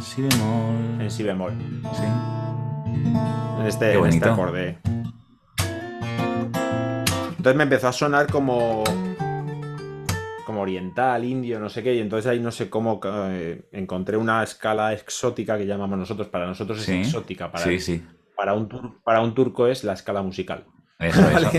Si 0.00 0.22
bemol. 0.22 1.00
En 1.00 1.10
si 1.10 1.22
bemol. 1.24 1.52
Sí. 1.94 2.04
En 3.60 3.66
este, 3.66 3.94
en 3.94 4.06
este 4.06 4.28
acorde. 4.28 4.78
Entonces 7.36 7.56
me 7.56 7.62
empezó 7.64 7.88
a 7.88 7.92
sonar 7.92 8.30
como. 8.30 8.84
como 10.44 10.62
oriental, 10.62 11.24
indio, 11.24 11.60
no 11.60 11.68
sé 11.68 11.82
qué. 11.82 11.94
Y 11.94 12.00
entonces 12.00 12.30
ahí 12.30 12.40
no 12.40 12.50
sé 12.50 12.68
cómo 12.68 13.00
eh, 13.04 13.68
encontré 13.72 14.16
una 14.16 14.42
escala 14.42 14.92
exótica 14.92 15.56
que 15.58 15.66
llamamos 15.66 15.98
nosotros. 15.98 16.28
Para 16.28 16.46
nosotros 16.46 16.80
es 16.80 16.88
exótica. 16.88 17.50
Para 17.50 17.64
sí, 17.64 17.78
sí 17.78 18.02
para 18.38 18.54
un, 18.54 18.68
para 19.02 19.20
un 19.20 19.34
turco 19.34 19.66
es 19.66 19.82
la 19.82 19.94
escala 19.94 20.22
musical. 20.22 20.64
Eso, 21.00 21.28
eso. 21.28 21.50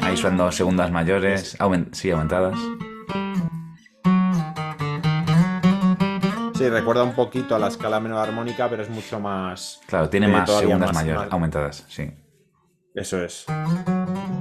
Ahí 0.00 0.16
son 0.16 0.36
dos 0.36 0.56
segundas 0.56 0.90
mayores, 0.90 1.56
sí, 1.92 2.10
aumentadas. 2.10 2.58
Sí, 6.54 6.68
recuerda 6.68 7.02
un 7.02 7.14
poquito 7.14 7.54
a 7.54 7.58
la 7.58 7.68
escala 7.68 8.00
menor 8.00 8.18
armónica, 8.18 8.68
pero 8.68 8.82
es 8.82 8.90
mucho 8.90 9.20
más. 9.20 9.80
Claro, 9.86 10.08
tiene 10.08 10.28
más 10.28 10.50
segundas 10.50 10.94
mayores, 10.94 11.32
aumentadas, 11.32 11.84
sí. 11.88 12.10
Eso 12.94 13.22
es. 13.22 13.44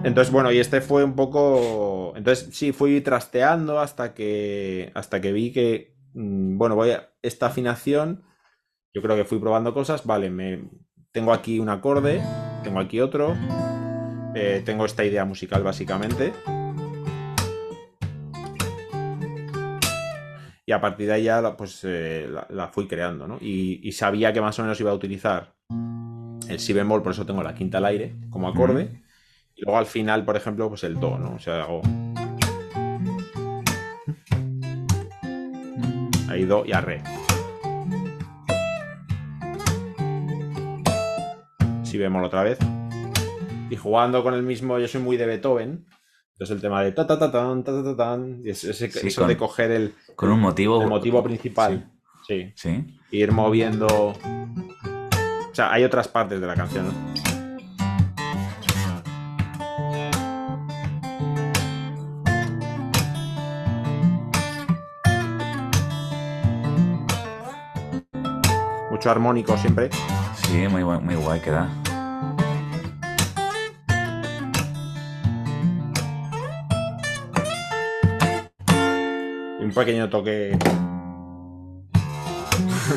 Entonces, 0.03 0.32
bueno, 0.32 0.51
y 0.51 0.60
este 0.60 0.82
fue 0.82 1.03
un 1.03 1.15
poco. 1.15 2.13
Entonces, 2.15 2.55
sí, 2.55 2.72
fui 2.72 3.01
trasteando 3.01 3.79
hasta 3.79 4.13
que. 4.13 4.91
hasta 4.93 5.22
que 5.22 5.32
vi 5.32 5.51
que. 5.51 5.96
Mm, 6.13 6.58
bueno, 6.58 6.76
voy 6.76 6.91
a. 6.91 7.10
Esta 7.23 7.47
afinación 7.47 8.23
yo 8.93 9.02
creo 9.02 9.15
que 9.15 9.26
fui 9.26 9.39
probando 9.39 9.73
cosas, 9.73 10.06
vale, 10.06 10.30
me, 10.30 10.69
tengo 11.12 11.34
aquí 11.34 11.60
un 11.60 11.69
acorde, 11.69 12.21
tengo 12.63 12.80
aquí 12.80 13.02
otro, 13.02 13.36
eh, 14.36 14.62
tengo 14.63 14.86
esta 14.86 15.04
idea 15.04 15.26
musical 15.26 15.63
básicamente. 15.63 16.32
Y 20.65 20.71
a 20.71 20.80
partir 20.80 21.08
de 21.08 21.13
ahí 21.13 21.23
ya 21.23 21.58
pues, 21.58 21.82
eh, 21.84 22.30
la, 22.49 22.67
fui 22.69 22.88
creando, 22.88 23.28
¿no? 23.28 23.38
Y, 23.41 23.91
sabía 23.91 24.32
que 24.32 24.41
más 24.41 24.58
o 24.60 24.62
menos 24.62 24.80
iba 24.80 24.91
a 24.91 24.95
utilizar 24.95 25.54
el 26.47 26.60
si 26.60 26.73
bemol, 26.73 27.04
por 27.04 27.12
eso 27.12 27.26
tengo 27.26 27.43
la 27.43 27.54
quinta 27.54 27.80
al 27.80 27.86
aire 27.86 28.15
como 28.30 28.47
acorde. 28.47 29.02
Y 29.56 29.63
luego 29.63 29.78
al 29.78 29.86
final, 29.86 30.26
por 30.26 30.36
ejemplo, 30.36 30.69
pues 30.69 30.84
el 30.84 30.99
do, 30.99 31.17
¿no? 31.17 31.36
O 31.36 31.39
sea, 31.39 31.63
hago... 31.63 31.82
Ahí 36.30 36.45
do 36.45 36.65
y 36.65 36.71
a 36.71 36.82
re. 36.82 37.04
si 41.93 41.99
vemos 41.99 42.26
otra 42.26 42.41
vez. 42.41 42.58
Y 43.69 43.76
jugando 43.76 44.23
con 44.23 44.34
el 44.34 44.41
mismo, 44.41 44.80
yo 44.80 44.88
soy 44.88 44.99
muy 44.99 45.15
de 45.15 45.28
Beethoven. 45.28 45.86
Entonces 46.43 46.58
el 46.58 46.62
tema 46.62 46.84
de 46.84 46.91
ta 46.91 47.08
ta 47.08 47.17
ta 47.17 47.32
tan, 47.32 47.63
ta 47.63 47.71
ta 47.71 47.84
ta 47.84 47.95
tan, 47.95 48.41
y 48.43 48.49
ese, 48.49 48.71
eso 48.71 49.25
de 49.25 49.38
coger 49.38 49.71
el, 49.71 49.95
con 50.13 50.29
un 50.29 50.41
motivo, 50.41 50.82
el 50.82 50.89
motivo 50.89 51.23
principal. 51.23 51.89
Sí. 52.27 52.51
sí. 52.53 52.99
Ir 53.12 53.32
moviendo. 53.32 53.88
O 53.88 54.15
sea, 55.53 55.71
hay 55.71 55.86
otras 55.86 56.10
partes 56.10 56.41
de 56.41 56.47
la 56.47 56.56
canción, 56.56 56.91
Mucho 68.91 69.10
armónico 69.10 69.58
siempre. 69.58 69.89
Sí, 70.36 70.67
muy, 70.67 70.84
muy 70.84 71.15
guay 71.15 71.39
queda. 71.39 71.69
Un 79.73 79.83
pequeño 79.83 80.09
toque. 80.09 80.51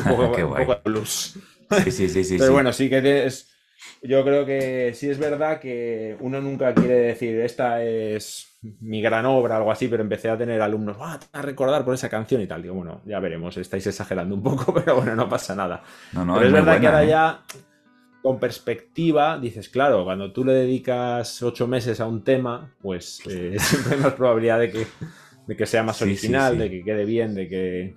un 0.05 0.15
poco, 0.15 0.35
de 0.35 0.81
blues. 0.83 1.39
Sí, 1.83 1.91
sí, 1.91 2.07
sí, 2.07 2.23
sí. 2.23 2.37
Pero 2.37 2.53
bueno, 2.53 2.71
sí 2.71 2.89
que 2.89 3.25
es. 3.25 3.51
Yo 4.03 4.23
creo 4.23 4.45
que 4.45 4.93
sí 4.93 5.09
es 5.09 5.17
verdad 5.17 5.59
que 5.59 6.15
uno 6.19 6.39
nunca 6.39 6.73
quiere 6.73 6.95
decir 6.95 7.39
esta 7.41 7.83
es 7.83 8.57
mi 8.61 9.01
gran 9.01 9.25
obra, 9.25 9.57
algo 9.57 9.71
así, 9.71 9.87
pero 9.87 10.03
empecé 10.03 10.29
a 10.29 10.37
tener 10.37 10.61
alumnos 10.61 10.97
ah, 10.99 11.19
a 11.31 11.41
recordar 11.41 11.83
por 11.83 11.95
esa 11.95 12.09
canción 12.09 12.41
y 12.41 12.47
tal. 12.47 12.61
Digo, 12.61 12.75
bueno, 12.75 13.01
ya 13.05 13.19
veremos, 13.19 13.57
estáis 13.57 13.87
exagerando 13.87 14.35
un 14.35 14.43
poco, 14.43 14.73
pero 14.73 14.97
bueno, 14.97 15.15
no 15.15 15.27
pasa 15.27 15.55
nada. 15.55 15.81
pero 16.13 16.41
es, 16.43 16.51
verdad 16.51 16.79
que 16.79 16.87
ahora 16.87 17.03
¿eh? 17.03 17.07
ya, 17.07 17.41
con 18.21 18.39
perspectiva, 18.39 19.39
dices, 19.39 19.69
claro, 19.69 20.03
cuando 20.03 20.31
tú 20.31 20.45
le 20.45 20.53
dedicas 20.53 21.41
ocho 21.41 21.67
meses 21.67 21.99
a 21.99 22.05
un 22.05 22.23
tema, 22.23 22.71
pues 22.81 23.21
eh, 23.27 23.55
siempre 23.59 23.95
hay 23.95 24.01
más 24.01 24.13
probabilidad 24.13 24.59
de 24.59 24.71
que 24.71 24.87
de 25.47 25.55
que 25.55 25.65
sea 25.65 25.83
más 25.83 26.01
original, 26.01 26.57
de 26.57 26.69
que 26.69 26.83
quede 26.83 27.05
bien, 27.05 27.33
de 27.33 27.47
que... 27.47 27.95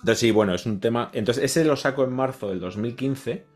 Entonces 0.00 0.18
sí, 0.18 0.30
bueno, 0.30 0.54
es 0.54 0.66
un 0.66 0.80
tema... 0.80 1.10
Entonces 1.14 1.44
ese 1.44 1.64
lo 1.64 1.76
saco 1.76 2.04
en 2.04 2.12
marzo 2.12 2.50
del 2.50 2.60
2015, 2.60 3.46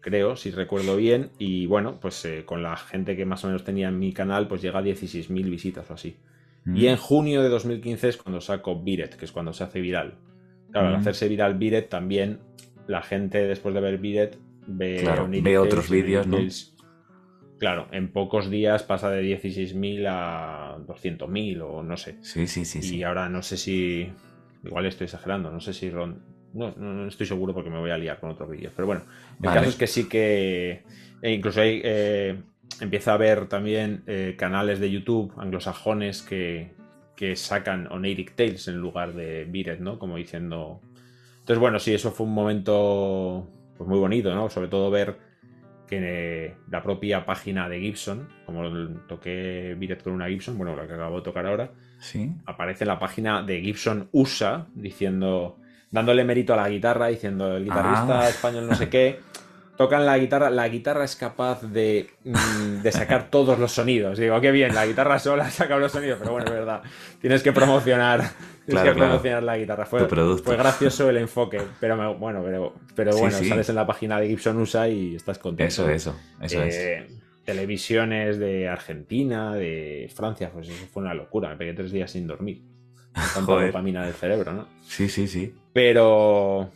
creo, 0.00 0.36
si 0.36 0.50
recuerdo 0.50 0.96
bien, 0.96 1.30
y 1.38 1.66
bueno, 1.66 2.00
pues 2.00 2.24
eh, 2.24 2.44
con 2.44 2.62
la 2.62 2.76
gente 2.76 3.16
que 3.16 3.24
más 3.24 3.44
o 3.44 3.48
menos 3.48 3.64
tenía 3.64 3.88
en 3.88 3.98
mi 3.98 4.12
canal, 4.12 4.48
pues 4.48 4.62
llega 4.62 4.80
a 4.80 4.82
16.000 4.82 5.50
visitas 5.50 5.90
o 5.90 5.94
así. 5.94 6.16
Y 6.66 6.84
mm. 6.84 6.88
en 6.88 6.96
junio 6.96 7.42
de 7.42 7.48
2015 7.48 8.08
es 8.08 8.16
cuando 8.16 8.40
saco 8.40 8.82
Biret, 8.82 9.16
que 9.16 9.26
es 9.26 9.32
cuando 9.32 9.52
se 9.52 9.64
hace 9.64 9.80
viral. 9.80 10.18
Claro, 10.72 10.88
al 10.88 10.94
mm. 10.94 11.00
hacerse 11.00 11.28
viral 11.28 11.54
Biret 11.54 11.88
también, 11.88 12.40
la 12.86 13.02
gente 13.02 13.46
después 13.46 13.74
de 13.74 13.80
ver 13.80 13.98
Biret 13.98 14.38
ve, 14.66 15.04
ve 15.42 15.58
otros 15.58 15.90
vídeos, 15.90 16.26
¿no? 16.26 16.38
Claro, 17.58 17.88
en 17.90 18.12
pocos 18.12 18.50
días 18.50 18.82
pasa 18.82 19.10
de 19.10 19.22
16.000 19.22 20.06
a 20.08 20.76
200.000 20.86 21.62
o 21.62 21.82
no 21.82 21.96
sé. 21.96 22.16
Sí, 22.20 22.46
sí, 22.46 22.64
sí. 22.64 22.96
Y 22.96 23.02
ahora 23.02 23.28
no 23.28 23.42
sé 23.42 23.56
si. 23.56 24.12
Igual 24.64 24.86
estoy 24.86 25.06
exagerando, 25.06 25.50
no 25.50 25.60
sé 25.60 25.72
si 25.72 25.90
Ron. 25.90 26.20
No, 26.52 26.74
no, 26.76 27.06
estoy 27.06 27.26
seguro 27.26 27.54
porque 27.54 27.70
me 27.70 27.78
voy 27.78 27.90
a 27.90 27.98
liar 27.98 28.18
con 28.18 28.30
otros 28.30 28.50
vídeos. 28.50 28.72
Pero 28.74 28.86
bueno, 28.86 29.02
el 29.42 29.50
caso 29.50 29.68
es 29.68 29.76
que 29.76 29.86
sí 29.86 30.08
que. 30.08 30.82
E 31.22 31.32
incluso 31.32 31.60
hay, 31.60 31.80
eh, 31.82 32.42
empieza 32.80 33.12
a 33.12 33.14
haber 33.14 33.46
también 33.46 34.02
eh, 34.06 34.34
canales 34.38 34.78
de 34.78 34.90
YouTube 34.90 35.32
anglosajones 35.38 36.22
que, 36.22 36.72
que 37.14 37.36
sacan 37.36 37.90
Oniric 37.90 38.34
Tales 38.34 38.68
en 38.68 38.76
lugar 38.76 39.14
de 39.14 39.44
Biret, 39.44 39.80
¿no? 39.80 39.98
Como 39.98 40.16
diciendo. 40.16 40.80
Entonces, 41.38 41.58
bueno, 41.58 41.78
sí, 41.78 41.94
eso 41.94 42.10
fue 42.10 42.26
un 42.26 42.34
momento 42.34 43.48
pues, 43.78 43.88
muy 43.88 43.98
bonito, 43.98 44.34
¿no? 44.34 44.50
Sobre 44.50 44.68
todo 44.68 44.90
ver 44.90 45.25
que 45.86 46.54
la 46.70 46.82
propia 46.82 47.24
página 47.24 47.68
de 47.68 47.80
Gibson, 47.80 48.28
como 48.44 48.62
toqué 49.08 49.74
Biret 49.78 50.02
con 50.02 50.12
una 50.12 50.28
Gibson, 50.28 50.56
bueno, 50.58 50.74
la 50.76 50.86
que 50.86 50.94
acabo 50.94 51.16
de 51.16 51.22
tocar 51.22 51.46
ahora, 51.46 51.70
¿Sí? 51.98 52.32
aparece 52.44 52.84
la 52.84 52.98
página 52.98 53.42
de 53.42 53.60
Gibson 53.60 54.08
USA 54.12 54.66
diciendo, 54.74 55.58
dándole 55.90 56.24
mérito 56.24 56.52
a 56.54 56.56
la 56.56 56.68
guitarra, 56.68 57.06
diciendo 57.08 57.56
el 57.56 57.64
guitarrista 57.64 58.20
Ah. 58.20 58.28
español 58.28 58.66
no 58.68 58.74
sé 58.74 58.88
qué. 58.88 59.20
Tocan 59.76 60.06
la 60.06 60.16
guitarra, 60.16 60.48
la 60.48 60.66
guitarra 60.68 61.04
es 61.04 61.16
capaz 61.16 61.60
de, 61.62 62.08
mm, 62.24 62.80
de 62.82 62.92
sacar 62.92 63.28
todos 63.30 63.58
los 63.58 63.72
sonidos. 63.72 64.18
Digo, 64.18 64.40
qué 64.40 64.50
bien, 64.50 64.74
la 64.74 64.86
guitarra 64.86 65.18
sola 65.18 65.50
saca 65.50 65.76
los 65.76 65.92
sonidos, 65.92 66.18
pero 66.18 66.32
bueno, 66.32 66.46
es 66.46 66.52
verdad. 66.52 66.82
Tienes 67.20 67.42
que 67.42 67.52
promocionar, 67.52 68.22
Claro, 68.72 68.92
que 68.92 69.20
claro. 69.20 69.40
la 69.42 69.58
guitarra. 69.58 69.86
Fue, 69.86 70.06
fue 70.08 70.56
gracioso 70.56 71.08
el 71.08 71.18
enfoque, 71.18 71.60
pero 71.80 71.96
me- 71.96 72.14
bueno, 72.14 72.42
pero, 72.44 72.74
pero 72.94 73.12
Sí, 73.12 73.20
bueno, 73.20 73.38
sí. 73.38 73.48
sales 73.48 73.68
en 73.68 73.74
la 73.76 73.86
página 73.86 74.18
de 74.20 74.28
Gibson 74.28 74.56
USA 74.58 74.88
y 74.88 75.14
estás 75.14 75.38
contento. 75.38 75.68
Eso, 75.68 75.88
eso, 75.88 76.16
eso 76.40 76.62
es. 76.62 76.74
Eh, 76.76 77.06
Televisiones 77.44 78.38
de 78.40 78.68
Argentina, 78.68 79.54
de 79.54 80.10
Francia, 80.14 80.50
pues 80.52 80.68
eso 80.68 80.86
fue 80.92 81.02
una 81.04 81.14
locura. 81.14 81.48
Me 81.50 81.56
pegué 81.56 81.74
tres 81.74 81.92
días 81.92 82.10
sin 82.10 82.26
dormir. 82.26 82.60
Tanta 83.34 83.52
dopamina 83.66 84.04
del 84.04 84.14
cerebro, 84.14 84.52
¿no? 84.52 84.66
Sí, 84.82 85.08
sí, 85.08 85.26
sí. 85.28 85.54
Pero, 85.72 86.70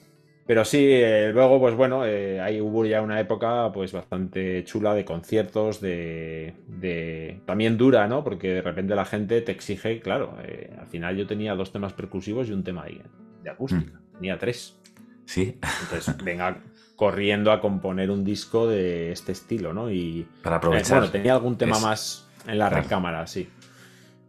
pero 0.51 0.65
sí, 0.65 0.85
eh, 0.91 1.31
luego, 1.33 1.61
pues 1.61 1.77
bueno, 1.77 2.05
eh, 2.05 2.41
ahí 2.41 2.61
hubo 2.61 2.85
ya 2.85 3.03
una 3.03 3.21
época 3.21 3.71
pues 3.73 3.93
bastante 3.93 4.65
chula 4.65 4.95
de 4.95 5.05
conciertos, 5.05 5.81
de, 5.81 6.55
de- 6.67 7.41
también 7.47 7.79
dura, 7.79 8.09
¿no? 8.09 8.25
Porque 8.25 8.49
de 8.55 8.61
repente 8.61 8.97
la 8.97 9.05
gente 9.05 9.43
te 9.43 9.53
exige, 9.53 10.01
claro, 10.01 10.37
eh, 10.43 10.75
al 10.77 10.89
final 10.89 11.17
yo 11.17 11.25
tenía 11.29 11.55
dos 11.55 11.71
temas 11.71 11.93
percusivos 11.93 12.49
y 12.49 12.53
un 12.53 12.65
tema 12.65 12.85
de, 12.85 13.01
de 13.45 13.49
acústica. 13.51 14.01
Tenía 14.15 14.39
tres. 14.39 14.77
Sí, 15.25 15.57
Entonces, 15.85 16.17
venga 16.25 16.61
corriendo 16.97 17.53
a 17.53 17.61
componer 17.61 18.11
un 18.11 18.25
disco 18.25 18.67
de 18.67 19.13
este 19.13 19.31
estilo, 19.31 19.73
¿no? 19.73 19.89
Y 19.89 20.27
para 20.43 20.57
aprovechar. 20.57 20.99
bueno, 20.99 21.13
tenía 21.13 21.35
algún 21.35 21.57
tema 21.59 21.77
Es- 21.77 21.83
más 21.85 22.29
en 22.49 22.59
la 22.59 22.69
claro. 22.71 22.83
recámara, 22.83 23.25
sí. 23.29 23.49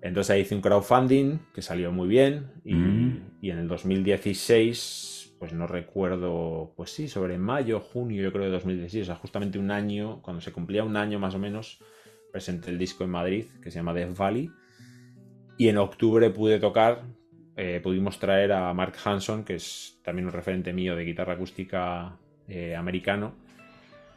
Entonces 0.03 0.29
ahí 0.29 0.41
hice 0.41 0.53
un 0.53 0.61
crowdfunding 0.61 1.39
que 1.51 1.63
salió 1.63 1.91
muy 1.91 2.07
bien 2.07 2.51
y, 2.63 2.75
Mm. 2.75 3.23
y 3.41 3.49
en 3.49 3.57
el 3.57 3.67
2016, 3.67 5.20
pues 5.41 5.53
no 5.53 5.65
recuerdo, 5.65 6.71
pues 6.75 6.91
sí, 6.91 7.07
sobre 7.07 7.39
mayo, 7.39 7.79
junio 7.79 8.21
yo 8.21 8.31
creo 8.31 8.45
de 8.45 8.51
2016, 8.51 9.01
o 9.01 9.05
sea, 9.07 9.15
justamente 9.15 9.57
un 9.57 9.71
año, 9.71 10.21
cuando 10.21 10.39
se 10.39 10.51
cumplía 10.51 10.83
un 10.83 10.95
año 10.95 11.17
más 11.17 11.33
o 11.33 11.39
menos, 11.39 11.79
presenté 12.31 12.69
el 12.69 12.77
disco 12.77 13.05
en 13.05 13.09
Madrid 13.09 13.45
que 13.63 13.71
se 13.71 13.79
llama 13.79 13.91
Death 13.91 14.15
Valley 14.15 14.51
y 15.57 15.67
en 15.67 15.79
octubre 15.79 16.29
pude 16.29 16.59
tocar, 16.59 17.01
eh, 17.55 17.79
pudimos 17.81 18.19
traer 18.19 18.51
a 18.51 18.71
Mark 18.75 18.93
Hanson, 19.03 19.43
que 19.43 19.55
es 19.55 19.99
también 20.03 20.27
un 20.27 20.31
referente 20.31 20.73
mío 20.73 20.95
de 20.95 21.05
guitarra 21.05 21.33
acústica 21.33 22.19
eh, 22.47 22.75
americano, 22.75 23.33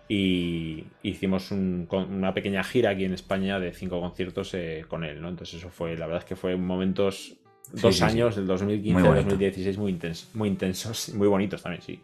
y 0.07 0.85
hicimos 1.03 1.51
una 1.53 2.35
pequeña 2.35 2.63
gira 2.65 2.91
aquí 2.91 3.07
en 3.07 3.15
España 3.15 3.59
de 3.59 3.73
cinco 3.73 3.99
conciertos 3.99 4.53
eh, 4.53 4.85
con 4.87 5.05
él, 5.05 5.23
¿no? 5.23 5.31
Entonces 5.31 5.61
eso 5.61 5.71
fue, 5.71 5.97
la 5.97 6.05
verdad 6.05 6.23
es 6.25 6.29
que 6.29 6.37
fue 6.37 6.55
momentos, 6.55 7.39
dos 7.81 7.97
sí, 7.97 8.05
años, 8.05 8.37
del 8.37 8.47
2015 8.47 8.93
Muy 8.93 9.03
al 9.03 9.09
bonito. 9.09 9.31
2016, 9.31 9.79
muy, 9.79 9.93
intens- 9.93 10.27
muy 10.35 10.49
intensos, 10.49 11.09
muy 11.15 11.29
bonitos 11.29 11.63
también, 11.63 11.83
sí. 11.83 12.01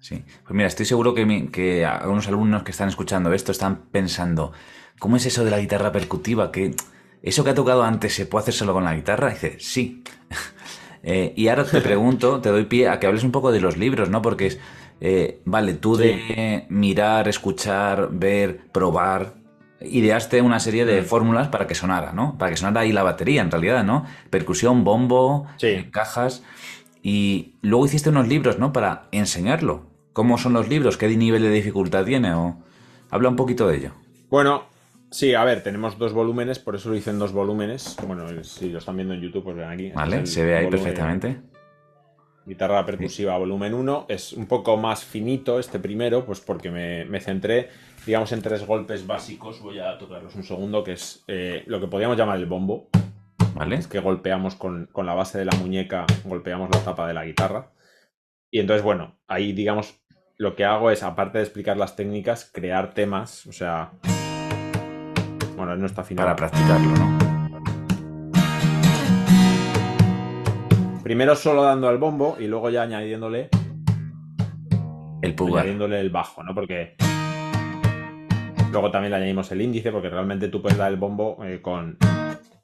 Sí. 0.00 0.22
Pues 0.44 0.54
mira, 0.54 0.68
estoy 0.68 0.86
seguro 0.86 1.12
que, 1.14 1.26
mi- 1.26 1.48
que 1.48 1.84
algunos 1.84 2.28
alumnos 2.28 2.62
que 2.62 2.70
están 2.70 2.88
escuchando 2.88 3.32
esto 3.32 3.50
están 3.52 3.86
pensando, 3.90 4.52
¿cómo 4.98 5.16
es 5.16 5.26
eso 5.26 5.44
de 5.44 5.50
la 5.50 5.58
guitarra 5.58 5.90
percutiva? 5.90 6.52
Que 6.52 6.74
eso 7.22 7.42
que 7.42 7.50
ha 7.50 7.54
tocado 7.54 7.82
antes 7.82 8.14
se 8.14 8.26
puede 8.26 8.42
hacer 8.44 8.54
solo 8.54 8.72
con 8.74 8.84
la 8.84 8.94
guitarra. 8.94 9.30
Y 9.30 9.34
dice, 9.34 9.56
sí. 9.58 10.02
Eh, 11.04 11.32
y 11.36 11.46
ahora 11.46 11.64
te 11.64 11.80
pregunto, 11.80 12.40
te 12.40 12.48
doy 12.48 12.64
pie 12.64 12.88
a 12.88 12.98
que 12.98 13.06
hables 13.06 13.22
un 13.22 13.30
poco 13.30 13.52
de 13.52 13.60
los 13.60 13.76
libros, 13.76 14.10
¿no? 14.10 14.20
Porque 14.20 14.48
es, 14.48 14.58
eh, 15.00 15.40
vale, 15.44 15.74
tú 15.74 15.96
de 15.96 16.66
mirar, 16.70 17.28
escuchar, 17.28 18.08
ver, 18.10 18.66
probar, 18.72 19.36
ideaste 19.80 20.42
una 20.42 20.58
serie 20.60 20.84
de 20.84 21.02
Mm. 21.02 21.04
fórmulas 21.04 21.48
para 21.48 21.66
que 21.66 21.74
sonara, 21.74 22.12
¿no? 22.12 22.36
Para 22.38 22.50
que 22.50 22.56
sonara 22.56 22.80
ahí 22.80 22.92
la 22.92 23.02
batería, 23.02 23.42
en 23.42 23.50
realidad, 23.50 23.84
¿no? 23.84 24.04
Percusión, 24.30 24.84
bombo, 24.84 25.46
Sí. 25.56 25.66
eh, 25.68 25.88
cajas. 25.90 26.42
Y 27.02 27.54
luego 27.62 27.86
hiciste 27.86 28.10
unos 28.10 28.26
libros, 28.28 28.58
¿no? 28.58 28.72
Para 28.72 29.04
enseñarlo. 29.12 29.86
¿Cómo 30.12 30.36
son 30.36 30.52
los 30.52 30.68
libros? 30.68 30.96
¿Qué 30.96 31.06
nivel 31.16 31.42
de 31.42 31.50
dificultad 31.50 32.04
tiene? 32.04 32.34
O... 32.34 32.56
Habla 33.10 33.28
un 33.28 33.36
poquito 33.36 33.68
de 33.68 33.76
ello. 33.76 33.92
Bueno, 34.30 34.64
sí, 35.10 35.32
a 35.34 35.44
ver, 35.44 35.62
tenemos 35.62 35.96
dos 35.96 36.12
volúmenes, 36.12 36.58
por 36.58 36.74
eso 36.74 36.88
lo 36.90 36.96
hice 36.96 37.10
en 37.10 37.20
dos 37.20 37.32
volúmenes. 37.32 37.96
Bueno, 38.06 38.26
si 38.42 38.70
lo 38.70 38.78
están 38.80 38.96
viendo 38.96 39.14
en 39.14 39.20
YouTube, 39.20 39.44
pues 39.44 39.56
ven 39.56 39.68
aquí. 39.70 39.86
Este 39.86 39.96
¿Vale? 39.96 40.22
es 40.22 40.32
Se 40.32 40.44
ve 40.44 40.56
ahí 40.56 40.64
volumen- 40.66 40.70
perfectamente. 40.82 41.40
Guitarra 42.44 42.84
percusiva 42.86 43.36
volumen 43.36 43.74
1 43.74 44.06
es 44.08 44.32
un 44.32 44.46
poco 44.46 44.76
más 44.78 45.04
finito 45.04 45.58
este 45.58 45.78
primero, 45.78 46.24
pues 46.24 46.40
porque 46.40 46.70
me, 46.70 47.04
me 47.04 47.20
centré, 47.20 47.68
digamos, 48.08 48.32
en 48.32 48.40
tres 48.40 48.66
golpes 48.66 49.06
básicos. 49.06 49.60
Voy 49.60 49.78
a 49.78 49.98
tocarlos 49.98 50.34
un 50.34 50.42
segundo, 50.42 50.82
que 50.82 50.92
es 50.92 51.22
eh, 51.28 51.62
lo 51.66 51.78
que 51.78 51.88
podríamos 51.88 52.16
llamar 52.16 52.38
el 52.38 52.46
bombo, 52.46 52.88
¿Vale? 53.54 53.76
es 53.76 53.86
que 53.86 54.00
golpeamos 54.00 54.54
con, 54.54 54.86
con 54.92 55.04
la 55.04 55.12
base 55.12 55.36
de 55.38 55.44
la 55.44 55.52
muñeca, 55.58 56.06
golpeamos 56.24 56.70
la 56.70 56.82
tapa 56.82 57.06
de 57.06 57.12
la 57.12 57.26
guitarra. 57.26 57.70
Y 58.50 58.60
entonces, 58.60 58.82
bueno, 58.82 59.18
ahí, 59.28 59.52
digamos, 59.52 60.00
lo 60.38 60.56
que 60.56 60.64
hago 60.64 60.90
es, 60.90 61.02
aparte 61.02 61.36
de 61.36 61.44
explicar 61.44 61.76
las 61.76 61.96
técnicas, 61.96 62.50
crear 62.50 62.94
temas, 62.94 63.46
o 63.46 63.52
sea... 63.52 63.92
Bueno, 65.56 65.76
no 65.76 65.84
está 65.84 66.00
afinado. 66.00 66.28
Para 66.28 66.36
practicarlo, 66.36 66.90
¿no? 66.96 67.18
Primero 71.02 71.36
solo 71.36 71.62
dando 71.62 71.88
al 71.88 71.98
bombo 71.98 72.36
y 72.40 72.46
luego 72.46 72.70
ya 72.70 72.82
añadiéndole 72.82 73.50
El 75.20 75.34
pulgar. 75.34 75.60
añadiéndole 75.64 76.00
el 76.00 76.08
bajo, 76.10 76.42
¿no? 76.42 76.54
Porque 76.54 76.96
luego 78.70 78.90
también 78.90 79.10
le 79.10 79.16
añadimos 79.16 79.50
el 79.52 79.62
índice, 79.62 79.90
porque 79.90 80.10
realmente 80.10 80.48
tú 80.48 80.62
puedes 80.62 80.78
dar 80.78 80.90
el 80.90 80.98
bombo 80.98 81.44
eh, 81.44 81.60
con, 81.60 81.96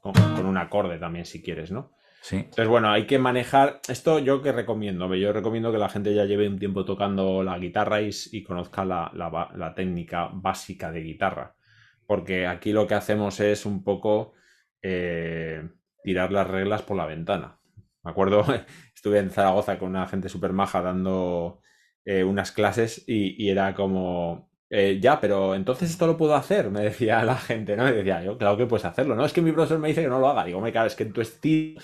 con, 0.01 0.13
con 0.13 0.45
un 0.45 0.57
acorde 0.57 0.97
también 0.97 1.25
si 1.25 1.41
quieres, 1.41 1.71
¿no? 1.71 1.91
Sí. 2.21 2.37
Entonces, 2.37 2.67
bueno, 2.67 2.89
hay 2.89 3.05
que 3.05 3.19
manejar. 3.19 3.81
Esto 3.87 4.17
yo 4.17 4.41
que 4.41 4.51
recomiendo. 4.51 5.13
Yo 5.13 5.31
recomiendo 5.31 5.71
que 5.71 5.77
la 5.77 5.89
gente 5.89 6.15
ya 6.15 6.25
lleve 6.25 6.47
un 6.47 6.57
tiempo 6.57 6.83
tocando 6.83 7.43
la 7.43 7.59
guitarra 7.59 8.01
y, 8.01 8.09
y 8.31 8.43
conozca 8.43 8.83
la, 8.83 9.11
la 9.13 9.75
técnica 9.75 10.29
básica 10.33 10.91
de 10.91 11.01
guitarra. 11.01 11.55
Porque 12.07 12.47
aquí 12.47 12.71
lo 12.71 12.87
que 12.87 12.95
hacemos 12.95 13.39
es 13.39 13.65
un 13.65 13.83
poco 13.83 14.33
eh, 14.81 15.67
tirar 16.03 16.31
las 16.31 16.47
reglas 16.47 16.83
por 16.83 16.97
la 16.97 17.07
ventana. 17.07 17.59
Me 18.03 18.11
acuerdo, 18.11 18.45
estuve 18.95 19.19
en 19.19 19.31
Zaragoza 19.31 19.79
con 19.79 19.89
una 19.89 20.07
gente 20.07 20.29
súper 20.29 20.53
maja 20.53 20.81
dando 20.81 21.61
eh, 22.05 22.23
unas 22.23 22.51
clases 22.51 23.03
y, 23.07 23.43
y 23.43 23.49
era 23.49 23.73
como. 23.73 24.51
Eh, 24.69 24.99
ya, 25.01 25.19
pero 25.21 25.55
entonces 25.55 25.89
esto 25.91 26.07
lo 26.07 26.17
puedo 26.17 26.35
hacer, 26.35 26.69
me 26.71 26.81
decía 26.81 27.23
la 27.25 27.37
gente, 27.37 27.75
¿no? 27.77 27.83
Me 27.85 27.93
decía 27.93 28.23
yo, 28.23 28.37
claro 28.37 28.57
que 28.57 28.65
puedes 28.65 28.85
hacerlo, 28.85 29.15
¿no? 29.15 29.25
Es 29.25 29.33
que 29.33 29.41
mi 29.41 29.51
profesor 29.51 29.79
me 29.79 29.89
dice 29.89 30.01
que 30.03 30.09
no 30.09 30.19
lo 30.19 30.29
haga. 30.29 30.45
Digo, 30.45 30.61
me 30.61 30.71
claro, 30.71 30.87
es 30.87 30.95
que 30.95 31.03
en 31.03 31.13
tu 31.13 31.21
estilo, 31.21 31.81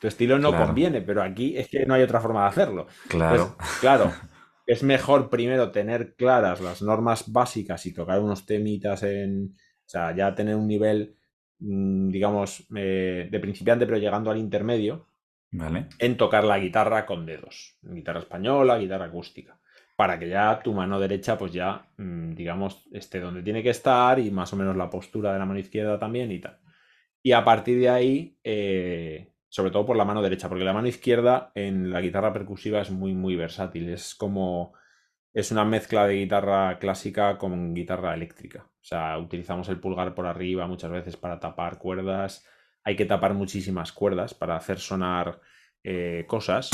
tu 0.00 0.08
estilo 0.08 0.38
no 0.38 0.50
Claro. 0.50 0.66
conviene, 0.66 1.02
pero 1.02 1.22
aquí 1.22 1.56
es 1.58 1.68
que 1.68 1.86
no 1.86 1.94
hay 1.94 2.02
otra 2.02 2.20
forma 2.20 2.42
de 2.42 2.48
hacerlo. 2.48 2.86
Claro. 3.08 3.56
Pues, 3.58 3.68
claro, 3.80 4.22
es 4.66 4.82
mejor 4.82 5.30
primero 5.30 5.70
tener 5.72 6.14
claras 6.16 6.60
las 6.60 6.82
normas 6.82 7.30
básicas 7.32 7.86
y 7.86 7.94
tocar 7.94 8.20
unos 8.20 8.46
temitas 8.46 9.02
en. 9.04 9.56
O 9.56 9.88
sea, 9.90 10.14
ya 10.16 10.34
tener 10.34 10.56
un 10.56 10.68
nivel, 10.68 11.16
mm, 11.60 12.10
digamos, 12.10 12.66
eh, 12.76 13.28
de 13.30 13.40
principiante, 13.40 13.86
pero 13.86 13.98
llegando 13.98 14.30
al 14.30 14.38
intermedio, 14.38 15.08
¿Vale? 15.52 15.88
en 15.98 16.16
tocar 16.16 16.44
la 16.44 16.58
guitarra 16.58 17.06
con 17.06 17.26
dedos. 17.26 17.78
Guitarra 17.82 18.20
española, 18.20 18.78
guitarra 18.78 19.06
acústica. 19.06 19.59
Para 20.00 20.18
que 20.18 20.30
ya 20.30 20.58
tu 20.64 20.72
mano 20.72 20.98
derecha, 20.98 21.36
pues 21.36 21.52
ya, 21.52 21.86
mm, 21.98 22.34
digamos, 22.34 22.88
esté 22.90 23.20
donde 23.20 23.42
tiene 23.42 23.62
que 23.62 23.68
estar 23.68 24.18
y 24.18 24.30
más 24.30 24.50
o 24.54 24.56
menos 24.56 24.74
la 24.74 24.88
postura 24.88 25.30
de 25.30 25.38
la 25.38 25.44
mano 25.44 25.60
izquierda 25.60 25.98
también 25.98 26.32
y 26.32 26.38
tal. 26.40 26.58
Y 27.22 27.32
a 27.32 27.44
partir 27.44 27.78
de 27.78 27.90
ahí, 27.90 28.38
eh, 28.42 29.34
sobre 29.50 29.70
todo 29.70 29.84
por 29.84 29.98
la 29.98 30.06
mano 30.06 30.22
derecha, 30.22 30.48
porque 30.48 30.64
la 30.64 30.72
mano 30.72 30.88
izquierda 30.88 31.52
en 31.54 31.90
la 31.92 32.00
guitarra 32.00 32.32
percusiva 32.32 32.80
es 32.80 32.90
muy, 32.90 33.12
muy 33.12 33.36
versátil. 33.36 33.90
Es 33.90 34.14
como. 34.14 34.72
Es 35.34 35.52
una 35.52 35.66
mezcla 35.66 36.06
de 36.06 36.14
guitarra 36.14 36.78
clásica 36.78 37.36
con 37.36 37.74
guitarra 37.74 38.14
eléctrica. 38.14 38.64
O 38.64 38.84
sea, 38.84 39.18
utilizamos 39.18 39.68
el 39.68 39.80
pulgar 39.80 40.14
por 40.14 40.24
arriba 40.24 40.66
muchas 40.66 40.90
veces 40.90 41.18
para 41.18 41.38
tapar 41.38 41.76
cuerdas. 41.76 42.46
Hay 42.84 42.96
que 42.96 43.04
tapar 43.04 43.34
muchísimas 43.34 43.92
cuerdas 43.92 44.32
para 44.32 44.56
hacer 44.56 44.78
sonar 44.78 45.42
eh, 45.84 46.24
cosas. 46.26 46.70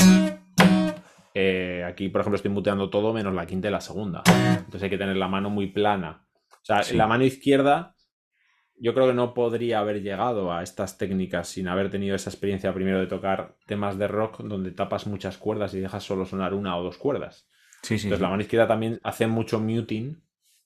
Eh, 1.39 1.83
aquí, 1.83 2.09
por 2.09 2.21
ejemplo, 2.21 2.35
estoy 2.37 2.49
muteando 2.49 2.89
todo 2.89 3.13
menos 3.13 3.31
la 3.31 3.45
quinta 3.45 3.67
y 3.67 3.71
la 3.71 3.79
segunda. 3.79 4.23
Entonces 4.57 4.81
hay 4.81 4.89
que 4.89 4.97
tener 4.97 5.15
la 5.17 5.27
mano 5.27 5.51
muy 5.51 5.67
plana. 5.67 6.25
O 6.49 6.65
sea, 6.65 6.81
Sí. 6.81 6.95
la 6.97 7.05
mano 7.05 7.25
izquierda, 7.25 7.95
yo 8.75 8.95
creo 8.95 9.05
que 9.07 9.13
no 9.13 9.35
podría 9.35 9.79
haber 9.79 10.01
llegado 10.01 10.51
a 10.51 10.63
estas 10.63 10.97
técnicas 10.97 11.47
sin 11.47 11.67
haber 11.67 11.91
tenido 11.91 12.15
esa 12.15 12.31
experiencia 12.31 12.73
primero 12.73 12.99
de 12.99 13.05
tocar 13.05 13.55
temas 13.67 13.99
de 13.99 14.07
rock 14.07 14.39
donde 14.39 14.71
tapas 14.71 15.05
muchas 15.05 15.37
cuerdas 15.37 15.75
y 15.75 15.79
dejas 15.79 16.03
solo 16.03 16.25
sonar 16.25 16.55
una 16.55 16.75
o 16.75 16.81
dos 16.83 16.97
cuerdas. 16.97 17.47
Sí, 17.83 17.99
sí. 17.99 18.07
Entonces 18.07 18.17
sí. 18.17 18.23
la 18.23 18.29
mano 18.29 18.41
izquierda 18.41 18.67
también 18.67 18.99
hace 19.03 19.27
mucho 19.27 19.59
muting 19.59 20.19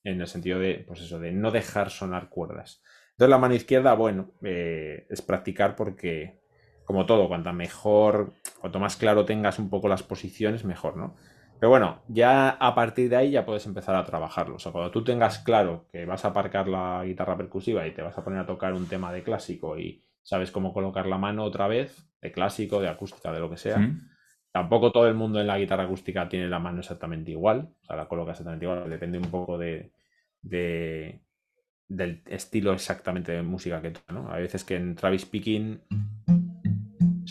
en 0.06 0.22
el 0.22 0.28
sentido 0.28 0.58
de, 0.58 0.86
pues 0.88 1.02
eso, 1.02 1.20
de 1.20 1.34
no 1.34 1.52
dejar 1.52 1.90
sonar 1.90 2.30
cuerdas. 2.30 2.82
Entonces 3.12 3.30
la 3.30 3.38
mano 3.38 3.54
izquierda, 3.56 3.94
bueno, 3.94 4.32
eh, 4.42 5.06
es 5.10 5.22
practicar 5.22 5.76
porque, 5.76 6.41
como 6.86 7.06
todo, 7.06 7.28
cuanto 7.28 7.54
mejor, 7.54 8.34
cuanto 8.60 8.80
más 8.80 8.96
claro 8.98 9.26
tengas 9.26 9.60
un 9.60 9.70
poco 9.70 9.88
las 9.88 10.04
posiciones, 10.04 10.66
mejor, 10.66 10.98
¿no? 10.98 11.16
Pero 11.60 11.70
bueno, 11.70 12.02
ya 12.08 12.50
a 12.50 12.74
partir 12.74 13.10
de 13.10 13.16
ahí 13.18 13.32
ya 13.32 13.46
puedes 13.46 13.66
empezar 13.68 13.96
a 13.96 14.04
trabajarlo. 14.04 14.56
O 14.56 14.60
sea, 14.60 14.72
cuando 14.72 14.90
tú 14.90 15.04
tengas 15.04 15.40
claro 15.40 15.86
que 15.92 16.06
vas 16.06 16.26
a 16.26 16.30
aparcar 16.30 16.68
la 16.68 17.04
guitarra 17.06 17.38
percusiva 17.38 17.86
y 17.86 17.94
te 17.94 18.02
vas 18.02 18.18
a 18.18 18.24
poner 18.24 18.40
a 18.40 18.46
tocar 18.48 18.74
un 18.74 18.88
tema 18.88 19.14
de 19.14 19.22
clásico 19.24 19.78
y 19.78 20.04
sabes 20.24 20.52
cómo 20.52 20.74
colocar 20.74 21.06
la 21.06 21.20
mano 21.20 21.44
otra 21.44 21.68
vez, 21.68 22.10
de 22.20 22.32
clásico, 22.32 22.82
de 22.82 22.90
acústica, 22.90 23.32
de 23.32 23.40
lo 23.40 23.50
que 23.50 23.58
sea. 23.58 23.78
¿Mm? 23.78 24.10
Tampoco 24.52 24.92
todo 24.92 25.08
el 25.08 25.14
mundo 25.14 25.40
en 25.40 25.48
la 25.48 25.58
guitarra 25.60 25.84
acústica 25.84 26.28
tiene 26.28 26.50
la 26.50 26.60
mano 26.60 26.80
exactamente 26.80 27.32
igual, 27.32 27.70
o 27.84 27.86
sea, 27.86 27.96
la 27.96 28.08
coloca 28.08 28.32
exactamente 28.32 28.66
igual, 28.66 28.90
depende 28.90 29.18
un 29.20 29.30
poco 29.32 29.58
de, 29.58 29.92
de- 30.42 31.22
del 31.88 32.22
estilo 32.26 32.74
exactamente 32.74 33.34
de 33.34 33.44
música 33.44 33.82
que 33.82 33.92
toca, 33.92 34.14
¿no? 34.14 34.32
Hay 34.32 34.44
veces 34.44 34.64
que 34.64 34.76
en 34.78 34.96
Travis 34.96 35.26
Picking 35.26 35.82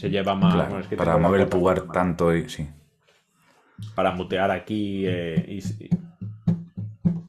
se 0.01 0.11
lleva 0.11 0.35
más... 0.35 0.55
Claro, 0.55 0.69
bueno, 0.71 0.83
es 0.85 0.89
que 0.89 0.97
para 0.97 1.17
mover 1.19 1.43
el 1.43 1.49
pulgar 1.49 1.85
más- 1.85 1.93
tanto 1.95 2.35
y 2.35 2.49
sí. 2.49 2.69
Para 3.95 4.13
mutear 4.13 4.51
aquí 4.51 5.05
eh, 5.07 5.45
y, 5.49 5.59
y 5.59 5.91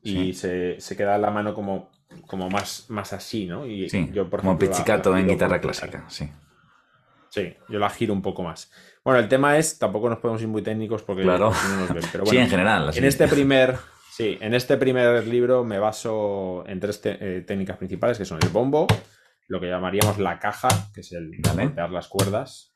Sí. 0.03 0.33
se, 0.33 0.79
se 0.79 0.97
queda 0.97 1.17
la 1.17 1.31
mano 1.31 1.53
como, 1.53 1.91
como 2.27 2.49
más, 2.49 2.85
más 2.89 3.13
así, 3.13 3.45
¿no? 3.45 3.65
Y 3.65 3.89
Sí, 3.89 4.09
yo, 4.13 4.29
por 4.29 4.39
como 4.41 4.51
ejemplo, 4.53 4.67
la- 4.69 4.71
pizzicato 4.73 5.11
la 5.11 5.19
en 5.19 5.27
guitarra 5.27 5.59
clásica, 5.61 6.05
sí. 6.09 6.29
Sí, 7.29 7.53
yo 7.69 7.79
la 7.79 7.89
giro 7.89 8.13
un 8.13 8.21
poco 8.21 8.43
más. 8.43 8.69
Bueno, 9.05 9.19
el 9.19 9.29
tema 9.29 9.57
es, 9.57 9.79
tampoco 9.79 10.09
nos 10.09 10.19
podemos 10.19 10.41
ir 10.41 10.49
muy 10.49 10.61
técnicos 10.61 11.01
porque 11.03 11.23
Claro. 11.23 11.51
no 11.69 11.75
nos 11.79 11.93
ven, 11.93 12.03
pero 12.11 12.25
sí, 12.25 12.31
bueno, 12.31 12.41
en 12.41 12.49
general. 12.49 12.89
así. 12.89 12.99
en 12.99 13.05
este 13.05 13.27
primer, 13.29 13.77
sí, 14.11 14.37
en 14.41 14.53
este 14.53 14.75
primer 14.77 15.25
libro 15.27 15.63
me 15.63 15.79
baso 15.79 16.65
en 16.67 16.79
tres 16.81 16.99
eh, 17.05 17.43
técnicas 17.47 17.77
principales, 17.77 18.17
que 18.17 18.25
son 18.25 18.39
el 18.43 18.49
bombo, 18.49 18.85
lo 19.51 19.59
que 19.59 19.67
llamaríamos 19.67 20.17
la 20.17 20.39
caja, 20.39 20.69
que 20.93 21.01
es 21.01 21.11
el 21.11 21.31
Vale. 21.43 21.65
golpear 21.65 21.91
las 21.91 22.07
cuerdas. 22.07 22.73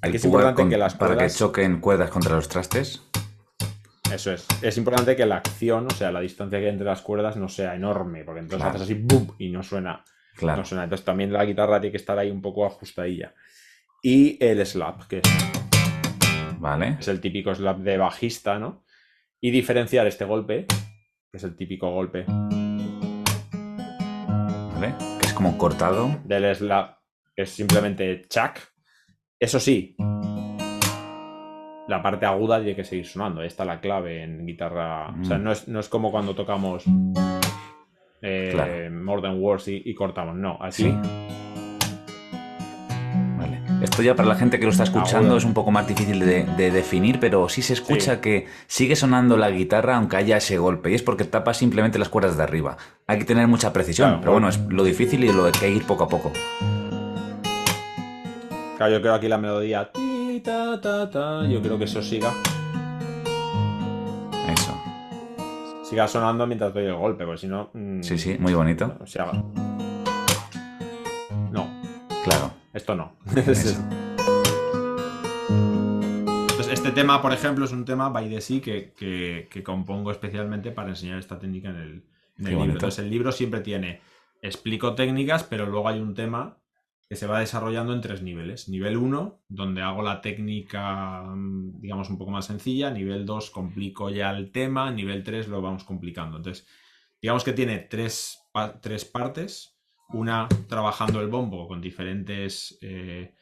Aquí 0.00 0.16
es 0.16 0.24
importante 0.24 0.62
con- 0.62 0.70
que 0.70 0.78
las 0.78 0.94
Para 0.94 1.10
que 1.12 1.16
cuerdas, 1.16 1.36
choquen 1.38 1.80
cuerdas 1.80 2.10
contra 2.10 2.34
los 2.34 2.48
trastes. 2.48 3.02
eso 4.10 4.32
es, 4.32 4.46
es 4.62 4.78
importante 4.78 5.16
que 5.16 5.26
la 5.26 5.36
acción, 5.36 5.86
o 5.86 5.90
sea, 5.94 6.10
la 6.10 6.20
distancia 6.20 6.58
que 6.58 6.64
hay 6.66 6.70
entre 6.72 6.86
las 6.86 7.02
cuerdas 7.02 7.36
no 7.36 7.48
sea 7.50 7.74
enorme, 7.74 8.24
porque 8.24 8.40
entonces 8.40 8.62
Claro. 8.64 8.70
haces 8.76 8.82
así, 8.90 8.94
¡bum! 8.94 9.28
y 9.38 9.50
no 9.50 9.62
suena, 9.62 10.02
Claro. 10.36 10.58
no 10.62 10.64
suena. 10.64 10.84
Entonces 10.84 11.04
también 11.04 11.30
la 11.32 11.44
guitarra 11.44 11.78
tiene 11.80 11.92
que 11.92 11.98
estar 11.98 12.18
ahí 12.18 12.30
un 12.30 12.40
poco 12.40 12.64
ajustadilla. 12.64 13.34
Y 14.02 14.42
el 14.42 14.64
slap, 14.64 15.06
que 15.06 15.18
es 15.18 15.22
Vale. 16.58 16.96
es 17.00 17.08
el 17.08 17.20
típico 17.20 17.54
slap 17.54 17.78
de 17.80 17.98
bajista, 17.98 18.58
¿no? 18.58 18.82
Y 19.42 19.50
diferenciar 19.50 20.06
este 20.06 20.24
golpe, 20.24 20.66
que 21.30 21.36
es 21.36 21.44
el 21.44 21.54
típico 21.54 21.90
golpe 21.90 22.24
Vale. 24.74 25.13
Es 25.34 25.38
como 25.38 25.58
cortado. 25.58 26.10
del 26.22 26.54
slap, 26.54 26.98
que 27.34 27.42
es 27.42 27.50
simplemente 27.50 28.22
chac. 28.28 28.60
Eso 29.40 29.58
sí, 29.58 29.96
la 31.88 32.00
parte 32.00 32.24
aguda 32.24 32.58
tiene 32.60 32.76
que 32.76 32.84
seguir 32.84 33.04
sonando. 33.04 33.40
Ahí 33.40 33.48
está 33.48 33.64
la 33.64 33.80
clave 33.80 34.22
en 34.22 34.46
guitarra. 34.46 35.08
O 35.20 35.24
sea, 35.24 35.36
Mm. 35.38 35.42
no 35.42 35.50
es, 35.50 35.66
no 35.66 35.80
es 35.80 35.88
como 35.88 36.12
cuando 36.12 36.36
tocamos 36.36 36.84
eh, 38.22 38.50
Claro. 38.52 38.90
More 38.92 39.22
Than 39.22 39.40
Words 39.42 39.66
y, 39.66 39.82
y 39.84 39.92
cortamos. 39.94 40.36
No, 40.36 40.56
aquí 40.62 40.84
Sí. 40.84 40.94
Esto 43.84 44.02
ya 44.02 44.16
para 44.16 44.28
la 44.28 44.34
gente 44.34 44.58
que 44.58 44.64
lo 44.64 44.70
está 44.72 44.82
escuchando 44.84 45.26
Agudo. 45.28 45.36
es 45.36 45.44
un 45.44 45.54
poco 45.54 45.70
más 45.70 45.86
difícil 45.86 46.18
de, 46.20 46.44
de 46.44 46.70
definir, 46.70 47.20
pero 47.20 47.48
sí 47.48 47.62
se 47.62 47.74
escucha 47.74 48.14
Sí. 48.14 48.20
que 48.20 48.46
sigue 48.66 48.96
sonando 48.96 49.36
la 49.36 49.50
guitarra 49.50 49.96
aunque 49.96 50.16
haya 50.16 50.38
ese 50.38 50.58
golpe. 50.58 50.90
Y 50.90 50.94
es 50.94 51.02
porque 51.02 51.24
tapa 51.24 51.54
simplemente 51.54 51.98
las 51.98 52.08
cuerdas 52.08 52.36
de 52.36 52.42
arriba. 52.42 52.76
Hay 53.06 53.18
que 53.18 53.24
tener 53.24 53.46
mucha 53.46 53.72
precisión, 53.72 54.08
Claro, 54.08 54.20
pero 54.20 54.32
bueno, 54.32 54.48
es 54.48 54.58
lo 54.68 54.84
difícil 54.84 55.22
y 55.24 55.32
lo 55.32 55.42
que 55.44 55.48
hay 55.48 55.52
que 55.60 55.70
ir 55.70 55.84
poco 55.86 56.04
a 56.04 56.08
poco. 56.08 56.32
Claro, 58.76 58.92
yo 58.92 59.00
creo 59.00 59.14
aquí 59.14 59.28
la 59.28 59.38
melodía. 59.38 59.90
yo 59.94 61.62
creo 61.62 61.78
que 61.78 61.84
eso 61.84 62.02
siga, 62.02 62.32
Eso. 64.52 64.74
siga 65.88 66.08
sonando 66.08 66.46
mientras 66.46 66.74
doy 66.74 66.86
el 66.86 66.94
golpe, 66.94 67.24
porque 67.24 67.40
si 67.42 67.46
no. 67.46 67.70
mm, 67.72 68.02
Sí, 68.02 68.18
sí, 68.18 68.36
muy 68.40 68.52
bonito. 68.54 68.96
o 69.00 69.06
sea, 69.06 69.30
esto 72.74 72.94
no. 72.94 73.16
Este 76.70 76.90
tema, 76.90 77.22
por 77.22 77.32
ejemplo, 77.32 77.64
es 77.64 77.72
un 77.72 77.84
tema 77.84 78.08
by 78.10 78.28
the 78.28 78.40
sea 78.40 78.60
que, 78.60 78.92
que- 78.92 79.48
que 79.50 79.62
compongo 79.62 80.10
especialmente 80.10 80.70
para 80.70 80.90
enseñar 80.90 81.18
esta 81.18 81.38
técnica 81.38 81.70
en 81.70 81.76
el, 81.76 81.82
en 81.82 81.92
el 81.92 82.04
Qué 82.44 82.50
libro. 82.50 82.72
Entonces, 82.72 82.98
el 83.04 83.10
libro 83.10 83.32
siempre 83.32 83.60
tiene, 83.60 84.00
explico 84.42 84.94
técnicas, 84.94 85.44
pero 85.44 85.66
luego 85.66 85.88
hay 85.88 86.00
un 86.00 86.14
tema 86.14 86.58
que 87.08 87.16
se 87.16 87.26
va 87.26 87.40
desarrollando 87.40 87.94
en 87.94 88.00
tres 88.00 88.22
niveles. 88.22 88.68
Nivel 88.68 88.96
1, 88.96 89.44
donde 89.48 89.82
hago 89.82 90.02
la 90.02 90.20
técnica, 90.20 91.22
mm, 91.22 91.80
digamos, 91.80 92.10
un 92.10 92.18
poco 92.18 92.30
más 92.32 92.46
sencilla. 92.46 92.90
Nivel 92.90 93.24
2, 93.24 93.50
complico 93.50 94.10
ya 94.10 94.30
el 94.32 94.50
tema. 94.50 94.90
Nivel 94.90 95.22
3, 95.22 95.48
lo 95.48 95.62
vamos 95.62 95.84
complicando. 95.84 96.36
Entonces, 96.38 96.66
digamos 97.22 97.44
que 97.44 97.52
tiene 97.52 97.78
tres, 97.78 98.40
tres 98.82 99.04
partes. 99.04 99.73
Una, 100.10 100.48
trabajando 100.68 101.20
el 101.20 101.28
bombo 101.28 101.66
con 101.66 101.80
diferentes, 101.80 102.78
eh, 102.82 103.34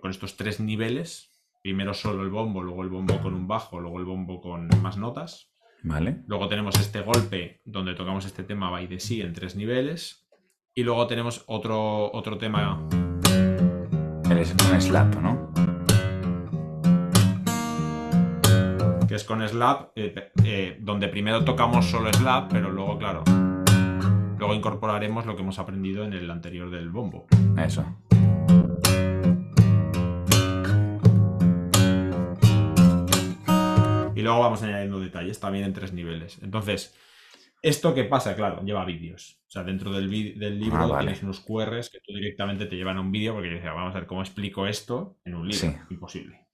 con 0.00 0.10
estos 0.10 0.36
tres 0.36 0.60
niveles. 0.60 1.30
Primero 1.62 1.94
solo 1.94 2.22
el 2.22 2.30
bombo, 2.30 2.62
luego 2.62 2.82
el 2.82 2.90
bombo 2.90 3.20
con 3.20 3.34
un 3.34 3.48
bajo, 3.48 3.80
luego 3.80 3.98
el 3.98 4.04
bombo 4.04 4.40
con 4.40 4.68
más 4.82 4.96
notas. 4.96 5.50
Vale. 5.82 6.22
Luego 6.26 6.48
tenemos 6.48 6.78
este 6.80 7.00
golpe 7.00 7.60
donde 7.64 7.94
tocamos 7.94 8.24
este 8.24 8.42
tema 8.42 8.70
by 8.70 8.88
the 8.88 9.00
sea 9.00 9.26
en 9.26 9.32
tres 9.32 9.56
niveles. 9.56 10.26
Y 10.74 10.82
luego 10.82 11.06
tenemos 11.06 11.44
otro, 11.46 12.12
otro 12.12 12.36
tema 12.36 12.86
El 14.30 14.38
es 14.38 14.52
un 14.52 14.80
slap, 14.80 15.14
¿no? 15.20 15.52
que 19.06 19.14
es 19.14 19.24
con 19.24 19.46
slap, 19.46 19.92
eh, 19.96 20.32
eh, 20.44 20.78
donde 20.80 21.08
primero 21.08 21.44
tocamos 21.44 21.86
solo 21.86 22.12
slap, 22.12 22.50
pero 22.50 22.70
luego, 22.70 22.98
claro, 22.98 23.22
luego 24.44 24.58
incorporaremos 24.58 25.24
lo 25.24 25.36
que 25.36 25.40
hemos 25.40 25.58
aprendido 25.58 26.04
en 26.04 26.12
el 26.12 26.30
anterior 26.30 26.70
del 26.70 26.90
bombo. 26.90 27.26
Eso. 27.56 27.82
Y 34.14 34.20
luego 34.20 34.40
vamos 34.40 34.62
añadiendo 34.62 35.00
detalles 35.00 35.40
también 35.40 35.64
en 35.64 35.72
tres 35.72 35.94
niveles. 35.94 36.38
Entonces, 36.42 36.94
¿esto 37.62 37.94
qué 37.94 38.04
pasa? 38.04 38.36
Claro, 38.36 38.62
lleva 38.62 38.84
vídeos. 38.84 39.40
O 39.48 39.50
sea, 39.50 39.64
dentro 39.64 39.92
del, 39.92 40.10
libro 40.10 40.76
Ah, 40.76 40.86
vale. 40.88 41.06
tienes 41.06 41.22
unos 41.22 41.40
QRs 41.40 41.88
que 41.88 42.00
tú 42.00 42.12
directamente 42.12 42.66
te 42.66 42.76
llevan 42.76 42.98
a 42.98 43.00
un 43.00 43.12
vídeo 43.12 43.32
porque 43.32 43.48
yo 43.48 43.54
decía, 43.54 43.72
vamos 43.72 43.94
a 43.94 44.00
ver 44.00 44.06
cómo 44.06 44.20
explico 44.20 44.66
esto 44.66 45.16
en 45.24 45.36
un 45.36 45.48
libro. 45.48 45.70
Sí. 45.70 45.74
Imposible. 45.88 46.48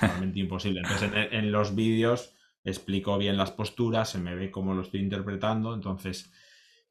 Realmente 0.00 0.40
imposible. 0.40 0.80
Entonces, 0.80 1.12
en, 1.14 1.32
en 1.32 1.52
los 1.52 1.76
vídeos 1.76 2.34
explico 2.64 3.16
bien 3.18 3.36
las 3.36 3.52
posturas, 3.52 4.08
se 4.08 4.18
me 4.18 4.34
ve 4.34 4.50
cómo 4.50 4.74
lo 4.74 4.82
estoy 4.82 4.98
interpretando. 4.98 5.74
Entonces, 5.74 6.32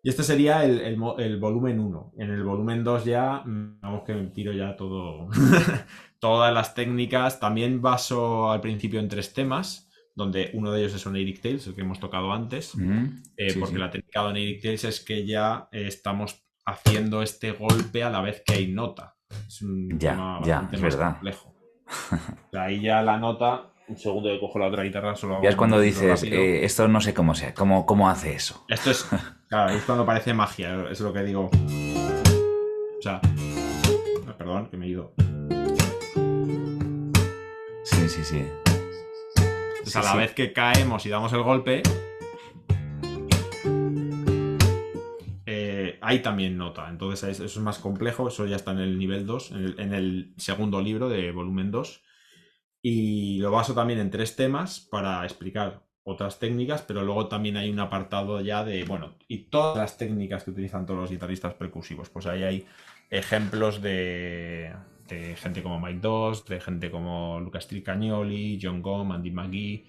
y 0.03 0.09
este 0.09 0.23
sería 0.23 0.63
el, 0.65 0.79
el 1.17 1.39
volumen 1.39 1.79
1. 1.79 2.13
En 2.17 2.29
el 2.29 2.43
volumen 2.43 2.83
2 2.83 3.05
ya, 3.05 3.41
vamos 3.45 4.03
que 4.05 4.13
tiro 4.33 4.51
ya 4.51 4.75
todo, 4.75 5.29
todas 6.19 6.53
las 6.53 6.75
técnicas. 6.75 7.39
También 7.39 7.81
baso 7.81 8.51
al 8.51 8.61
principio 8.61 8.99
en 8.99 9.07
tres 9.09 9.33
temas, 9.33 9.89
donde 10.15 10.51
uno 10.53 10.71
de 10.71 10.81
ellos 10.81 10.93
es 10.93 11.05
un 11.05 11.15
Eric 11.15 11.41
Tales, 11.41 11.65
el 11.67 11.75
que 11.75 11.81
hemos 11.81 11.99
tocado 11.99 12.31
antes. 12.33 12.75
Mm, 12.75 13.05
Eh, 13.37 13.49
sí, 13.51 13.59
porque 13.59 13.75
sí. 13.75 13.79
la 13.79 13.89
técnica 13.89 14.21
de 14.23 14.27
Oniric 14.27 14.61
Tales 14.61 14.83
es 14.83 14.99
que 14.99 15.25
ya 15.25 15.67
eh, 15.71 15.87
estamos 15.87 16.43
haciendo 16.65 17.21
este 17.21 17.51
golpe 17.51 18.03
a 18.03 18.09
la 18.09 18.21
vez 18.21 18.43
que 18.45 18.53
hay 18.53 18.67
nota. 18.71 19.15
Es 19.47 19.61
un 19.61 19.89
Ya, 19.99 20.11
tema 20.11 20.41
ya, 20.45 20.69
es 20.71 20.81
más 20.81 20.95
verdad. 20.95 21.11
complejo. 21.13 21.55
O 22.47 22.51
sea, 22.51 22.63
ahí 22.63 22.81
ya 22.81 23.01
la 23.01 23.17
nota, 23.17 23.73
un 23.87 23.97
segundo 23.97 24.29
que 24.29 24.39
cojo 24.39 24.59
la 24.59 24.67
otra 24.67 24.83
guitarra, 24.83 25.15
solo 25.15 25.35
hago 25.35 25.43
Ya 25.43 25.49
es 25.49 25.55
cuando 25.55 25.79
dices, 25.79 26.23
eh, 26.23 26.63
esto 26.63 26.87
no 26.87 27.01
sé 27.01 27.13
cómo 27.13 27.35
sea, 27.35 27.53
cómo, 27.53 27.85
cómo 27.85 28.09
hace 28.09 28.33
eso. 28.33 28.63
Esto 28.69 28.91
es, 28.91 29.07
claro, 29.53 29.73
es 29.75 29.83
cuando 29.83 30.03
parece 30.03 30.33
magia, 30.33 30.87
es 30.89 30.99
lo 31.01 31.13
que 31.13 31.23
digo. 31.23 31.51
O 31.51 33.01
sea, 33.03 33.21
ah, 34.27 34.35
perdón, 34.35 34.67
que 34.71 34.77
me 34.77 34.87
he 34.87 34.89
ido. 34.89 35.13
Sí, 37.83 38.09
sí, 38.09 38.23
sí. 38.23 38.37
Entonces, 38.39 39.93
Sí, 39.93 39.99
a 39.99 40.01
la 40.01 40.11
sí. 40.13 40.17
vez 40.17 40.31
que 40.33 40.53
caemos 40.53 41.05
y 41.05 41.09
damos 41.09 41.31
el 41.33 41.43
golpe, 41.43 41.83
eh, 45.45 45.99
hay 46.01 46.19
también 46.23 46.57
nota. 46.57 46.89
Entonces 46.89 47.29
es- 47.29 47.39
eso 47.39 47.59
es 47.59 47.63
más 47.63 47.77
complejo, 47.77 48.29
eso 48.29 48.47
ya 48.47 48.55
está 48.55 48.71
en 48.71 48.79
el 48.79 48.97
nivel 48.97 49.27
2, 49.27 49.51
en 49.51 49.57
el, 49.65 49.79
en 49.79 49.93
el 49.93 50.33
segundo 50.37 50.81
libro 50.81 51.09
de 51.09 51.31
volumen 51.31 51.69
2. 51.69 52.01
Y 52.81 53.37
lo 53.37 53.51
baso 53.51 53.75
también 53.75 53.99
en 53.99 54.09
tres 54.09 54.35
temas 54.35 54.79
para 54.79 55.23
explicar 55.25 55.83
otras 56.05 56.37
técnicas, 56.39 56.81
pero 56.81 57.03
luego 57.03 57.27
también 57.27 57.55
hay 57.57 57.69
un 57.69 57.79
apartado 57.79 58.41
ya 58.41 58.63
de, 58.63 58.83
bueno, 58.83 59.13
y 59.27 59.37
todas 59.45 59.77
las 59.77 59.97
técnicas 59.97 60.43
que 60.43 60.51
utilizan 60.51 60.85
todos 60.85 60.99
los 60.99 61.09
guitarristas 61.11 61.53
percusivos. 61.53 62.09
Pues 62.09 62.25
ahí 62.25 62.43
hay 62.43 62.65
ejemplos 63.09 63.81
de, 63.81 64.73
de 65.07 65.35
gente 65.35 65.63
como 65.63 65.79
Mike 65.79 65.99
Doss, 66.01 66.45
de 66.45 66.59
gente 66.59 66.89
como 66.91 67.39
Lucas 67.39 67.67
Tricagnoli, 67.67 68.59
John 68.61 68.81
Gom, 68.81 69.11
Andy 69.11 69.31
McGee, 69.31 69.85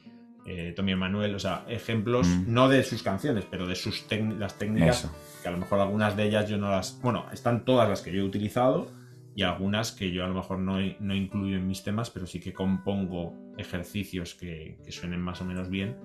eh, 0.46 0.72
Tommy 0.76 0.92
Emanuel, 0.92 1.34
o 1.34 1.38
sea, 1.38 1.64
ejemplos 1.68 2.26
Mm. 2.28 2.44
no 2.52 2.68
de 2.68 2.84
sus 2.84 3.02
canciones, 3.02 3.46
pero 3.50 3.66
de 3.66 3.74
sus 3.74 4.04
las 4.38 4.58
técnicas 4.58 4.98
Eso. 5.04 5.14
que 5.42 5.48
a 5.48 5.50
lo 5.50 5.58
mejor 5.58 5.80
algunas 5.80 6.16
de 6.16 6.24
ellas 6.24 6.48
yo 6.48 6.58
no 6.58 6.70
las. 6.70 7.00
Bueno, 7.00 7.24
están 7.32 7.64
todas 7.64 7.88
las 7.88 8.02
que 8.02 8.12
yo 8.12 8.20
he 8.20 8.24
utilizado, 8.24 8.90
y 9.36 9.42
algunas 9.42 9.92
que 9.92 10.12
yo 10.12 10.24
a 10.24 10.28
lo 10.28 10.34
mejor 10.34 10.58
no, 10.58 10.78
no 11.00 11.14
incluyo 11.14 11.56
en 11.56 11.66
mis 11.66 11.82
temas, 11.82 12.10
pero 12.10 12.26
sí 12.26 12.40
que 12.40 12.52
compongo 12.52 13.34
ejercicios 13.58 14.34
que, 14.34 14.78
que, 14.84 14.92
suenen 14.92 15.20
más 15.20 15.40
o 15.40 15.44
menos 15.44 15.68
bien. 15.70 15.96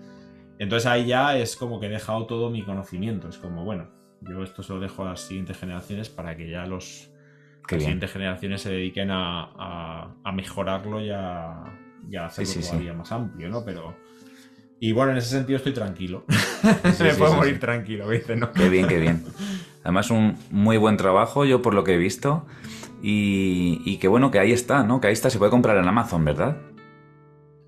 Entonces 0.58 0.88
ahí 0.88 1.06
ya 1.06 1.38
es 1.38 1.56
como 1.56 1.80
que 1.80 1.86
he 1.86 1.89
dejado 1.89 2.26
todo 2.26 2.50
mi 2.50 2.63
conocimiento. 2.63 3.30
Es 3.30 3.38
como, 3.38 3.63
bueno, 3.63 3.88
yo 4.22 4.44
esto 4.44 4.63
se 4.63 4.74
lo 4.74 4.80
dejo 4.80 5.04
a 5.04 5.10
las 5.10 5.22
siguientes 5.22 5.58
generaciones 5.58 6.10
para 6.10 6.36
que 6.36 6.50
ya 6.50 6.65
los, 6.65 7.10
las 7.70 7.82
siguientes 7.82 8.12
generaciones 8.12 8.62
se 8.62 8.72
dediquen 8.72 9.12
a, 9.12 10.15
a, 10.24 10.32
mejorarlo 10.32 11.02
y 11.02 11.12
a, 11.12 11.63
hacerlo 12.26 12.62
todavía 12.62 12.94
más 12.94 13.12
amplio, 13.12 13.50
¿no? 13.50 13.63
Pero. 13.63 13.96
Y 14.82 14.94
bueno, 14.94 15.12
en 15.12 15.18
ese 15.18 15.30
sentido 15.30 15.58
estoy 15.58 15.74
tranquilo. 15.74 16.26
Me 17.00 17.13
puedo 17.13 17.36
morir 17.36 17.60
tranquilo, 17.60 18.08
¿viste? 18.08 18.36
¿no? 18.36 18.52
Qué 18.54 18.70
bien, 18.70 18.88
qué 18.88 18.98
bien. 18.98 19.24
Además, 19.84 20.10
un 20.10 20.38
muy 20.52 20.78
buen 20.78 20.98
trabajo, 20.98 21.46
yo 21.46 21.62
por 21.62 21.74
lo 21.74 21.84
que 21.84 21.96
he 21.96 21.98
visto. 21.98 22.46
Y, 23.02 23.82
y 23.86 23.98
que 23.98 24.08
bueno, 24.08 24.32
que 24.32 24.40
ahí 24.40 24.52
está, 24.52 24.84
¿no? 24.84 25.00
Que 25.00 25.08
ahí 25.08 25.14
está, 25.14 25.30
se 25.30 25.38
puede 25.38 25.52
comprar 25.52 25.78
en 25.78 25.88
Amazon, 25.88 26.26
¿verdad? 26.26 26.58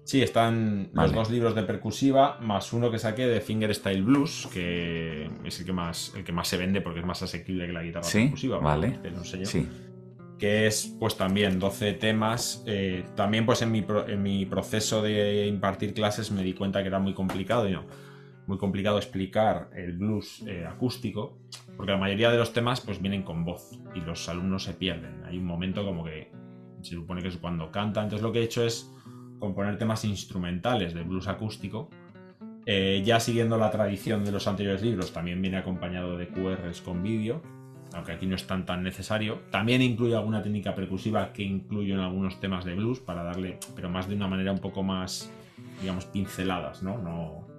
Sí, 0.03 0.21
están 0.21 0.89
los 0.93 1.13
dos 1.13 1.29
libros 1.29 1.55
de 1.55 1.63
percusiva, 1.63 2.37
más 2.41 2.73
uno 2.73 2.91
que 2.91 2.99
saqué 2.99 3.27
de 3.27 3.39
Fingerstyle 3.39 4.03
Blues, 4.03 4.49
que 4.51 5.29
es 5.45 5.59
el 5.59 5.65
que 5.65 5.73
más, 5.73 6.13
el 6.17 6.23
que 6.23 6.31
más 6.31 6.47
se 6.47 6.57
vende 6.57 6.81
porque 6.81 6.99
es 6.99 7.05
más 7.05 7.21
asequible 7.21 7.67
que 7.67 7.71
la 7.71 7.83
guitarra 7.83 8.07
percusiva. 8.11 8.57
Vale. 8.57 8.99
Sí. 9.23 9.69
Que 10.37 10.67
es 10.67 10.97
pues 10.99 11.15
también 11.15 11.59
12 11.59 11.93
temas. 11.93 12.63
Eh, 12.65 13.05
también 13.15 13.45
pues 13.45 13.61
en 13.61 13.71
mi, 13.71 13.85
en 14.07 14.21
mi 14.21 14.45
proceso 14.45 15.01
de 15.01 15.45
impartir 15.47 15.93
clases 15.93 16.31
me 16.31 16.43
di 16.43 16.53
cuenta 16.53 16.81
que 16.81 16.87
era 16.87 16.99
muy 16.99 17.13
complicado, 17.13 17.69
¿no? 17.69 17.85
Muy 18.47 18.57
complicado 18.57 18.97
explicar 18.97 19.69
el 19.75 19.93
blues 19.93 20.43
eh, 20.47 20.65
acústico, 20.65 21.37
porque 21.77 21.91
la 21.91 21.97
mayoría 21.97 22.31
de 22.31 22.37
los 22.37 22.53
temas 22.53 22.81
pues 22.81 23.01
vienen 23.01 23.23
con 23.23 23.45
voz 23.45 23.79
y 23.95 23.99
los 24.01 24.27
alumnos 24.29 24.63
se 24.63 24.73
pierden. 24.73 25.23
Hay 25.25 25.37
un 25.37 25.45
momento 25.45 25.85
como 25.85 26.03
que 26.03 26.31
se 26.81 26.95
supone 26.95 27.21
que 27.21 27.29
es 27.29 27.37
cuando 27.37 27.71
canta. 27.71 28.01
Entonces 28.01 28.23
lo 28.23 28.31
que 28.31 28.39
he 28.39 28.43
hecho 28.43 28.65
es 28.65 28.91
componer 29.39 29.77
temas 29.77 30.05
instrumentales 30.05 30.93
de 30.93 31.03
blues 31.03 31.27
acústico. 31.27 31.89
Eh, 32.65 33.01
ya 33.03 33.19
siguiendo 33.19 33.57
la 33.57 33.71
tradición 33.71 34.23
de 34.23 34.31
los 34.31 34.47
anteriores 34.47 34.81
libros, 34.81 35.11
también 35.11 35.41
viene 35.41 35.57
acompañado 35.57 36.17
de 36.17 36.27
QRs 36.27 36.81
con 36.81 37.01
vídeo, 37.01 37.41
aunque 37.93 38.11
aquí 38.11 38.27
no 38.27 38.35
es 38.35 38.45
tan, 38.45 38.65
tan 38.65 38.83
necesario. 38.83 39.39
También 39.49 39.81
incluye 39.81 40.15
alguna 40.15 40.43
técnica 40.43 40.75
percusiva 40.75 41.33
que 41.33 41.43
incluyo 41.43 41.95
en 41.95 42.01
algunos 42.01 42.39
temas 42.39 42.63
de 42.65 42.75
blues 42.75 42.99
para 42.99 43.23
darle, 43.23 43.57
pero 43.75 43.89
más 43.89 44.07
de 44.07 44.15
una 44.15 44.27
manera 44.27 44.51
un 44.51 44.59
poco 44.59 44.83
más, 44.83 45.31
digamos, 45.81 46.05
pinceladas, 46.05 46.83
¿no? 46.83 46.97
no 46.99 47.50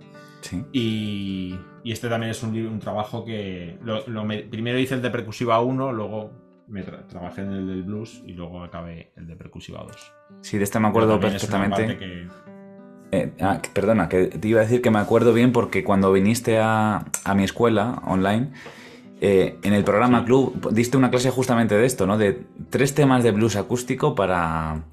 sí. 0.43 0.65
y, 0.73 1.55
este 1.85 2.09
también 2.09 2.31
es 2.31 2.43
un, 2.43 2.55
un 2.55 2.79
trabajo 2.79 3.25
que 3.25 3.79
primero 4.51 4.79
hice 4.79 4.95
el 4.95 5.03
de 5.03 5.11
percusiva 5.11 5.61
1, 5.61 5.93
luego 5.93 6.31
me 6.69 6.83
trabajé 6.83 7.43
en 7.43 7.53
el 7.53 7.67
del 7.67 7.83
blues 7.83 8.23
y 8.27 8.33
luego 8.33 8.63
acabé 8.63 9.13
el 9.17 9.27
de 9.27 9.37
percusiva 9.37 9.85
2. 9.87 10.13
Sí, 10.41 10.59
de 10.59 10.65
este 10.65 10.79
me 10.81 10.89
acuerdo 10.89 11.21
perfectamente. 11.21 12.29
Eh, 13.15 13.31
ah, 13.43 13.61
perdona, 13.75 14.09
que 14.09 14.27
te 14.29 14.49
iba 14.49 14.61
a 14.61 14.63
decir 14.63 14.81
que 14.81 14.91
me 14.91 14.99
acuerdo 14.99 15.35
bien 15.35 15.53
porque 15.53 15.85
cuando 15.85 16.11
viniste 16.13 16.59
a, 16.59 17.05
mi 17.37 17.45
escuela 17.45 18.01
online, 18.07 18.53
eh, 19.21 19.59
en 19.63 19.75
el 19.75 19.85
programa 19.85 20.25
Club 20.25 20.71
diste 20.73 20.97
una 20.97 21.11
clase 21.11 21.31
justamente 21.31 21.77
de 21.77 21.85
esto, 21.85 22.07
¿no? 22.07 22.17
De 22.17 22.43
tres 22.71 22.95
temas 22.95 23.23
de 23.23 23.33
blues 23.33 23.57
acústico 23.57 24.15
para, 24.15 24.85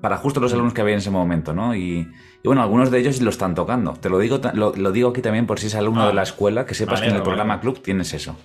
para 0.00 0.16
justo 0.16 0.40
los 0.40 0.54
alumnos 0.54 0.72
que 0.72 0.80
había 0.80 0.94
en 0.94 1.00
ese 1.00 1.10
momento, 1.10 1.52
¿no? 1.52 1.76
Y, 1.76 2.08
bueno, 2.44 2.62
algunos 2.62 2.90
de 2.90 2.98
ellos 2.98 3.20
lo 3.20 3.30
están 3.30 3.54
tocando. 3.54 3.94
Te 3.94 4.08
lo 4.08 4.18
digo, 4.18 4.40
lo, 4.54 4.92
digo 4.92 5.10
aquí 5.10 5.22
también 5.22 5.46
por 5.46 5.58
si 5.58 5.66
es 5.66 5.74
alumno 5.74 6.06
de 6.06 6.14
la 6.14 6.22
ah, 6.22 6.24
escuela, 6.24 6.66
que 6.66 6.74
sepas 6.74 7.00
que 7.00 7.08
en 7.08 7.16
el 7.16 7.22
programa 7.22 7.60
Club 7.60 7.82
tienes 7.82 8.14
eso. 8.14 8.36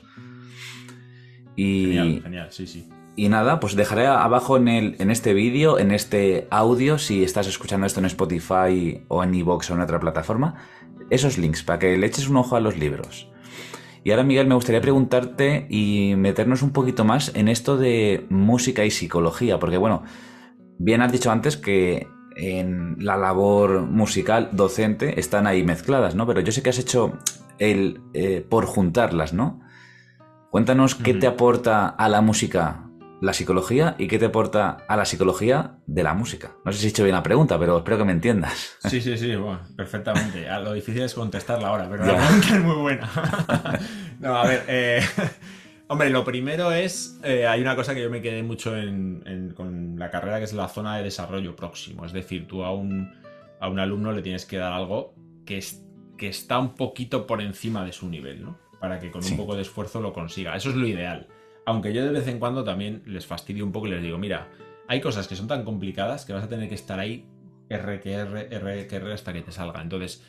Y, 1.56 2.20
genial, 2.24 2.48
sí, 2.52 2.66
sí. 2.68 2.90
Y 3.16 3.30
nada, 3.30 3.60
pues 3.60 3.76
dejaré 3.76 4.08
abajo 4.08 4.58
en, 4.58 4.68
el, 4.68 4.96
en 4.98 5.12
este 5.12 5.36
vídeo, 5.36 5.78
en 5.78 5.92
este 5.92 6.48
audio, 6.50 6.98
si 6.98 7.24
estás 7.24 7.46
escuchando 7.48 7.86
esto 7.86 8.00
en 8.00 8.08
Spotify 8.08 9.04
o 9.08 9.24
en 9.24 9.36
iVoox 9.36 9.70
o 9.70 9.76
en 9.76 9.82
otra 9.82 10.00
plataforma, 10.00 10.56
esos 11.12 11.38
links 11.38 11.62
para 11.62 11.78
que 11.78 11.96
le 11.96 12.08
eches 12.08 12.28
un 12.28 12.38
ojo 12.38 12.56
a 12.56 12.60
los 12.60 12.76
libros. 12.78 13.30
Y 14.04 14.12
ahora, 14.12 14.24
Miguel, 14.24 14.48
me 14.48 14.56
gustaría 14.56 14.82
preguntarte 14.82 15.68
y 15.70 16.16
meternos 16.18 16.64
un 16.64 16.72
poquito 16.72 17.06
más 17.06 17.34
en 17.36 17.48
esto 17.48 17.78
de 17.78 18.26
música 18.30 18.84
y 18.84 18.92
psicología, 18.92 19.60
porque 19.60 19.78
bueno, 19.78 20.04
bien 20.80 21.02
has 21.02 21.12
dicho 21.12 21.32
antes 21.32 21.56
que 21.56 22.08
en 22.36 22.96
la 23.00 23.18
labor 23.18 23.82
musical 23.82 24.50
docente 24.52 25.20
están 25.20 25.48
ahí 25.48 25.64
mezcladas, 25.64 26.16
¿no? 26.16 26.26
Pero 26.28 26.42
yo 26.42 26.52
sé 26.52 26.62
que 26.62 26.70
has 26.70 26.80
hecho 26.80 27.20
el 27.60 28.02
eh, 28.14 28.46
por 28.48 28.66
juntarlas, 28.66 29.34
¿no? 29.34 29.62
Cuéntanos 30.52 30.96
qué 30.96 31.14
te 31.14 31.28
aporta 31.28 31.88
a 31.88 32.10
la 32.10 32.22
música 32.22 32.84
la 33.24 33.32
psicología 33.32 33.96
y 33.98 34.10
qué 34.10 34.20
te 34.20 34.26
aporta 34.26 34.80
a 34.86 34.98
la 34.98 35.06
psicología 35.06 35.78
de 35.88 36.04
la 36.04 36.14
música. 36.14 36.52
No 36.66 36.74
sé 36.74 36.80
si 36.80 36.88
he 36.88 36.90
hecho 36.90 37.04
bien 37.04 37.16
la 37.16 37.24
pregunta, 37.24 37.58
pero 37.58 37.78
espero 37.78 37.98
que 37.98 38.04
me 38.04 38.12
entiendas. 38.12 38.76
Sí, 38.82 39.00
sí, 39.00 39.18
sí, 39.18 39.34
bueno, 39.38 39.62
perfectamente. 39.78 40.46
Lo 40.62 40.74
difícil 40.74 41.04
es 41.04 41.14
contestarla 41.14 41.70
ahora, 41.70 41.88
pero 41.90 42.06
la 42.06 42.18
pregunta 42.18 42.48
es 42.50 42.62
muy 42.62 42.76
buena. 42.76 43.10
no, 44.20 44.36
a 44.36 44.46
ver, 44.46 44.66
eh, 44.68 45.02
hombre, 45.94 46.10
lo 46.10 46.24
primero 46.24 46.72
es, 46.72 47.20
eh, 47.24 47.48
hay 47.48 47.62
una 47.62 47.76
cosa 47.76 47.94
que 47.94 48.02
yo 48.02 48.10
me 48.10 48.22
quedé 48.22 48.44
mucho 48.44 48.74
con 49.56 49.96
la 49.98 50.10
carrera, 50.10 50.40
que 50.40 50.46
es 50.46 50.54
la 50.54 50.68
zona 50.68 50.98
de 50.98 51.04
desarrollo 51.04 51.56
próximo. 51.56 52.06
Es 52.06 52.12
decir, 52.12 52.48
tú 52.48 52.64
a 52.64 52.74
un, 52.74 53.14
a 53.60 53.70
un 53.70 53.80
alumno 53.80 54.12
le 54.12 54.22
tienes 54.22 54.46
que 54.46 54.58
dar 54.58 54.74
algo 54.74 55.14
que, 55.46 55.64
que 56.18 56.28
está 56.28 56.60
un 56.60 56.76
poquito 56.76 57.28
por 57.28 57.42
encima 57.42 57.86
de 57.86 57.92
su 57.92 58.10
nivel, 58.10 58.44
¿no? 58.44 58.58
para 58.84 59.00
que 59.00 59.12
con 59.12 59.24
un 59.24 59.38
poco 59.38 59.56
de 59.56 59.62
esfuerzo 59.62 60.02
lo 60.02 60.12
consiga. 60.12 60.58
Eso 60.58 60.70
es 60.70 60.76
lo 60.76 60.86
ideal. 60.86 61.28
Aunque 61.66 61.94
yo 61.94 62.04
de 62.04 62.12
vez 62.12 62.28
en 62.28 62.38
cuando 62.38 62.66
también 62.66 63.02
les 63.06 63.26
fastidio 63.26 63.64
un 63.64 63.72
poco 63.72 63.88
y 63.88 63.92
les 63.92 64.02
digo, 64.02 64.18
mira, 64.18 64.50
hay 64.90 65.00
cosas 65.00 65.26
que 65.30 65.38
son 65.38 65.48
tan 65.48 65.64
complicadas 65.64 66.26
que 66.26 66.34
vas 66.34 66.44
a 66.44 66.50
tener 66.50 66.68
que 66.68 66.76
estar 66.76 67.00
ahí 67.00 67.26
R 67.70 68.02
que 68.02 68.12
R, 68.14 68.48
R 68.52 68.88
que 68.88 68.96
R 68.98 69.14
hasta 69.14 69.32
que 69.32 69.42
te 69.42 69.54
salga. 69.54 69.82
Entonces, 69.82 70.22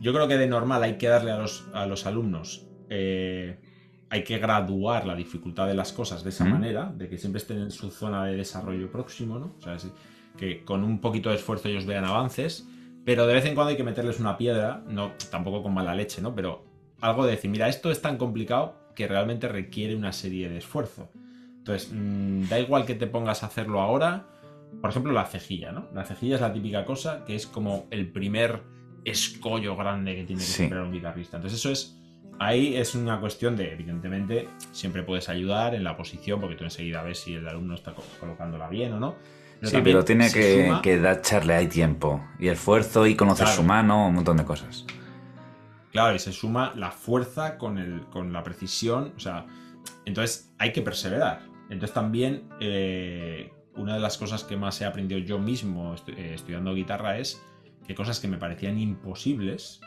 yo 0.00 0.14
creo 0.14 0.26
que 0.26 0.38
de 0.38 0.46
normal 0.46 0.82
hay 0.84 0.96
que 0.96 1.08
darle 1.08 1.32
a 1.32 1.38
los, 1.38 1.68
a 1.74 1.84
los 1.84 2.06
alumnos, 2.06 2.66
eh, 2.88 3.58
hay 4.10 4.24
que 4.24 4.38
graduar 4.38 5.06
la 5.06 5.14
dificultad 5.14 5.66
de 5.66 5.74
las 5.74 5.92
cosas 5.92 6.24
de 6.24 6.30
esa 6.30 6.44
manera, 6.44 6.92
de 6.96 7.08
que 7.08 7.18
siempre 7.18 7.38
estén 7.38 7.58
en 7.58 7.70
su 7.70 7.90
zona 7.90 8.24
de 8.24 8.36
desarrollo 8.36 8.90
próximo, 8.90 9.38
¿no? 9.38 9.54
O 9.58 9.60
sea, 9.60 9.76
que 10.36 10.64
con 10.64 10.82
un 10.84 11.00
poquito 11.00 11.28
de 11.28 11.36
esfuerzo 11.36 11.68
ellos 11.68 11.84
vean 11.84 12.04
avances, 12.04 12.66
pero 13.04 13.26
de 13.26 13.34
vez 13.34 13.44
en 13.44 13.54
cuando 13.54 13.70
hay 13.70 13.76
que 13.76 13.84
meterles 13.84 14.20
una 14.20 14.36
piedra, 14.38 14.82
no 14.86 15.12
tampoco 15.30 15.62
con 15.62 15.74
mala 15.74 15.94
leche, 15.94 16.22
¿no? 16.22 16.34
Pero 16.34 16.64
algo 17.00 17.24
de 17.24 17.32
decir, 17.32 17.50
mira, 17.50 17.68
esto 17.68 17.90
es 17.90 18.00
tan 18.00 18.16
complicado 18.16 18.74
que 18.94 19.06
realmente 19.06 19.48
requiere 19.48 19.94
una 19.94 20.12
serie 20.12 20.48
de 20.48 20.58
esfuerzo. 20.58 21.10
Entonces, 21.58 21.90
mm, 21.92 22.48
da 22.48 22.58
igual 22.58 22.84
que 22.84 22.94
te 22.94 23.06
pongas 23.06 23.42
a 23.42 23.46
hacerlo 23.46 23.80
ahora. 23.80 24.26
Por 24.80 24.90
ejemplo, 24.90 25.12
la 25.12 25.24
cejilla, 25.24 25.72
¿no? 25.72 25.86
La 25.94 26.04
cejilla 26.04 26.34
es 26.34 26.40
la 26.40 26.52
típica 26.52 26.84
cosa 26.84 27.24
que 27.24 27.34
es 27.34 27.46
como 27.46 27.86
el 27.90 28.10
primer 28.10 28.62
escollo 29.04 29.76
grande 29.76 30.14
que 30.14 30.24
tiene 30.24 30.42
que 30.42 30.48
sí. 30.48 30.64
un 30.64 30.92
guitarrista. 30.92 31.36
Entonces, 31.36 31.60
eso 31.60 31.70
es. 31.70 31.96
Ahí 32.40 32.76
es 32.76 32.94
una 32.94 33.18
cuestión 33.20 33.56
de, 33.56 33.72
evidentemente, 33.72 34.48
siempre 34.72 35.02
puedes 35.02 35.28
ayudar 35.28 35.74
en 35.74 35.82
la 35.82 35.96
posición, 35.96 36.40
porque 36.40 36.54
tú 36.54 36.64
enseguida 36.64 37.02
ves 37.02 37.20
si 37.20 37.34
el 37.34 37.48
alumno 37.48 37.74
está 37.74 37.94
colocándola 38.20 38.68
bien 38.68 38.92
o 38.92 39.00
no. 39.00 39.16
sí, 39.62 39.78
pero 39.82 40.04
tiene 40.04 40.30
que, 40.32 40.72
que 40.82 40.94
echarle 40.94 41.54
ahí 41.54 41.66
tiempo 41.66 42.22
y 42.38 42.48
esfuerzo 42.48 43.06
y 43.06 43.16
conocer 43.16 43.48
su 43.48 43.62
mano, 43.62 44.08
un 44.08 44.14
montón 44.14 44.36
de 44.36 44.44
cosas. 44.44 44.84
Claro, 45.90 46.14
y 46.14 46.18
se 46.18 46.32
suma 46.32 46.72
la 46.76 46.90
fuerza 46.90 47.58
con, 47.58 47.78
el, 47.78 48.02
con 48.10 48.32
la 48.32 48.44
precisión. 48.44 49.12
O 49.16 49.20
sea, 49.20 49.46
entonces 50.04 50.52
hay 50.58 50.72
que 50.72 50.82
perseverar. 50.82 51.40
Entonces 51.70 51.92
también 51.92 52.44
eh, 52.60 53.50
una 53.74 53.94
de 53.94 54.00
las 54.00 54.18
cosas 54.18 54.44
que 54.44 54.56
más 54.56 54.80
he 54.80 54.84
aprendido 54.84 55.20
yo 55.20 55.38
mismo 55.38 55.94
eh, 56.06 56.32
estudiando 56.34 56.74
guitarra 56.74 57.18
es 57.18 57.42
que 57.86 57.94
cosas 57.94 58.20
que 58.20 58.28
me 58.28 58.36
parecían 58.36 58.78
imposibles, 58.78 59.80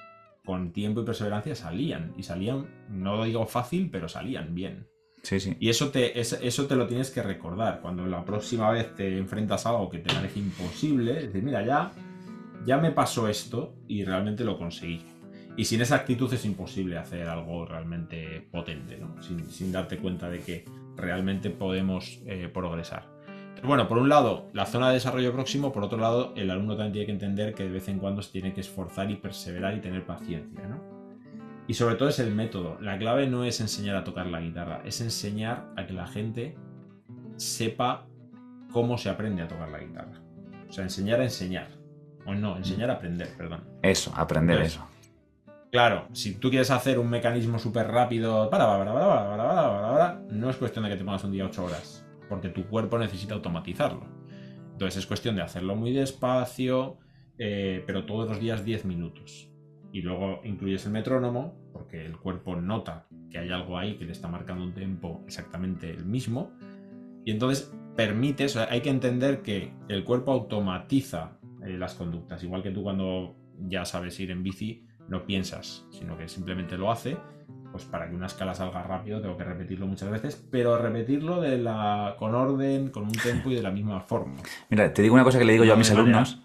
con 0.43 0.71
tiempo 0.71 1.01
y 1.01 1.05
perseverancia 1.05 1.55
salían. 1.55 2.13
Y 2.17 2.23
salían, 2.23 2.67
no 2.89 3.17
lo 3.17 3.23
digo 3.25 3.45
fácil, 3.45 3.89
pero 3.91 4.07
salían 4.09 4.55
bien. 4.55 4.87
Sí, 5.23 5.39
sí. 5.39 5.55
Y 5.59 5.69
eso 5.69 5.89
te, 5.89 6.19
eso 6.19 6.65
te 6.65 6.75
lo 6.75 6.87
tienes 6.87 7.11
que 7.11 7.21
recordar. 7.21 7.81
Cuando 7.81 8.05
la 8.07 8.25
próxima 8.25 8.71
vez 8.71 8.95
te 8.95 9.17
enfrentas 9.17 9.65
a 9.65 9.69
algo 9.69 9.89
que 9.89 9.99
te 9.99 10.13
parece 10.13 10.39
imposible, 10.39 11.27
decir, 11.27 11.43
mira, 11.43 11.63
ya, 11.63 11.91
ya 12.65 12.77
me 12.77 12.91
pasó 12.91 13.27
esto 13.27 13.75
y 13.87 14.03
realmente 14.03 14.43
lo 14.43 14.57
conseguí. 14.57 15.01
Y 15.57 15.65
sin 15.65 15.81
esa 15.81 15.95
actitud 15.95 16.33
es 16.33 16.45
imposible 16.45 16.97
hacer 16.97 17.27
algo 17.27 17.65
realmente 17.65 18.47
potente, 18.51 18.97
¿no? 18.97 19.15
sin, 19.21 19.71
darte 19.71 19.97
cuenta 19.97 20.29
de 20.29 20.39
que 20.39 20.65
realmente 20.95 21.49
podemos 21.49 22.19
eh, 22.25 22.49
progresar. 22.51 23.05
Bueno, 23.67 23.87
por 23.87 23.97
un 23.97 24.09
lado, 24.09 24.49
la 24.53 24.65
zona 24.65 24.87
de 24.87 24.95
desarrollo 24.95 25.31
próximo, 25.33 25.71
por 25.71 25.83
otro 25.83 25.99
lado, 25.99 26.33
el 26.35 26.49
alumno 26.49 26.75
también 26.75 26.93
tiene 26.93 27.05
que 27.05 27.11
entender 27.11 27.53
que 27.53 27.63
de 27.63 27.69
vez 27.69 27.87
en 27.87 27.99
cuando 27.99 28.21
se 28.21 28.31
tiene 28.31 28.53
que 28.53 28.61
esforzar 28.61 29.11
y 29.11 29.15
perseverar 29.15 29.75
y 29.75 29.81
tener 29.81 30.05
paciencia, 30.05 30.67
¿no? 30.67 30.81
Y 31.67 31.73
sobre 31.75 31.95
todo 31.95 32.09
es 32.09 32.19
el 32.19 32.33
método. 32.33 32.77
La 32.81 32.97
clave 32.97 33.27
no 33.27 33.45
es 33.45 33.61
enseñar 33.61 33.95
a 33.95 34.03
tocar 34.03 34.27
la 34.27 34.41
guitarra, 34.41 34.81
es 34.83 34.99
enseñar 34.99 35.67
a 35.77 35.85
que 35.85 35.93
la 35.93 36.07
gente 36.07 36.57
sepa 37.37 38.07
cómo 38.71 38.97
se 38.97 39.09
aprende 39.09 39.43
a 39.43 39.47
tocar 39.47 39.69
la 39.69 39.79
guitarra. 39.79 40.19
O 40.67 40.71
sea, 40.71 40.83
enseñar 40.83 41.21
a 41.21 41.23
enseñar. 41.23 41.67
O 42.25 42.33
no, 42.33 42.57
enseñar 42.57 42.89
a 42.89 42.93
aprender, 42.93 43.29
perdón. 43.37 43.63
Eso, 43.81 44.11
aprender 44.15 44.61
eso. 44.61 44.87
Claro, 45.71 46.07
si 46.11 46.35
tú 46.35 46.49
quieres 46.49 46.69
hacer 46.71 46.99
un 46.99 47.09
mecanismo 47.09 47.57
súper 47.57 47.87
rápido, 47.87 48.49
para, 48.49 48.67
para, 48.67 48.83
para, 48.83 49.07
para, 49.07 49.37
para, 49.37 49.93
para, 49.93 50.21
no 50.29 50.49
es 50.49 50.57
cuestión 50.57 50.83
de 50.83 50.91
que 50.91 50.97
te 50.97 51.05
pongas 51.05 51.23
un 51.23 51.31
día 51.31 51.45
8 51.45 51.63
horas. 51.63 52.00
Porque 52.31 52.47
tu 52.47 52.65
cuerpo 52.65 52.97
necesita 52.97 53.33
automatizarlo. 53.33 54.05
Entonces 54.71 54.99
es 54.99 55.05
cuestión 55.05 55.35
de 55.35 55.41
hacerlo 55.41 55.75
muy 55.75 55.91
despacio, 55.91 56.97
eh, 57.37 57.83
pero 57.85 58.05
todos 58.05 58.29
los 58.29 58.39
días 58.39 58.63
10 58.63 58.85
minutos. 58.85 59.51
Y 59.91 60.01
luego 60.01 60.39
incluyes 60.45 60.85
el 60.85 60.93
metrónomo, 60.93 61.53
porque 61.73 62.05
el 62.05 62.17
cuerpo 62.17 62.55
nota 62.55 63.05
que 63.29 63.37
hay 63.37 63.49
algo 63.49 63.77
ahí 63.77 63.97
que 63.97 64.05
le 64.05 64.13
está 64.13 64.29
marcando 64.29 64.63
un 64.63 64.73
tiempo 64.73 65.21
exactamente 65.25 65.89
el 65.89 66.05
mismo. 66.05 66.53
Y 67.25 67.31
entonces 67.31 67.75
permite, 67.97 68.47
hay 68.69 68.79
que 68.79 68.89
entender 68.89 69.41
que 69.41 69.73
el 69.89 70.05
cuerpo 70.05 70.31
automatiza 70.31 71.37
eh, 71.65 71.77
las 71.77 71.95
conductas. 71.95 72.41
Igual 72.45 72.63
que 72.63 72.71
tú 72.71 72.81
cuando 72.81 73.35
ya 73.59 73.83
sabes 73.83 74.17
ir 74.21 74.31
en 74.31 74.41
bici, 74.41 74.87
no 75.09 75.25
piensas, 75.25 75.85
sino 75.91 76.17
que 76.17 76.29
simplemente 76.29 76.77
lo 76.77 76.91
hace. 76.91 77.17
Pues 77.71 77.85
para 77.85 78.09
que 78.09 78.15
una 78.15 78.25
escala 78.25 78.53
salga 78.53 78.83
rápido 78.83 79.21
tengo 79.21 79.37
que 79.37 79.43
repetirlo 79.43 79.87
muchas 79.87 80.09
veces, 80.09 80.43
pero 80.51 80.77
repetirlo 80.77 81.39
de 81.39 81.57
la, 81.57 82.15
con 82.19 82.35
orden, 82.35 82.89
con 82.89 83.03
un 83.03 83.11
tempo 83.11 83.49
y 83.49 83.55
de 83.55 83.61
la 83.61 83.71
misma 83.71 84.01
forma. 84.01 84.35
Mira, 84.69 84.93
te 84.93 85.01
digo 85.01 85.13
una 85.15 85.23
cosa 85.23 85.39
que 85.39 85.45
le 85.45 85.53
digo 85.53 85.63
yo 85.63 85.73
a 85.73 85.77
mis 85.77 85.91
alumnos, 85.91 86.41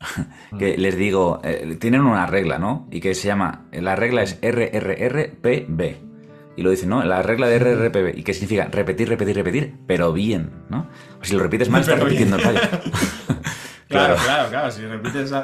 que 0.58 0.78
les 0.78 0.96
digo, 0.96 1.40
eh, 1.44 1.76
tienen 1.78 2.02
una 2.02 2.26
regla, 2.26 2.58
¿no? 2.58 2.88
Y 2.90 3.00
que 3.00 3.14
se 3.14 3.28
llama, 3.28 3.66
la 3.72 3.94
regla 3.96 4.22
es 4.22 4.38
RRRPB. 4.40 6.14
Y 6.56 6.62
lo 6.62 6.70
dicen, 6.70 6.88
¿no? 6.88 7.02
La 7.02 7.20
regla 7.22 7.48
de 7.48 7.58
RRPB. 7.58 8.16
¿Y 8.16 8.22
qué 8.22 8.32
significa? 8.32 8.66
Repetir, 8.70 9.08
repetir, 9.08 9.34
repetir, 9.34 9.74
pero 9.86 10.12
bien, 10.12 10.52
¿no? 10.68 10.88
O 11.20 11.24
si 11.24 11.34
lo 11.34 11.42
repites 11.42 11.68
mal, 11.68 11.80
estás 11.80 11.98
repitiendo 11.98 12.36
el 12.36 12.42
fallo. 12.42 12.60
claro, 13.88 14.14
claro, 14.22 14.48
claro. 14.50 14.70
Si 14.70 14.82
repites. 14.82 15.34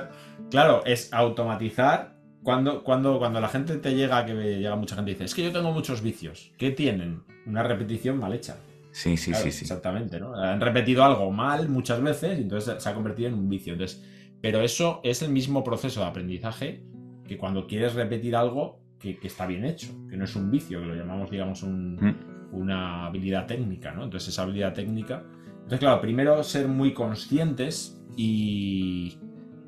Claro, 0.50 0.82
es 0.84 1.12
automatizar. 1.12 2.19
Cuando, 2.42 2.82
cuando, 2.82 3.18
cuando 3.18 3.40
la 3.40 3.48
gente 3.48 3.76
te 3.76 3.94
llega, 3.94 4.24
que 4.24 4.32
llega 4.32 4.76
mucha 4.76 4.96
gente 4.96 5.10
y 5.10 5.14
dice, 5.14 5.24
es 5.24 5.34
que 5.34 5.42
yo 5.42 5.52
tengo 5.52 5.72
muchos 5.72 6.02
vicios. 6.02 6.52
¿Qué 6.56 6.70
tienen? 6.70 7.22
Una 7.46 7.62
repetición 7.62 8.18
mal 8.18 8.32
hecha. 8.32 8.56
Sí, 8.92 9.16
sí, 9.16 9.34
sí, 9.34 9.52
sí. 9.52 9.64
Exactamente, 9.64 10.18
¿no? 10.18 10.34
Han 10.34 10.60
repetido 10.60 11.04
algo 11.04 11.30
mal 11.30 11.68
muchas 11.68 12.02
veces 12.02 12.38
y 12.38 12.42
entonces 12.42 12.82
se 12.82 12.88
ha 12.88 12.94
convertido 12.94 13.28
en 13.28 13.34
un 13.34 13.48
vicio. 13.48 13.74
Entonces, 13.74 14.02
pero 14.40 14.62
eso 14.62 15.00
es 15.04 15.22
el 15.22 15.30
mismo 15.30 15.62
proceso 15.62 16.00
de 16.00 16.06
aprendizaje 16.06 16.82
que 17.26 17.36
cuando 17.36 17.66
quieres 17.66 17.94
repetir 17.94 18.34
algo 18.34 18.80
que, 18.98 19.18
está 19.22 19.46
bien 19.46 19.64
hecho, 19.64 19.88
que 20.08 20.16
no 20.16 20.24
es 20.24 20.34
un 20.36 20.50
vicio, 20.50 20.80
que 20.80 20.86
lo 20.86 20.94
llamamos, 20.94 21.30
digamos, 21.30 21.62
mm. 21.62 22.52
una 22.52 23.06
habilidad 23.06 23.46
técnica, 23.46 23.92
¿no? 23.92 24.04
Entonces, 24.04 24.30
esa 24.30 24.42
habilidad 24.42 24.74
técnica. 24.74 25.24
Entonces, 25.54 25.78
claro, 25.78 26.00
primero 26.00 26.42
ser 26.42 26.68
muy 26.68 26.92
conscientes 26.92 28.02
y, 28.16 29.18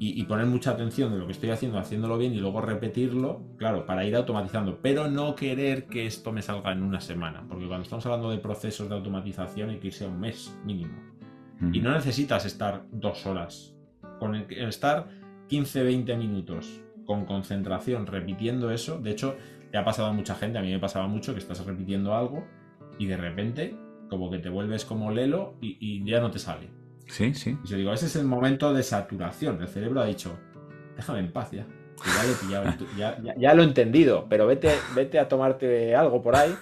y, 0.04 0.24
poner 0.24 0.46
mucha 0.46 0.72
atención 0.72 1.12
de 1.12 1.18
lo 1.18 1.26
que 1.26 1.32
estoy 1.32 1.50
haciendo, 1.50 1.78
haciéndolo 1.78 2.18
bien 2.18 2.34
y 2.34 2.38
luego 2.38 2.60
repetirlo, 2.60 3.42
claro, 3.56 3.86
para 3.86 4.04
ir 4.04 4.16
automatizando, 4.16 4.80
pero 4.82 5.08
no 5.08 5.36
querer 5.36 5.86
que 5.86 6.06
esto 6.06 6.32
me 6.32 6.42
salga 6.42 6.72
en 6.72 6.82
una 6.82 7.00
semana, 7.00 7.44
porque 7.48 7.68
cuando 7.68 7.84
estamos 7.84 8.04
hablando 8.06 8.30
de 8.30 8.38
procesos 8.38 8.88
de 8.88 8.96
automatización 8.96 9.70
hay 9.70 9.78
que 9.78 9.86
irse 9.88 10.04
a 10.04 10.08
un 10.08 10.18
mes 10.18 10.58
mínimo. 10.64 10.94
Y 11.72 11.80
no 11.80 11.92
necesitas 11.92 12.44
estar 12.44 12.86
dos 12.90 13.24
horas. 13.24 13.76
Con 14.18 14.34
el, 14.34 14.50
estar 14.50 15.06
15-20 15.48 16.18
minutos 16.18 16.80
con 17.06 17.24
concentración 17.24 18.06
repitiendo 18.06 18.72
eso. 18.72 18.98
De 18.98 19.12
hecho, 19.12 19.36
le 19.70 19.78
ha 19.78 19.84
pasado 19.84 20.08
a 20.08 20.12
mucha 20.12 20.34
gente, 20.34 20.58
a 20.58 20.62
mí 20.62 20.72
me 20.72 20.80
pasaba 20.80 21.06
mucho 21.06 21.32
que 21.32 21.38
estás 21.38 21.64
repitiendo 21.64 22.14
algo 22.14 22.44
y 22.98 23.06
de 23.06 23.16
repente 23.16 23.76
como 24.08 24.30
que 24.30 24.40
te 24.40 24.48
vuelves 24.48 24.84
como 24.84 25.12
lelo 25.12 25.54
y, 25.60 26.04
ya 26.04 26.20
no 26.20 26.32
te 26.32 26.40
sale. 26.40 26.81
Sí, 27.12 27.34
sí. 27.34 27.58
Y 27.64 27.68
yo 27.68 27.76
digo, 27.76 27.92
ese 27.92 28.06
es 28.06 28.16
el 28.16 28.24
momento 28.24 28.72
de 28.72 28.82
saturación. 28.82 29.60
El 29.60 29.68
cerebro 29.68 30.00
ha 30.00 30.06
dicho, 30.06 30.36
déjame 30.96 31.20
en 31.20 31.32
paz 31.32 31.50
ya. 31.52 31.66
Ya, 32.96 33.16
ya, 33.36 33.54
lo 33.54 33.62
he 33.62 33.66
entendido, 33.66 34.26
pero 34.28 34.46
vete, 34.46 34.72
vete 34.96 35.20
a 35.20 35.28
tomarte 35.28 35.94
algo 35.94 36.20
por 36.20 36.34
ahí 36.34 36.52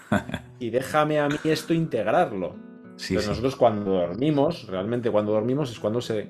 y 0.59 0.69
déjame 0.69 1.19
a 1.19 1.29
mí 1.29 1.37
esto 1.45 1.73
integrarlo. 1.73 2.57
Sí, 2.97 3.15
pero 3.15 3.29
nosotros 3.29 3.57
cuando 3.57 3.93
dormimos, 3.93 4.67
realmente 4.67 5.11
cuando 5.11 5.33
dormimos 5.33 5.71
es 5.71 5.81
cuando 5.81 6.03
se 6.03 6.29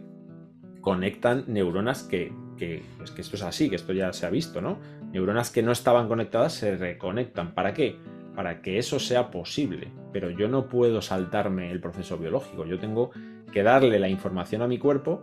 conectan 0.81 1.45
neuronas 1.49 2.05
que 2.05 2.33
que, 2.61 2.83
pues 2.99 3.11
que 3.11 3.23
esto 3.23 3.37
es 3.37 3.43
así, 3.43 3.71
que 3.71 3.77
esto 3.77 3.95
ya 3.95 4.13
se 4.13 4.27
ha 4.27 4.31
visto, 4.31 4.61
¿no? 4.61 4.79
Neuronas 5.13 5.51
que 5.51 5.63
no 5.63 5.73
estaban 5.73 6.09
conectadas 6.09 6.53
se 6.53 6.77
reconectan. 6.77 7.55
¿Para 7.55 7.73
qué? 7.73 7.97
Para 8.37 8.61
que 8.61 8.79
eso 8.79 9.01
sea 9.01 9.31
posible. 9.31 9.91
Pero 10.13 10.29
yo 10.31 10.47
no 10.47 10.69
puedo 10.69 11.01
saltarme 11.01 11.71
el 11.71 11.81
proceso 11.81 12.19
biológico. 12.19 12.67
Yo 12.67 12.79
tengo 12.79 13.13
que 13.53 13.63
darle 13.63 13.99
la 13.99 14.09
información 14.09 14.63
a 14.63 14.69
mi 14.69 14.79
cuerpo 14.79 15.23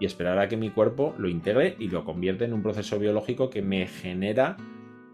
y 0.00 0.06
esperar 0.06 0.38
a 0.38 0.48
que 0.48 0.56
mi 0.56 0.70
cuerpo 0.70 1.14
lo 1.18 1.28
integre 1.28 1.76
y 1.78 1.88
lo 1.88 2.04
convierta 2.04 2.44
en 2.44 2.52
un 2.52 2.62
proceso 2.62 2.98
biológico 2.98 3.50
que 3.50 3.62
me 3.62 3.86
genera 3.86 4.56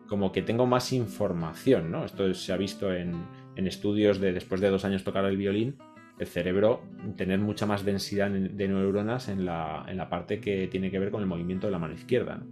como 0.08 0.32
que 0.32 0.42
tengo 0.42 0.66
más 0.66 0.92
información, 0.92 1.90
¿no? 1.90 2.04
Esto 2.04 2.34
se 2.34 2.52
ha 2.52 2.56
visto 2.56 2.92
en, 2.92 3.14
en 3.56 3.66
estudios 3.66 4.20
de 4.20 4.32
después 4.32 4.60
de 4.60 4.68
dos 4.68 4.84
años 4.84 5.04
tocar 5.04 5.24
el 5.24 5.36
violín, 5.36 5.76
el 6.18 6.26
cerebro 6.26 6.82
tener 7.16 7.38
mucha 7.38 7.66
más 7.66 7.84
densidad 7.84 8.30
de 8.30 8.68
neuronas 8.68 9.28
en 9.28 9.44
la, 9.44 9.84
en 9.88 9.96
la, 9.96 10.08
parte 10.08 10.40
que 10.40 10.68
tiene 10.68 10.90
que 10.90 10.98
ver 10.98 11.10
con 11.10 11.22
el 11.22 11.26
movimiento 11.26 11.66
de 11.66 11.72
la 11.72 11.78
mano 11.78 11.94
izquierda. 11.94 12.42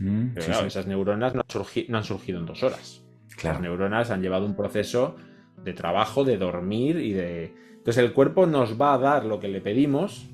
Mm, 0.00 0.28
Pero 0.34 0.46
claro, 0.46 0.66
esas 0.66 0.86
neuronas 0.86 1.34
no, 1.34 1.42
han 1.42 2.04
surgido 2.04 2.40
en 2.40 2.46
dos 2.46 2.62
horas. 2.62 3.04
Las 3.44 3.60
neuronas 3.60 4.10
han 4.10 4.22
llevado 4.22 4.46
un 4.46 4.56
proceso 4.56 5.16
de 5.62 5.72
trabajo, 5.72 6.24
de 6.24 6.38
dormir 6.38 6.96
y 6.96 7.12
de... 7.12 7.54
Entonces 7.80 8.04
el 8.04 8.12
cuerpo 8.12 8.46
nos 8.46 8.78
va 8.78 8.92
a 8.92 8.98
dar 8.98 9.24
lo 9.24 9.40
que 9.40 9.48
le 9.48 9.62
pedimos 9.62 10.28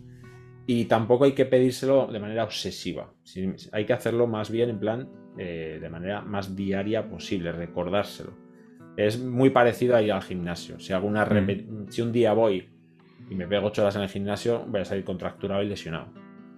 y 0.67 0.87
tampoco 0.87 1.25
hay 1.25 1.33
que 1.33 1.45
pedírselo 1.45 2.09
de 2.09 2.19
manera 2.19 2.43
obsesiva. 2.43 3.13
Hay 3.71 3.87
que 3.87 3.93
hacerlo 3.93 4.27
más 4.27 4.51
bien 4.51 4.69
en 4.69 4.81
plan 4.81 5.09
eh, 5.39 5.79
de 5.81 5.89
manera 5.89 6.23
más 6.23 6.57
diaria 6.57 7.09
posible, 7.09 7.53
recordárselo. 7.53 8.33
Es 8.97 9.21
muy 9.21 9.51
parecido 9.51 9.95
a 9.95 10.03
ir 10.03 10.11
al 10.11 10.23
gimnasio. 10.23 10.81
Si, 10.81 10.93
hago 10.93 11.07
una 11.07 11.25
mm. 11.25 11.87
si 11.89 12.03
un 12.03 12.11
día 12.11 12.33
voy 12.33 12.69
y 13.31 13.35
me 13.37 13.47
pego 13.47 13.69
ocho 13.69 13.83
horas 13.83 13.95
en 13.95 14.03
el 14.03 14.09
gimnasio, 14.09 14.65
voy 14.67 14.81
a 14.81 14.85
salir 14.85 15.05
contracturado 15.05 15.63
y 15.63 15.69
lesionado. 15.69 16.09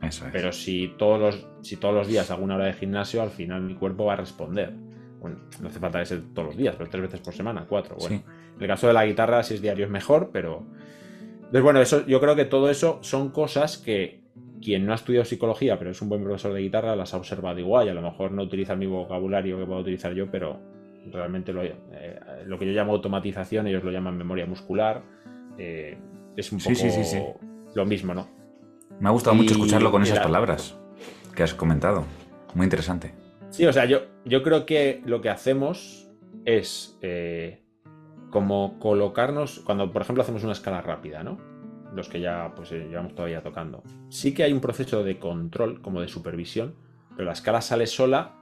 Eso 0.00 0.24
es. 0.26 0.32
Pero 0.32 0.52
si 0.52 0.94
todos, 0.96 1.20
los, 1.20 1.46
si 1.60 1.76
todos 1.76 1.94
los 1.94 2.08
días 2.08 2.30
hago 2.30 2.42
una 2.42 2.54
hora 2.54 2.64
de 2.64 2.72
gimnasio, 2.72 3.20
al 3.20 3.30
final 3.30 3.60
mi 3.60 3.74
cuerpo 3.74 4.06
va 4.06 4.14
a 4.14 4.16
responder. 4.16 4.72
Bueno, 5.20 5.40
no 5.60 5.68
hace 5.68 5.80
falta 5.80 5.98
que 5.98 6.06
sea 6.06 6.20
todos 6.32 6.48
los 6.48 6.56
días, 6.56 6.74
pero 6.78 6.88
tres 6.88 7.02
veces 7.02 7.20
por 7.20 7.34
semana, 7.34 7.66
cuatro. 7.68 7.96
Bueno, 7.96 8.22
en 8.58 8.62
el 8.62 8.68
caso 8.68 8.88
de 8.88 8.92
la 8.92 9.06
guitarra, 9.06 9.42
si 9.42 9.54
es 9.54 9.62
diario 9.62 9.84
es 9.84 9.90
mejor, 9.90 10.30
pero. 10.32 10.66
Entonces, 11.36 11.62
bueno, 11.62 11.80
eso, 11.80 12.06
yo 12.06 12.20
creo 12.20 12.36
que 12.36 12.44
todo 12.44 12.68
eso 12.68 12.98
son 13.00 13.30
cosas 13.30 13.78
que 13.78 14.20
quien 14.60 14.84
no 14.84 14.92
ha 14.92 14.96
estudiado 14.96 15.24
psicología, 15.24 15.78
pero 15.78 15.90
es 15.92 16.02
un 16.02 16.08
buen 16.08 16.22
profesor 16.22 16.52
de 16.52 16.60
guitarra, 16.60 16.96
las 16.96 17.14
ha 17.14 17.16
observado 17.16 17.58
igual. 17.58 17.86
Y 17.86 17.90
a 17.90 17.94
lo 17.94 18.02
mejor 18.02 18.32
no 18.32 18.42
utiliza 18.42 18.76
mi 18.76 18.86
vocabulario 18.86 19.58
que 19.58 19.64
puedo 19.64 19.80
utilizar 19.80 20.12
yo, 20.12 20.30
pero 20.30 20.60
realmente 21.10 21.52
lo, 21.52 21.62
eh, 21.62 21.74
lo 22.44 22.58
que 22.58 22.66
yo 22.66 22.72
llamo 22.72 22.92
automatización, 22.92 23.66
ellos 23.66 23.82
lo 23.84 23.90
llaman 23.90 24.16
memoria 24.16 24.46
muscular. 24.46 25.02
Eh, 25.56 25.96
es 26.36 26.52
un 26.52 26.58
poco 26.58 27.40
lo 27.74 27.86
mismo, 27.86 28.14
¿no? 28.14 28.28
Me 29.00 29.08
ha 29.08 29.12
gustado 29.12 29.36
mucho 29.36 29.52
escucharlo 29.52 29.90
con 29.90 30.02
esas 30.02 30.18
palabras 30.18 30.76
que 31.34 31.42
has 31.42 31.54
comentado. 31.54 32.04
Muy 32.54 32.64
interesante. 32.64 33.14
Sí, 33.50 33.64
o 33.66 33.72
sea, 33.72 33.84
yo, 33.86 34.02
yo 34.24 34.42
creo 34.42 34.66
que 34.66 35.02
lo 35.06 35.20
que 35.20 35.30
hacemos 35.30 36.10
es 36.44 36.98
eh, 37.02 37.62
como 38.30 38.78
colocarnos, 38.78 39.60
cuando 39.60 39.90
por 39.92 40.02
ejemplo 40.02 40.22
hacemos 40.22 40.42
una 40.44 40.52
escala 40.52 40.82
rápida, 40.82 41.22
¿no? 41.22 41.38
Los 41.94 42.08
que 42.08 42.20
ya 42.20 42.52
pues 42.54 42.70
eh, 42.72 42.86
llevamos 42.88 43.14
todavía 43.14 43.42
tocando. 43.42 43.82
Sí 44.08 44.34
que 44.34 44.42
hay 44.42 44.52
un 44.52 44.60
proceso 44.60 45.02
de 45.02 45.18
control, 45.18 45.80
como 45.80 46.00
de 46.00 46.08
supervisión, 46.08 46.74
pero 47.16 47.26
la 47.26 47.32
escala 47.32 47.60
sale 47.60 47.86
sola 47.86 48.34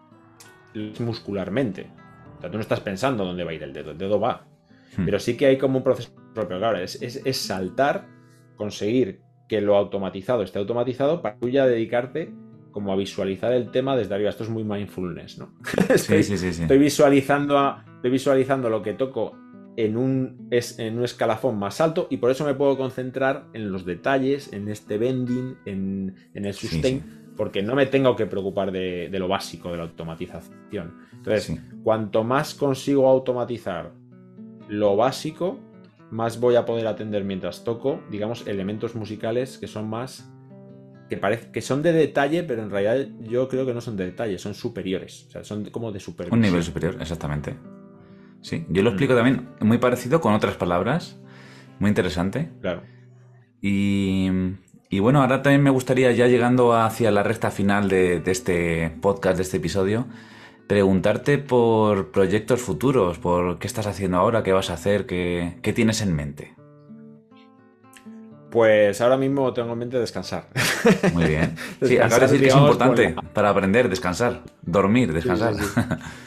muscularmente. 0.98 1.90
O 2.36 2.40
sea, 2.40 2.50
tú 2.50 2.56
no 2.56 2.62
estás 2.62 2.80
pensando 2.80 3.24
dónde 3.24 3.44
va 3.44 3.52
a 3.52 3.54
ir 3.54 3.62
el 3.62 3.72
dedo, 3.72 3.92
el 3.92 3.98
dedo 3.98 4.20
va. 4.20 4.46
Hmm. 4.96 5.04
Pero 5.04 5.18
sí 5.18 5.36
que 5.36 5.46
hay 5.46 5.58
como 5.58 5.78
un 5.78 5.84
proceso 5.84 6.10
propio, 6.34 6.58
claro, 6.58 6.78
es, 6.78 7.00
es, 7.00 7.36
saltar, 7.36 8.06
conseguir 8.56 9.22
que 9.48 9.60
lo 9.60 9.76
automatizado 9.76 10.42
esté 10.42 10.58
automatizado 10.58 11.22
para 11.22 11.38
tú 11.38 11.48
ya 11.48 11.66
dedicarte 11.66 12.34
como 12.72 12.92
a 12.92 12.96
visualizar 12.96 13.52
el 13.52 13.70
tema 13.70 13.96
desde 13.96 14.14
arriba. 14.14 14.28
Esto 14.28 14.44
es 14.44 14.50
muy 14.50 14.64
mindfulness, 14.64 15.38
¿no? 15.38 15.54
sí, 15.96 16.22
sí, 16.22 16.36
sí, 16.36 16.48
Estoy 16.48 16.78
visualizando, 16.78 17.78
estoy 17.94 18.10
visualizando 18.10 18.68
lo 18.68 18.82
que 18.82 18.92
toco 18.92 19.34
en 19.76 19.96
un, 19.96 20.48
es, 20.50 20.78
en 20.78 20.98
un 20.98 21.04
escalafón 21.04 21.58
más 21.58 21.80
alto 21.80 22.08
y 22.10 22.16
por 22.16 22.30
eso 22.30 22.44
me 22.44 22.54
puedo 22.54 22.76
concentrar 22.76 23.46
en 23.52 23.70
los 23.70 23.84
detalles, 23.84 24.52
en 24.52 24.68
este 24.68 24.98
bending, 24.98 25.56
en, 25.66 26.14
el 26.34 26.54
sustain, 26.54 27.32
porque 27.36 27.62
no 27.62 27.74
me 27.74 27.86
tengo 27.86 28.16
que 28.16 28.26
preocupar 28.26 28.72
de, 28.72 29.08
de, 29.10 29.18
lo 29.18 29.28
básico 29.28 29.70
de 29.70 29.76
la 29.76 29.82
automatización. 29.84 30.94
Entonces, 31.12 31.60
cuanto 31.84 32.24
más 32.24 32.54
consigo 32.54 33.08
automatizar 33.08 33.92
lo 34.68 34.96
básico, 34.96 35.60
más 36.10 36.40
voy 36.40 36.56
a 36.56 36.64
poder 36.64 36.86
atender 36.86 37.24
mientras 37.24 37.64
toco, 37.64 38.00
digamos, 38.10 38.46
elementos 38.46 38.94
musicales 38.94 39.58
que 39.58 39.66
son 39.66 39.88
más. 39.88 40.30
que 41.08 41.16
parece 41.16 41.50
que 41.52 41.60
son 41.60 41.82
de 41.82 41.92
detalle, 41.92 42.42
pero 42.42 42.62
en 42.62 42.70
realidad 42.70 43.08
yo 43.20 43.48
creo 43.48 43.66
que 43.66 43.74
no 43.74 43.80
son 43.80 43.96
de 43.96 44.06
detalle, 44.06 44.38
son 44.38 44.54
superiores. 44.54 45.26
O 45.28 45.30
sea, 45.30 45.44
son 45.44 45.64
como 45.66 45.92
de 45.92 46.00
superior. 46.00 46.32
Un 46.32 46.40
nivel 46.40 46.62
superior, 46.62 46.96
exactamente. 47.00 47.54
Sí, 48.46 48.64
yo 48.68 48.84
lo 48.84 48.90
explico 48.90 49.12
mm. 49.12 49.16
también 49.16 49.48
muy 49.60 49.78
parecido 49.78 50.20
con 50.20 50.32
otras 50.32 50.54
palabras. 50.54 51.18
Muy 51.80 51.88
interesante. 51.88 52.48
Claro. 52.60 52.82
Y, 53.60 54.30
y 54.88 55.00
bueno, 55.00 55.20
ahora 55.20 55.42
también 55.42 55.64
me 55.64 55.70
gustaría, 55.70 56.12
ya 56.12 56.28
llegando 56.28 56.72
hacia 56.72 57.10
la 57.10 57.24
recta 57.24 57.50
final 57.50 57.88
de, 57.88 58.20
de 58.20 58.30
este 58.30 58.96
podcast, 59.00 59.38
de 59.38 59.42
este 59.42 59.56
episodio, 59.56 60.06
preguntarte 60.68 61.38
por 61.38 62.12
proyectos 62.12 62.60
futuros, 62.60 63.18
por 63.18 63.58
qué 63.58 63.66
estás 63.66 63.88
haciendo 63.88 64.18
ahora, 64.18 64.44
qué 64.44 64.52
vas 64.52 64.70
a 64.70 64.74
hacer, 64.74 65.06
qué, 65.06 65.72
tienes 65.74 66.00
en 66.00 66.14
mente. 66.14 66.54
Pues 68.52 69.00
ahora 69.00 69.16
mismo 69.16 69.52
tengo 69.54 69.72
en 69.72 69.78
mente 69.80 69.98
descansar. 69.98 70.50
Muy 71.12 71.24
bien. 71.24 71.56
Sí, 71.82 71.98
acabo 71.98 72.14
de 72.14 72.20
decir 72.20 72.40
que 72.42 72.46
es 72.46 72.54
importante 72.54 73.16
para 73.34 73.50
aprender, 73.50 73.88
descansar, 73.88 74.44
dormir, 74.62 75.12
descansar. 75.12 75.54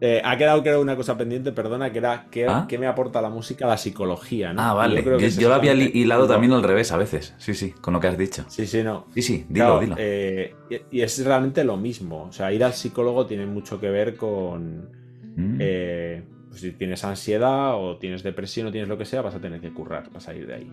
Eh, 0.00 0.20
ha 0.22 0.36
quedado, 0.36 0.62
creo, 0.62 0.80
una 0.80 0.94
cosa 0.94 1.16
pendiente, 1.16 1.52
perdona, 1.52 1.90
que 1.90 1.98
era 1.98 2.26
¿qué, 2.30 2.46
¿Ah? 2.46 2.66
me 2.78 2.86
aporta 2.86 3.22
la 3.22 3.30
música 3.30 3.66
la 3.66 3.78
psicología? 3.78 4.52
¿no? 4.52 4.60
Ah, 4.60 4.74
vale. 4.74 5.02
Yo, 5.30 5.48
lo 5.48 5.54
había 5.54 5.72
hilado 5.72 6.26
también 6.26 6.52
al 6.52 6.62
revés 6.62 6.92
a 6.92 6.98
veces. 6.98 7.34
Sí, 7.38 7.54
sí, 7.54 7.70
con 7.70 7.94
lo 7.94 8.00
que 8.00 8.08
has 8.08 8.18
dicho. 8.18 8.44
Sí, 8.48 8.66
sí, 8.66 8.82
no. 8.82 9.06
Sí, 9.14 9.22
sí, 9.22 9.46
dilo, 9.48 9.80
dilo. 9.80 9.96
Eh, 9.98 10.54
y, 10.90 11.00
es 11.00 11.24
realmente 11.24 11.64
lo 11.64 11.78
mismo. 11.78 12.24
O 12.24 12.32
sea, 12.32 12.52
ir 12.52 12.62
al 12.62 12.74
psicólogo 12.74 13.26
tiene 13.26 13.46
mucho 13.46 13.80
que 13.80 13.88
ver 13.88 14.16
con. 14.16 14.90
Mm. 15.34 15.56
Eh, 15.60 16.22
pues 16.50 16.60
si 16.60 16.72
tienes 16.72 17.02
ansiedad 17.04 17.74
o 17.74 17.96
tienes 17.96 18.22
depresión 18.22 18.66
o 18.66 18.72
tienes 18.72 18.88
lo 18.88 18.98
que 18.98 19.06
sea, 19.06 19.22
vas 19.22 19.34
a 19.34 19.40
tener 19.40 19.60
que 19.60 19.72
currar, 19.72 20.10
vas 20.12 20.28
a 20.28 20.34
ir 20.34 20.46
de 20.46 20.54
ahí. 20.54 20.72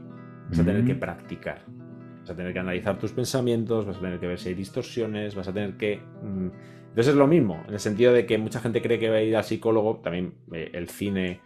Vas 0.49 0.59
a 0.59 0.65
tener 0.65 0.83
que 0.83 0.95
mm. 0.95 0.99
practicar. 0.99 1.61
Vas 2.21 2.29
a 2.29 2.35
tener 2.35 2.51
que 2.51 2.59
analizar 2.59 2.99
tus 2.99 3.13
pensamientos, 3.13 3.85
vas 3.85 3.97
a 3.97 4.01
tener 4.01 4.19
que 4.19 4.27
ver 4.27 4.39
si 4.39 4.49
hay 4.49 4.55
distorsiones, 4.55 5.33
vas 5.33 5.47
a 5.47 5.53
tener 5.53 5.77
que. 5.77 6.01
Mm, 6.21 6.47
entonces 6.93 7.13
es 7.13 7.17
lo 7.17 7.25
mismo, 7.25 7.63
en 7.67 7.73
el 7.73 7.79
sentido 7.79 8.13
de 8.13 8.27
que 8.27 8.37
mucha 8.37 8.59
gente 8.59 8.79
cree 8.79 8.99
que 8.99 9.09
va 9.09 9.15
a 9.15 9.21
ir 9.21 9.35
al 9.35 9.43
psicólogo, 9.43 9.99
también 10.03 10.35
eh, 10.51 10.69
el 10.73 10.87
cine, 10.89 11.41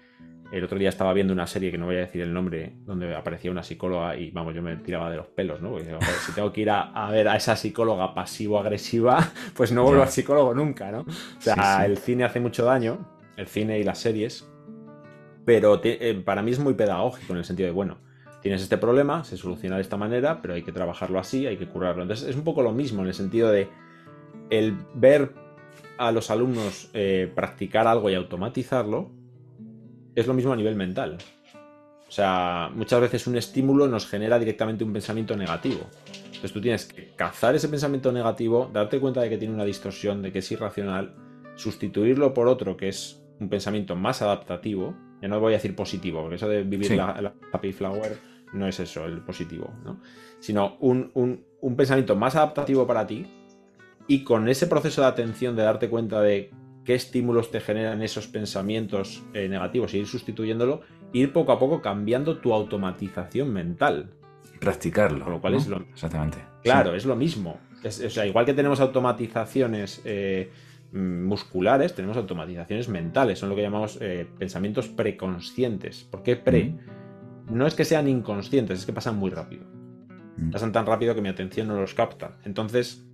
el 0.52 0.62
otro 0.62 0.78
día 0.78 0.90
estaba 0.90 1.14
viendo 1.14 1.32
una 1.32 1.48
serie 1.48 1.72
que 1.72 1.78
no 1.78 1.86
voy 1.86 1.96
a 1.96 2.00
decir 2.00 2.22
el 2.22 2.34
nombre, 2.34 2.74
donde 2.86 3.16
aparecía 3.16 3.50
una 3.50 3.64
psicóloga 3.64 4.18
y 4.18 4.30
vamos, 4.32 4.54
yo 4.54 4.62
me 4.62 4.76
tiraba 4.76 5.10
de 5.10 5.16
los 5.16 5.28
pelos, 5.28 5.62
¿no? 5.62 5.78
si 5.80 6.34
tengo 6.34 6.52
que 6.52 6.60
ir 6.60 6.70
a, 6.70 7.10
ver 7.12 7.30
a 7.30 7.38
esa 7.38 7.56
psicóloga 7.56 8.14
pasivo-agresiva, 8.14 9.32
pues 9.56 9.72
no 9.72 9.84
vuelvo 9.84 10.02
al 10.02 10.10
psicólogo 10.10 10.54
nunca, 10.54 10.92
¿no? 10.92 11.04
O 11.04 11.40
sea, 11.42 11.86
el 11.86 11.98
cine 11.98 12.26
hace 12.26 12.42
mucho 12.42 12.66
daño, 12.66 13.08
el 13.38 13.48
cine 13.48 13.80
y 13.80 13.86
las 13.86 14.00
series, 14.00 14.52
pero 15.46 15.80
eh, 15.82 16.22
para 16.26 16.42
mí 16.42 16.52
es 16.52 16.60
muy 16.60 16.74
pedagógico 16.74 17.32
en 17.32 17.40
el 17.40 17.46
sentido 17.46 17.68
de, 17.68 17.74
bueno, 17.74 18.00
tienes 18.42 18.62
este 18.62 18.78
problema, 18.78 19.24
se 19.24 19.38
soluciona 19.38 19.78
de 19.78 19.82
esta 19.82 19.96
manera, 19.96 20.42
pero 20.42 20.56
hay 20.56 20.64
que 20.64 20.74
trabajarlo 20.74 21.20
así, 21.20 21.48
hay 21.48 21.56
que 21.56 21.68
curarlo. 21.68 22.02
Entonces 22.02 22.28
es 22.28 22.36
un 22.36 22.44
poco 22.44 22.62
lo 22.62 22.74
mismo 22.74 23.02
en 23.02 23.08
el 23.08 23.14
sentido 23.14 23.50
de 23.50 23.70
el 24.50 24.78
ver 24.94 25.34
a 25.98 26.12
los 26.12 26.30
alumnos 26.30 26.90
eh, 26.94 27.32
practicar 27.34 27.88
algo 27.88 28.10
y 28.10 28.16
automatizarlo 28.16 29.12
es 30.16 30.28
lo 30.28 30.34
mismo 30.34 30.54
a 30.54 30.56
nivel 30.56 30.76
mental. 30.76 31.18
O 32.08 32.12
sea, 32.12 32.72
muchas 32.74 33.02
veces 33.02 33.28
un 33.28 33.36
estímulo 33.36 33.88
nos 33.88 34.08
genera 34.08 34.40
directamente 34.40 34.84
un 34.84 34.94
pensamiento 34.94 35.36
negativo. 35.36 35.82
Entonces 36.26 36.54
tú 36.54 36.62
tienes 36.62 36.86
que 36.86 37.14
cazar 37.16 37.56
ese 37.56 37.68
pensamiento 37.68 38.12
negativo, 38.12 38.70
darte 38.72 39.00
cuenta 39.00 39.22
de 39.22 39.30
que 39.30 39.38
tiene 39.38 39.54
una 39.54 39.66
distorsión, 39.66 40.22
de 40.22 40.32
que 40.32 40.40
es 40.40 40.52
irracional, 40.52 41.16
sustituirlo 41.56 42.34
por 42.34 42.48
otro 42.48 42.78
que 42.78 42.88
es 42.88 43.22
un 43.40 43.50
pensamiento 43.50 43.96
más 43.96 44.22
adaptativo. 44.22 44.96
Ya 45.22 45.28
no 45.28 45.40
voy 45.40 45.54
a 45.54 45.58
decir 45.58 45.76
positivo, 45.76 46.22
porque 46.22 46.36
eso 46.36 46.48
de 46.48 46.64
vivir 46.64 46.92
la, 46.92 47.34
happy 47.52 47.74
flower 47.74 48.18
no 48.54 48.68
es 48.68 48.80
eso, 48.80 49.06
el 49.06 49.22
positivo, 49.22 49.74
¿no? 49.84 50.00
Sino 50.40 50.78
un, 50.80 51.12
un 51.14 51.76
pensamiento 51.76 52.16
más 52.16 52.36
adaptativo 52.36 52.88
para 52.88 53.06
ti, 53.06 53.26
y 54.08 54.24
con 54.24 54.48
ese 54.48 54.68
proceso 54.68 55.02
de 55.02 55.08
atención, 55.08 55.56
de 55.56 55.64
darte 55.64 55.90
cuenta 55.90 56.22
de 56.22 56.52
qué 56.86 56.96
estímulos 56.96 57.52
te 57.52 57.60
generan 57.60 58.02
esos 58.02 58.28
pensamientos 58.28 59.24
eh, 59.34 59.50
negativos 59.50 59.94
y 59.94 59.98
ir 59.98 60.08
sustituyéndolo, 60.08 60.82
ir 61.12 61.34
poco 61.34 61.52
a 61.52 61.60
poco 61.60 61.82
cambiando 61.82 62.38
tu 62.38 62.54
automatización 62.54 63.52
mental. 63.52 64.12
Practicarlo. 64.60 65.26
Con 65.26 65.34
lo 65.34 65.42
cual 65.42 65.56
es 65.56 65.68
lo 65.68 65.78
Exactamente. 65.78 66.38
Claro, 66.64 66.96
es 66.96 67.06
lo 67.06 67.16
mismo. 67.16 67.60
o 67.84 67.92
sea, 67.92 68.26
igual 68.26 68.46
que 68.46 68.54
tenemos 68.54 68.80
automatizaciones 68.80 70.02
eh, 70.06 70.50
musculares, 70.94 71.94
tenemos 71.94 72.18
automatizaciones 72.18 72.88
mentales. 72.88 73.40
Son 73.40 73.50
lo 73.50 73.56
que 73.56 73.62
llamamos 73.62 73.98
eh, 74.02 74.26
pensamientos 74.38 74.88
preconscientes. 74.88 76.04
¿Por 76.04 76.24
qué 76.24 76.38
pre? 76.38 76.76
No 77.50 77.68
es 77.68 77.76
que 77.76 77.86
sean 77.86 78.08
inconscientes, 78.08 78.80
es 78.80 78.86
que 78.86 78.94
pasan 78.94 79.18
muy 79.18 79.30
rápido. 79.30 79.66
Pasan 80.52 80.72
tan 80.72 80.86
rápido 80.86 81.16
que 81.16 81.22
mi 81.22 81.30
atención 81.30 81.68
no 81.68 81.80
los 81.80 81.94
capta. 81.94 82.38
Entonces, 82.44 83.07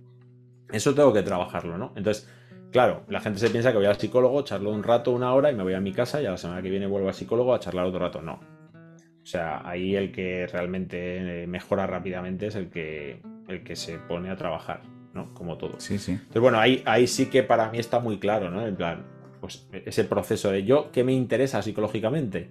eso 0.72 0.94
tengo 0.94 1.12
que 1.12 1.22
trabajarlo, 1.22 1.78
¿no? 1.78 1.92
Entonces, 1.96 2.28
claro, 2.72 3.02
la 3.08 3.20
gente 3.20 3.38
se 3.38 3.50
piensa 3.50 3.70
que 3.70 3.78
voy 3.78 3.86
al 3.86 3.98
psicólogo, 3.98 4.42
charlo 4.42 4.70
un 4.70 4.82
rato, 4.82 5.12
una 5.12 5.32
hora 5.34 5.50
y 5.50 5.54
me 5.54 5.62
voy 5.62 5.74
a 5.74 5.80
mi 5.80 5.92
casa 5.92 6.20
y 6.20 6.26
a 6.26 6.32
la 6.32 6.36
semana 6.36 6.62
que 6.62 6.70
viene 6.70 6.86
vuelvo 6.86 7.08
al 7.08 7.14
psicólogo 7.14 7.54
a 7.54 7.60
charlar 7.60 7.86
otro 7.86 8.00
rato. 8.00 8.22
No. 8.22 8.34
O 8.34 9.26
sea, 9.26 9.66
ahí 9.66 9.96
el 9.96 10.12
que 10.12 10.46
realmente 10.46 11.44
eh, 11.44 11.46
mejora 11.46 11.86
rápidamente 11.86 12.48
es 12.48 12.56
el 12.56 12.68
que, 12.68 13.22
el 13.48 13.64
que 13.64 13.74
se 13.74 13.98
pone 13.98 14.28
a 14.30 14.36
trabajar, 14.36 14.82
¿no? 15.14 15.32
Como 15.32 15.56
todo. 15.56 15.80
Sí, 15.80 15.98
sí. 15.98 16.12
Entonces, 16.12 16.42
bueno, 16.42 16.58
ahí, 16.58 16.82
ahí 16.84 17.06
sí 17.06 17.26
que 17.26 17.42
para 17.42 17.70
mí 17.70 17.78
está 17.78 18.00
muy 18.00 18.18
claro, 18.18 18.50
¿no? 18.50 18.66
En 18.66 18.76
plan, 18.76 19.06
pues 19.40 19.66
ese 19.72 20.04
proceso 20.04 20.50
de 20.50 20.64
yo, 20.64 20.90
¿qué 20.92 21.04
me 21.04 21.12
interesa 21.12 21.62
psicológicamente? 21.62 22.50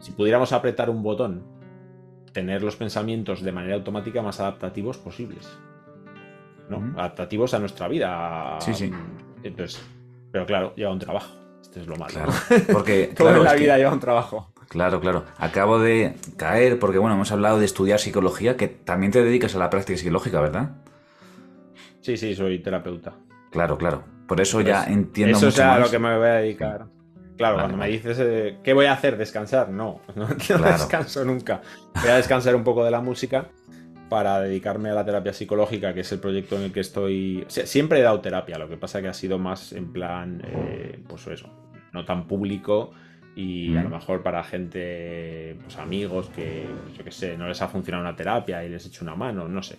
Si 0.00 0.12
pudiéramos 0.12 0.52
apretar 0.52 0.90
un 0.90 1.02
botón, 1.02 1.44
tener 2.32 2.62
los 2.62 2.76
pensamientos 2.76 3.42
de 3.42 3.52
manera 3.52 3.74
automática 3.76 4.22
más 4.22 4.40
adaptativos 4.40 4.98
posibles. 4.98 5.48
Adaptativos 6.96 7.54
a 7.54 7.58
nuestra 7.58 7.88
vida. 7.88 8.58
Sí, 8.60 8.74
sí. 8.74 8.92
Entonces, 9.42 9.82
pero 10.30 10.46
claro, 10.46 10.74
lleva 10.76 10.92
un 10.92 10.98
trabajo. 10.98 11.36
Este 11.60 11.80
es 11.80 11.86
lo 11.86 11.96
malo. 11.96 12.14
porque 12.72 13.12
toda 13.16 13.38
la 13.38 13.54
vida 13.54 13.76
lleva 13.76 13.92
un 13.92 14.00
trabajo. 14.00 14.52
Claro, 14.68 15.00
claro. 15.00 15.24
Acabo 15.36 15.78
de 15.78 16.14
caer 16.36 16.78
porque, 16.78 16.98
bueno, 16.98 17.14
hemos 17.14 17.30
hablado 17.30 17.58
de 17.58 17.66
estudiar 17.66 17.98
psicología, 17.98 18.56
que 18.56 18.68
también 18.68 19.12
te 19.12 19.22
dedicas 19.22 19.54
a 19.54 19.58
la 19.58 19.68
práctica 19.68 19.98
psicológica, 19.98 20.40
¿verdad? 20.40 20.70
Sí, 22.00 22.16
sí, 22.16 22.34
soy 22.34 22.58
terapeuta. 22.60 23.12
Claro, 23.50 23.76
claro. 23.76 24.02
Por 24.26 24.40
eso 24.40 24.60
ya 24.62 24.84
entiendo 24.84 25.36
eso 25.36 25.46
mucho 25.46 25.62
es 25.62 25.68
a 25.68 25.78
lo 25.78 25.90
que 25.90 25.98
me 25.98 26.16
voy 26.16 26.26
a 26.26 26.34
dedicar. 26.34 26.86
Claro, 27.36 27.56
cuando 27.56 27.76
me 27.76 27.88
dices 27.88 28.18
eh, 28.20 28.58
qué 28.62 28.72
voy 28.72 28.86
a 28.86 28.92
hacer, 28.92 29.16
descansar, 29.16 29.68
no, 29.68 30.00
no, 30.14 30.26
descanso 30.26 31.24
nunca. 31.24 31.60
Voy 32.00 32.10
a 32.10 32.16
descansar 32.16 32.54
un 32.54 32.64
poco 32.64 32.84
de 32.84 32.90
la 32.90 33.00
música 33.00 33.48
para 34.12 34.42
dedicarme 34.42 34.90
a 34.90 34.94
la 34.94 35.06
terapia 35.06 35.32
psicológica, 35.32 35.94
que 35.94 36.00
es 36.00 36.12
el 36.12 36.18
proyecto 36.18 36.56
en 36.56 36.64
el 36.64 36.72
que 36.72 36.80
estoy. 36.80 37.46
siempre 37.48 38.00
he 38.00 38.02
dado 38.02 38.20
terapia, 38.20 38.58
lo 38.58 38.68
que 38.68 38.76
pasa 38.76 39.00
que 39.00 39.08
ha 39.08 39.14
sido 39.14 39.38
más 39.38 39.72
en 39.72 39.90
plan, 39.90 40.42
eh, 40.44 41.00
pues 41.08 41.26
eso, 41.28 41.48
no 41.94 42.04
tan 42.04 42.28
público 42.28 42.90
y 43.34 43.74
a 43.74 43.82
lo 43.82 43.88
mejor 43.88 44.22
para 44.22 44.44
gente, 44.44 45.56
pues 45.62 45.78
amigos 45.78 46.28
que, 46.28 46.66
yo 46.94 47.02
qué 47.02 47.10
sé, 47.10 47.38
no 47.38 47.48
les 47.48 47.62
ha 47.62 47.68
funcionado 47.68 48.04
una 48.04 48.14
terapia 48.14 48.62
y 48.62 48.68
les 48.68 48.84
he 48.84 48.88
hecho 48.88 49.02
una 49.02 49.14
mano, 49.14 49.48
no 49.48 49.62
sé. 49.62 49.78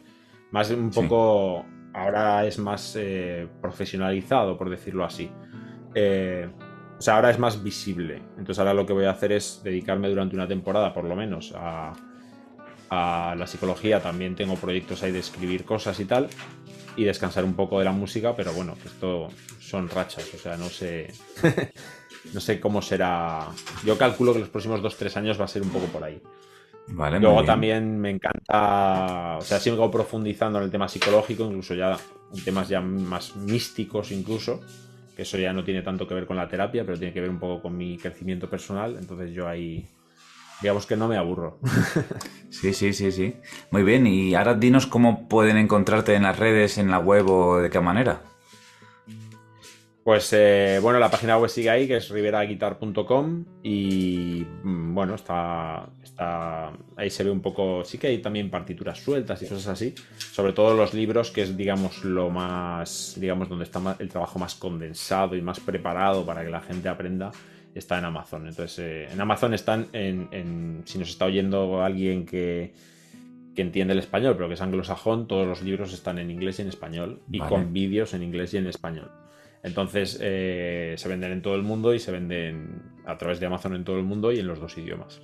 Más 0.50 0.72
un 0.72 0.90
poco, 0.90 1.64
ahora 1.94 2.44
es 2.44 2.58
más 2.58 2.96
eh, 3.00 3.48
profesionalizado, 3.62 4.58
por 4.58 4.72
decirlo 4.72 5.06
así. 5.06 5.30
Eh, 5.94 6.50
o 6.98 7.02
sea, 7.04 7.18
ahora 7.18 7.30
es 7.30 7.38
más 7.38 7.62
visible. 7.62 8.24
Entonces 8.40 8.58
ahora 8.58 8.74
lo 8.74 8.88
que 8.88 8.94
voy 8.94 9.06
a 9.06 9.12
hacer 9.12 9.32
es 9.32 9.62
dedicarme 9.64 10.10
durante 10.10 10.36
una 10.36 10.48
temporada, 10.48 10.92
por 10.92 11.04
lo 11.04 11.16
menos, 11.16 11.54
a 11.56 11.94
a 12.94 13.36
la 13.36 13.48
psicología 13.48 14.02
también 14.02 14.36
tengo 14.36 14.56
proyectos 14.56 15.04
ahí 15.04 15.12
de 15.12 15.20
escribir 15.20 15.66
cosas 15.66 16.00
y 16.00 16.06
tal, 16.06 16.30
y 16.96 17.04
descansar 17.04 17.44
un 17.44 17.54
poco 17.54 17.80
de 17.80 17.86
la 17.86 17.92
música, 17.92 18.36
pero 18.36 18.54
bueno, 18.54 18.76
esto 18.86 19.30
son 19.60 19.90
rachas, 19.90 20.32
o 20.34 20.38
sea, 20.38 20.58
no 20.58 20.70
sé, 20.70 21.12
no 22.34 22.40
sé 22.40 22.60
cómo 22.60 22.82
será. 22.82 23.48
Yo 23.84 23.98
calculo 23.98 24.34
que 24.34 24.40
los 24.40 24.50
próximos 24.50 24.82
2-3 24.82 25.18
años 25.18 25.40
va 25.40 25.46
a 25.46 25.48
ser 25.48 25.62
un 25.62 25.70
poco 25.70 25.88
por 25.88 26.04
ahí. 26.04 26.22
Vale, 26.88 27.20
Luego 27.20 27.46
también 27.46 27.98
me 27.98 28.10
encanta, 28.10 29.38
o 29.38 29.42
sea, 29.42 29.60
sigo 29.60 29.90
profundizando 29.90 30.60
en 30.60 30.66
el 30.66 30.72
tema 30.72 30.90
psicológico, 30.90 31.46
incluso 31.46 31.74
ya 31.76 31.98
en 32.34 32.44
temas 32.44 32.68
ya 32.68 32.82
más 32.82 33.38
místicos 33.38 34.12
incluso, 34.12 34.60
que 35.16 35.22
eso 35.22 35.38
ya 35.38 35.54
no 35.54 35.64
tiene 35.64 35.82
tanto 35.82 36.08
que 36.08 36.14
ver 36.14 36.26
con 36.26 36.36
la 36.36 36.48
terapia, 36.48 36.84
pero 36.86 36.98
tiene 36.98 37.14
que 37.14 37.22
ver 37.22 37.30
un 37.30 37.40
poco 37.40 37.62
con 37.62 37.78
mi 37.78 37.98
crecimiento 37.98 38.50
personal, 38.50 38.98
entonces 39.00 39.32
yo 39.32 39.48
ahí 39.48 39.88
digamos 40.62 40.86
que 40.86 40.96
no 40.96 41.08
me 41.08 41.18
aburro. 41.18 41.60
Sí, 42.54 42.72
sí, 42.72 42.94
sí, 42.94 43.12
sí. 43.12 43.36
Muy 43.72 43.82
bien, 43.82 44.06
y 44.06 44.36
ahora 44.36 44.54
dinos 44.54 44.86
cómo 44.86 45.28
pueden 45.28 45.58
encontrarte 45.58 46.14
en 46.14 46.22
las 46.22 46.38
redes, 46.38 46.78
en 46.78 46.92
la 46.92 47.00
web 47.00 47.28
o 47.28 47.58
de 47.58 47.72
qué 47.72 47.80
manera. 47.80 48.22
Pues 50.04 50.34
eh, 50.34 50.80
bueno, 50.82 51.00
la 51.00 51.10
página 51.10 51.38
web 51.38 51.50
sigue 51.50 51.70
ahí, 51.70 51.88
que 51.88 51.96
es 51.96 52.10
riveraguitar.com 52.10 53.46
y 53.64 54.46
mm, 54.64 54.94
bueno, 54.94 55.16
está, 55.16 55.90
está 56.04 56.74
ahí 56.98 57.10
se 57.10 57.24
ve 57.24 57.32
un 57.32 57.42
poco, 57.42 57.86
sí 57.86 57.98
que 57.98 58.08
hay 58.08 58.18
también 58.18 58.52
partituras 58.52 59.00
sueltas 59.00 59.42
y 59.42 59.48
cosas 59.48 59.68
así, 59.68 59.96
sobre 60.18 60.52
todo 60.52 60.76
los 60.76 60.94
libros, 60.94 61.32
que 61.32 61.44
es 61.44 61.56
digamos 61.56 62.04
lo 62.04 62.30
más, 62.30 63.16
digamos 63.18 63.48
donde 63.48 63.64
está 63.64 63.96
el 63.98 64.10
trabajo 64.10 64.40
más 64.40 64.56
condensado 64.56 65.38
y 65.38 65.42
más 65.42 65.62
preparado 65.62 66.26
para 66.26 66.44
que 66.44 66.50
la 66.50 66.60
gente 66.60 66.90
aprenda 66.90 67.32
está 67.76 67.98
en 67.98 68.06
Amazon. 68.06 68.48
Entonces, 68.48 68.80
eh, 68.80 69.08
en 69.12 69.20
Amazon 69.20 69.54
están 69.54 69.88
en, 69.94 70.84
Si 70.86 70.98
nos 70.98 71.10
está 71.10 71.26
oyendo 71.26 71.84
alguien 71.84 72.26
que, 72.26 72.74
entiende 73.56 73.94
el 73.94 74.00
español, 74.00 74.36
pero 74.36 74.48
que 74.48 74.56
es 74.56 74.62
anglosajón, 74.62 75.28
todos 75.28 75.48
los 75.48 75.62
libros 75.62 75.94
están 75.94 76.18
en 76.18 76.32
inglés 76.32 76.60
y 76.60 76.64
en 76.64 76.70
español. 76.70 77.22
Y 77.32 77.40
con 77.40 77.74
vídeos 77.74 78.14
en 78.14 78.24
inglés 78.24 78.54
y 78.54 78.58
en 78.58 78.68
español. 78.68 79.12
Entonces, 79.64 80.18
eh, 80.22 80.96
se 80.98 81.08
venden 81.08 81.32
en 81.32 81.42
todo 81.42 81.56
el 81.56 81.64
mundo 81.64 81.94
y 81.94 82.00
se 82.00 82.12
venden 82.12 82.82
a 83.06 83.18
través 83.18 83.40
de 83.40 83.46
Amazon 83.46 83.76
en 83.76 83.84
todo 83.84 83.98
el 83.98 84.04
mundo 84.04 84.32
y 84.32 84.40
en 84.40 84.48
los 84.48 84.60
dos 84.60 84.78
idiomas. 84.78 85.22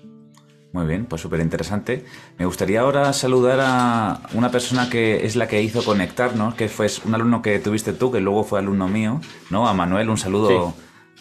Muy 0.72 0.86
bien, 0.86 1.06
pues 1.06 1.22
súper 1.22 1.40
interesante. 1.40 2.06
Me 2.38 2.46
gustaría 2.46 2.82
ahora 2.82 3.12
saludar 3.12 3.60
a 3.60 4.22
una 4.34 4.52
persona 4.52 4.88
que 4.88 5.26
es 5.26 5.36
la 5.36 5.48
que 5.48 5.64
hizo 5.64 5.84
conectarnos, 5.84 6.54
que 6.54 6.70
fue 6.70 6.88
un 7.06 7.16
alumno 7.16 7.42
que 7.42 7.58
tuviste 7.58 7.92
tú, 7.92 8.12
que 8.12 8.20
luego 8.20 8.44
fue 8.44 8.60
alumno 8.60 8.88
mío, 8.88 9.20
¿no? 9.50 9.68
A 9.68 9.74
Manuel, 9.74 10.10
un 10.10 10.18
saludo 10.18 10.76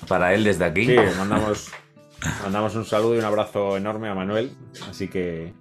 para 0.06 0.34
él 0.34 0.44
desde 0.44 0.64
aquí. 0.64 0.86
Sí, 0.86 0.96
mandamos, 1.18 1.70
mandamos 2.42 2.74
un 2.76 2.84
saludo 2.84 3.16
y 3.16 3.18
un 3.18 3.24
abrazo 3.24 3.76
enorme 3.76 4.08
a 4.08 4.14
Manuel. 4.14 4.52
Así 4.88 5.08
que, 5.08 5.52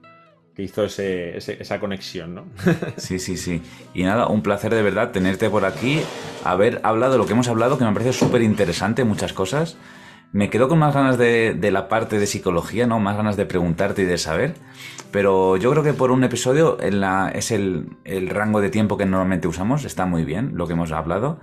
que 0.58 0.64
hizo 0.64 0.84
esa 0.86 1.80
conexión, 1.80 2.34
¿no? 2.34 2.46
sí, 2.98 3.20
sí, 3.20 3.38
sí. 3.38 3.62
Y 3.94 4.04
nada, 4.04 4.28
un 4.28 4.42
placer 4.42 4.74
de 4.74 4.82
verdad 4.82 5.12
tenerte 5.12 5.50
por 5.50 5.66
aquí, 5.66 6.02
haber 6.44 6.82
hablado 6.84 7.14
de 7.14 7.18
lo 7.20 7.26
que 7.26 7.34
hemos 7.34 7.48
hablado, 7.48 7.78
que 7.78 7.86
me 7.86 7.94
parece 7.94 8.12
súper 8.14 8.42
interesante, 8.42 9.04
muchas 9.04 9.34
cosas. 9.34 9.78
Me 10.34 10.50
quedo 10.50 10.68
con 10.68 10.80
más 10.80 10.94
ganas 10.94 11.18
de, 11.18 11.58
la 11.72 11.88
parte 11.88 12.20
de 12.20 12.28
psicología, 12.28 12.86
¿no? 12.86 13.00
Más 13.00 13.16
ganas 13.16 13.38
de 13.38 13.46
preguntarte 13.46 14.02
y 14.02 14.06
de 14.06 14.18
saber. 14.18 14.56
Pero 15.12 15.58
yo 15.58 15.72
creo 15.72 15.84
que 15.84 15.94
por 15.94 16.12
un 16.12 16.24
episodio 16.24 16.78
en 16.82 17.00
la, 17.00 17.30
es 17.30 17.52
el, 17.52 17.88
rango 18.30 18.60
de 18.60 18.70
tiempo 18.70 18.98
que 18.98 19.06
normalmente 19.06 19.48
usamos. 19.48 19.86
Está 19.86 20.06
muy 20.06 20.26
bien 20.26 20.52
lo 20.56 20.68
que 20.68 20.74
hemos 20.74 20.92
hablado. 20.92 21.40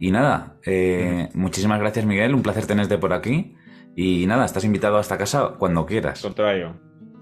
Y 0.00 0.10
nada, 0.10 0.56
eh, 0.64 1.28
muchísimas 1.34 1.78
gracias 1.78 2.06
Miguel, 2.06 2.34
un 2.34 2.42
placer 2.42 2.66
tenerte 2.66 2.96
por 2.96 3.12
aquí. 3.12 3.54
Y 3.94 4.26
nada, 4.26 4.46
estás 4.46 4.64
invitado 4.64 4.96
a 4.96 5.02
esta 5.02 5.18
casa 5.18 5.56
cuando 5.58 5.84
quieras. 5.84 6.22
Contrario. 6.22 6.74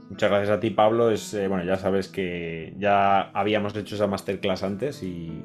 Muchas 0.08 0.30
gracias 0.30 0.56
a 0.56 0.60
ti, 0.60 0.70
Pablo. 0.70 1.10
Es, 1.10 1.34
eh, 1.34 1.48
bueno, 1.48 1.64
ya 1.64 1.76
sabes 1.76 2.06
que 2.06 2.74
ya 2.78 3.30
habíamos 3.30 3.76
hecho 3.76 3.96
esa 3.96 4.06
masterclass 4.06 4.62
antes 4.62 5.02
y, 5.02 5.42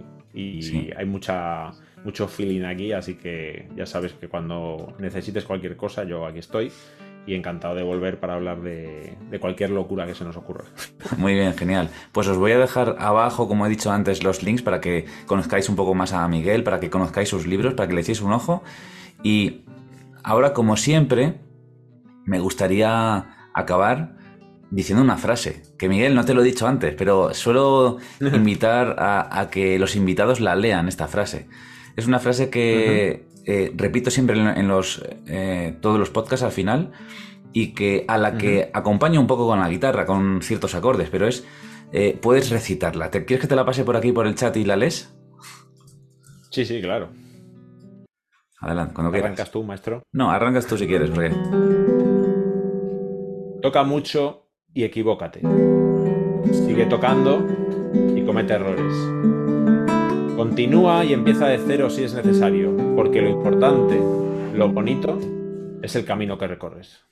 hay 0.96 1.06
mucha, 1.06 1.72
mucho 2.04 2.28
feeling 2.28 2.64
aquí, 2.64 2.92
así 2.92 3.16
que 3.16 3.68
ya 3.76 3.86
sabes 3.86 4.14
que 4.14 4.28
cuando 4.28 4.96
necesites 5.00 5.44
cualquier 5.44 5.76
cosa, 5.76 6.04
yo 6.04 6.26
aquí 6.26 6.40
estoy 6.40 6.72
y 7.26 7.36
encantado 7.36 7.76
de 7.76 7.84
volver 7.84 8.20
para 8.20 8.34
hablar 8.34 8.62
de, 8.62 9.18
de, 9.30 9.40
cualquier 9.40 9.70
locura 9.70 10.06
que 10.06 10.14
se 10.14 10.24
nos 10.24 10.36
ocurra. 10.36 10.66
Muy 11.18 11.34
bien, 11.34 11.54
genial. 11.54 11.90
Pues 12.12 12.28
os 12.28 12.38
voy 12.38 12.52
a 12.52 12.60
dejar 12.60 12.98
abajo, 13.00 13.48
como 13.48 13.66
he 13.66 13.70
dicho 13.70 13.92
antes, 13.92 14.24
los 14.24 14.44
links 14.44 14.62
para 14.62 14.82
que 14.82 15.06
conozcáis 15.26 15.70
un 15.70 15.76
poco 15.76 15.94
más 15.96 16.14
a 16.14 16.28
Miguel, 16.28 16.64
para 16.64 16.80
que 16.80 16.90
conozcáis 16.90 17.30
sus 17.30 17.48
libros, 17.48 17.74
para 17.76 17.88
que 17.88 17.96
le 17.96 18.02
echéis 18.02 18.22
un 18.22 18.34
ojo. 18.34 18.64
Y 19.24 19.62
ahora, 20.24 20.54
como 20.54 20.76
siempre, 20.76 21.36
me 22.26 22.40
gustaría 22.40 23.50
acabar 23.54 24.18
diciendo 24.70 25.04
una 25.04 25.18
frase, 25.18 25.62
que 25.78 25.88
Miguel 25.88 26.16
no 26.16 26.26
te 26.26 26.34
lo 26.34 26.42
he 26.42 26.46
dicho 26.46 26.68
antes, 26.68 26.96
pero 26.96 27.34
suelo 27.34 28.00
invitar 28.20 28.96
a, 28.98 29.50
que 29.52 29.78
los 29.78 29.96
invitados 29.96 30.40
la 30.40 30.56
lean, 30.56 30.88
esta 30.88 31.08
frase. 31.08 31.48
Es 31.96 32.08
una 32.08 32.20
frase 32.20 32.50
que 32.50 33.28
eh, 33.46 33.72
repito 33.76 34.10
siempre 34.10 34.38
en, 34.38 34.68
los, 34.68 35.04
eh, 35.28 35.78
todos 35.82 36.00
los 36.00 36.10
podcasts 36.10 36.44
al 36.44 36.52
final 36.52 36.92
y 37.52 37.74
que 37.74 38.06
a 38.08 38.18
la 38.18 38.38
que 38.38 38.72
acompaño 38.74 39.20
un 39.20 39.28
poco 39.28 39.48
con 39.48 39.60
la 39.60 39.70
guitarra, 39.70 40.06
con 40.06 40.42
ciertos 40.42 40.76
acordes, 40.76 41.10
pero 41.10 41.28
es, 41.28 41.46
eh, 41.92 42.18
puedes 42.20 42.50
recitarla. 42.50 43.12
¿Te, 43.12 43.26
¿Quieres 43.26 43.42
que 43.42 43.48
te 43.48 43.56
la 43.56 43.66
pase 43.66 43.84
por 43.84 43.96
aquí, 43.96 44.12
por 44.12 44.26
el 44.28 44.36
chat 44.36 44.56
y 44.58 44.66
la 44.66 44.76
lees? 44.76 45.14
Sí, 46.50 46.66
sí, 46.66 46.82
claro. 46.82 47.10
Adelante, 48.60 48.94
cuando 48.94 49.12
quieras. 49.12 49.28
¿Arrancas 49.28 49.52
tú, 49.52 49.64
maestro? 49.64 50.04
No, 50.12 50.32
arrancas 50.32 50.66
tú 50.66 50.78
si 50.78 50.88
quieres, 50.88 51.10
porque... 51.10 51.36
Toca 53.62 53.84
mucho 53.84 54.48
y 54.74 54.84
equivócate. 54.84 55.42
Sigue 56.52 56.86
tocando 56.86 57.46
y 58.16 58.26
comete 58.26 58.54
errores. 58.54 58.94
Continúa 60.54 61.04
y 61.04 61.14
empieza 61.14 61.48
de 61.48 61.58
cero 61.66 61.90
si 61.90 62.04
es 62.04 62.14
necesario, 62.14 62.78
porque 62.96 63.24
lo 63.24 63.30
importante, 63.32 64.00
lo 64.56 64.70
bonito, 64.70 65.20
es 65.82 65.96
el 65.96 66.06
camino 66.06 66.38
que 66.38 66.46
recorres. 66.46 67.08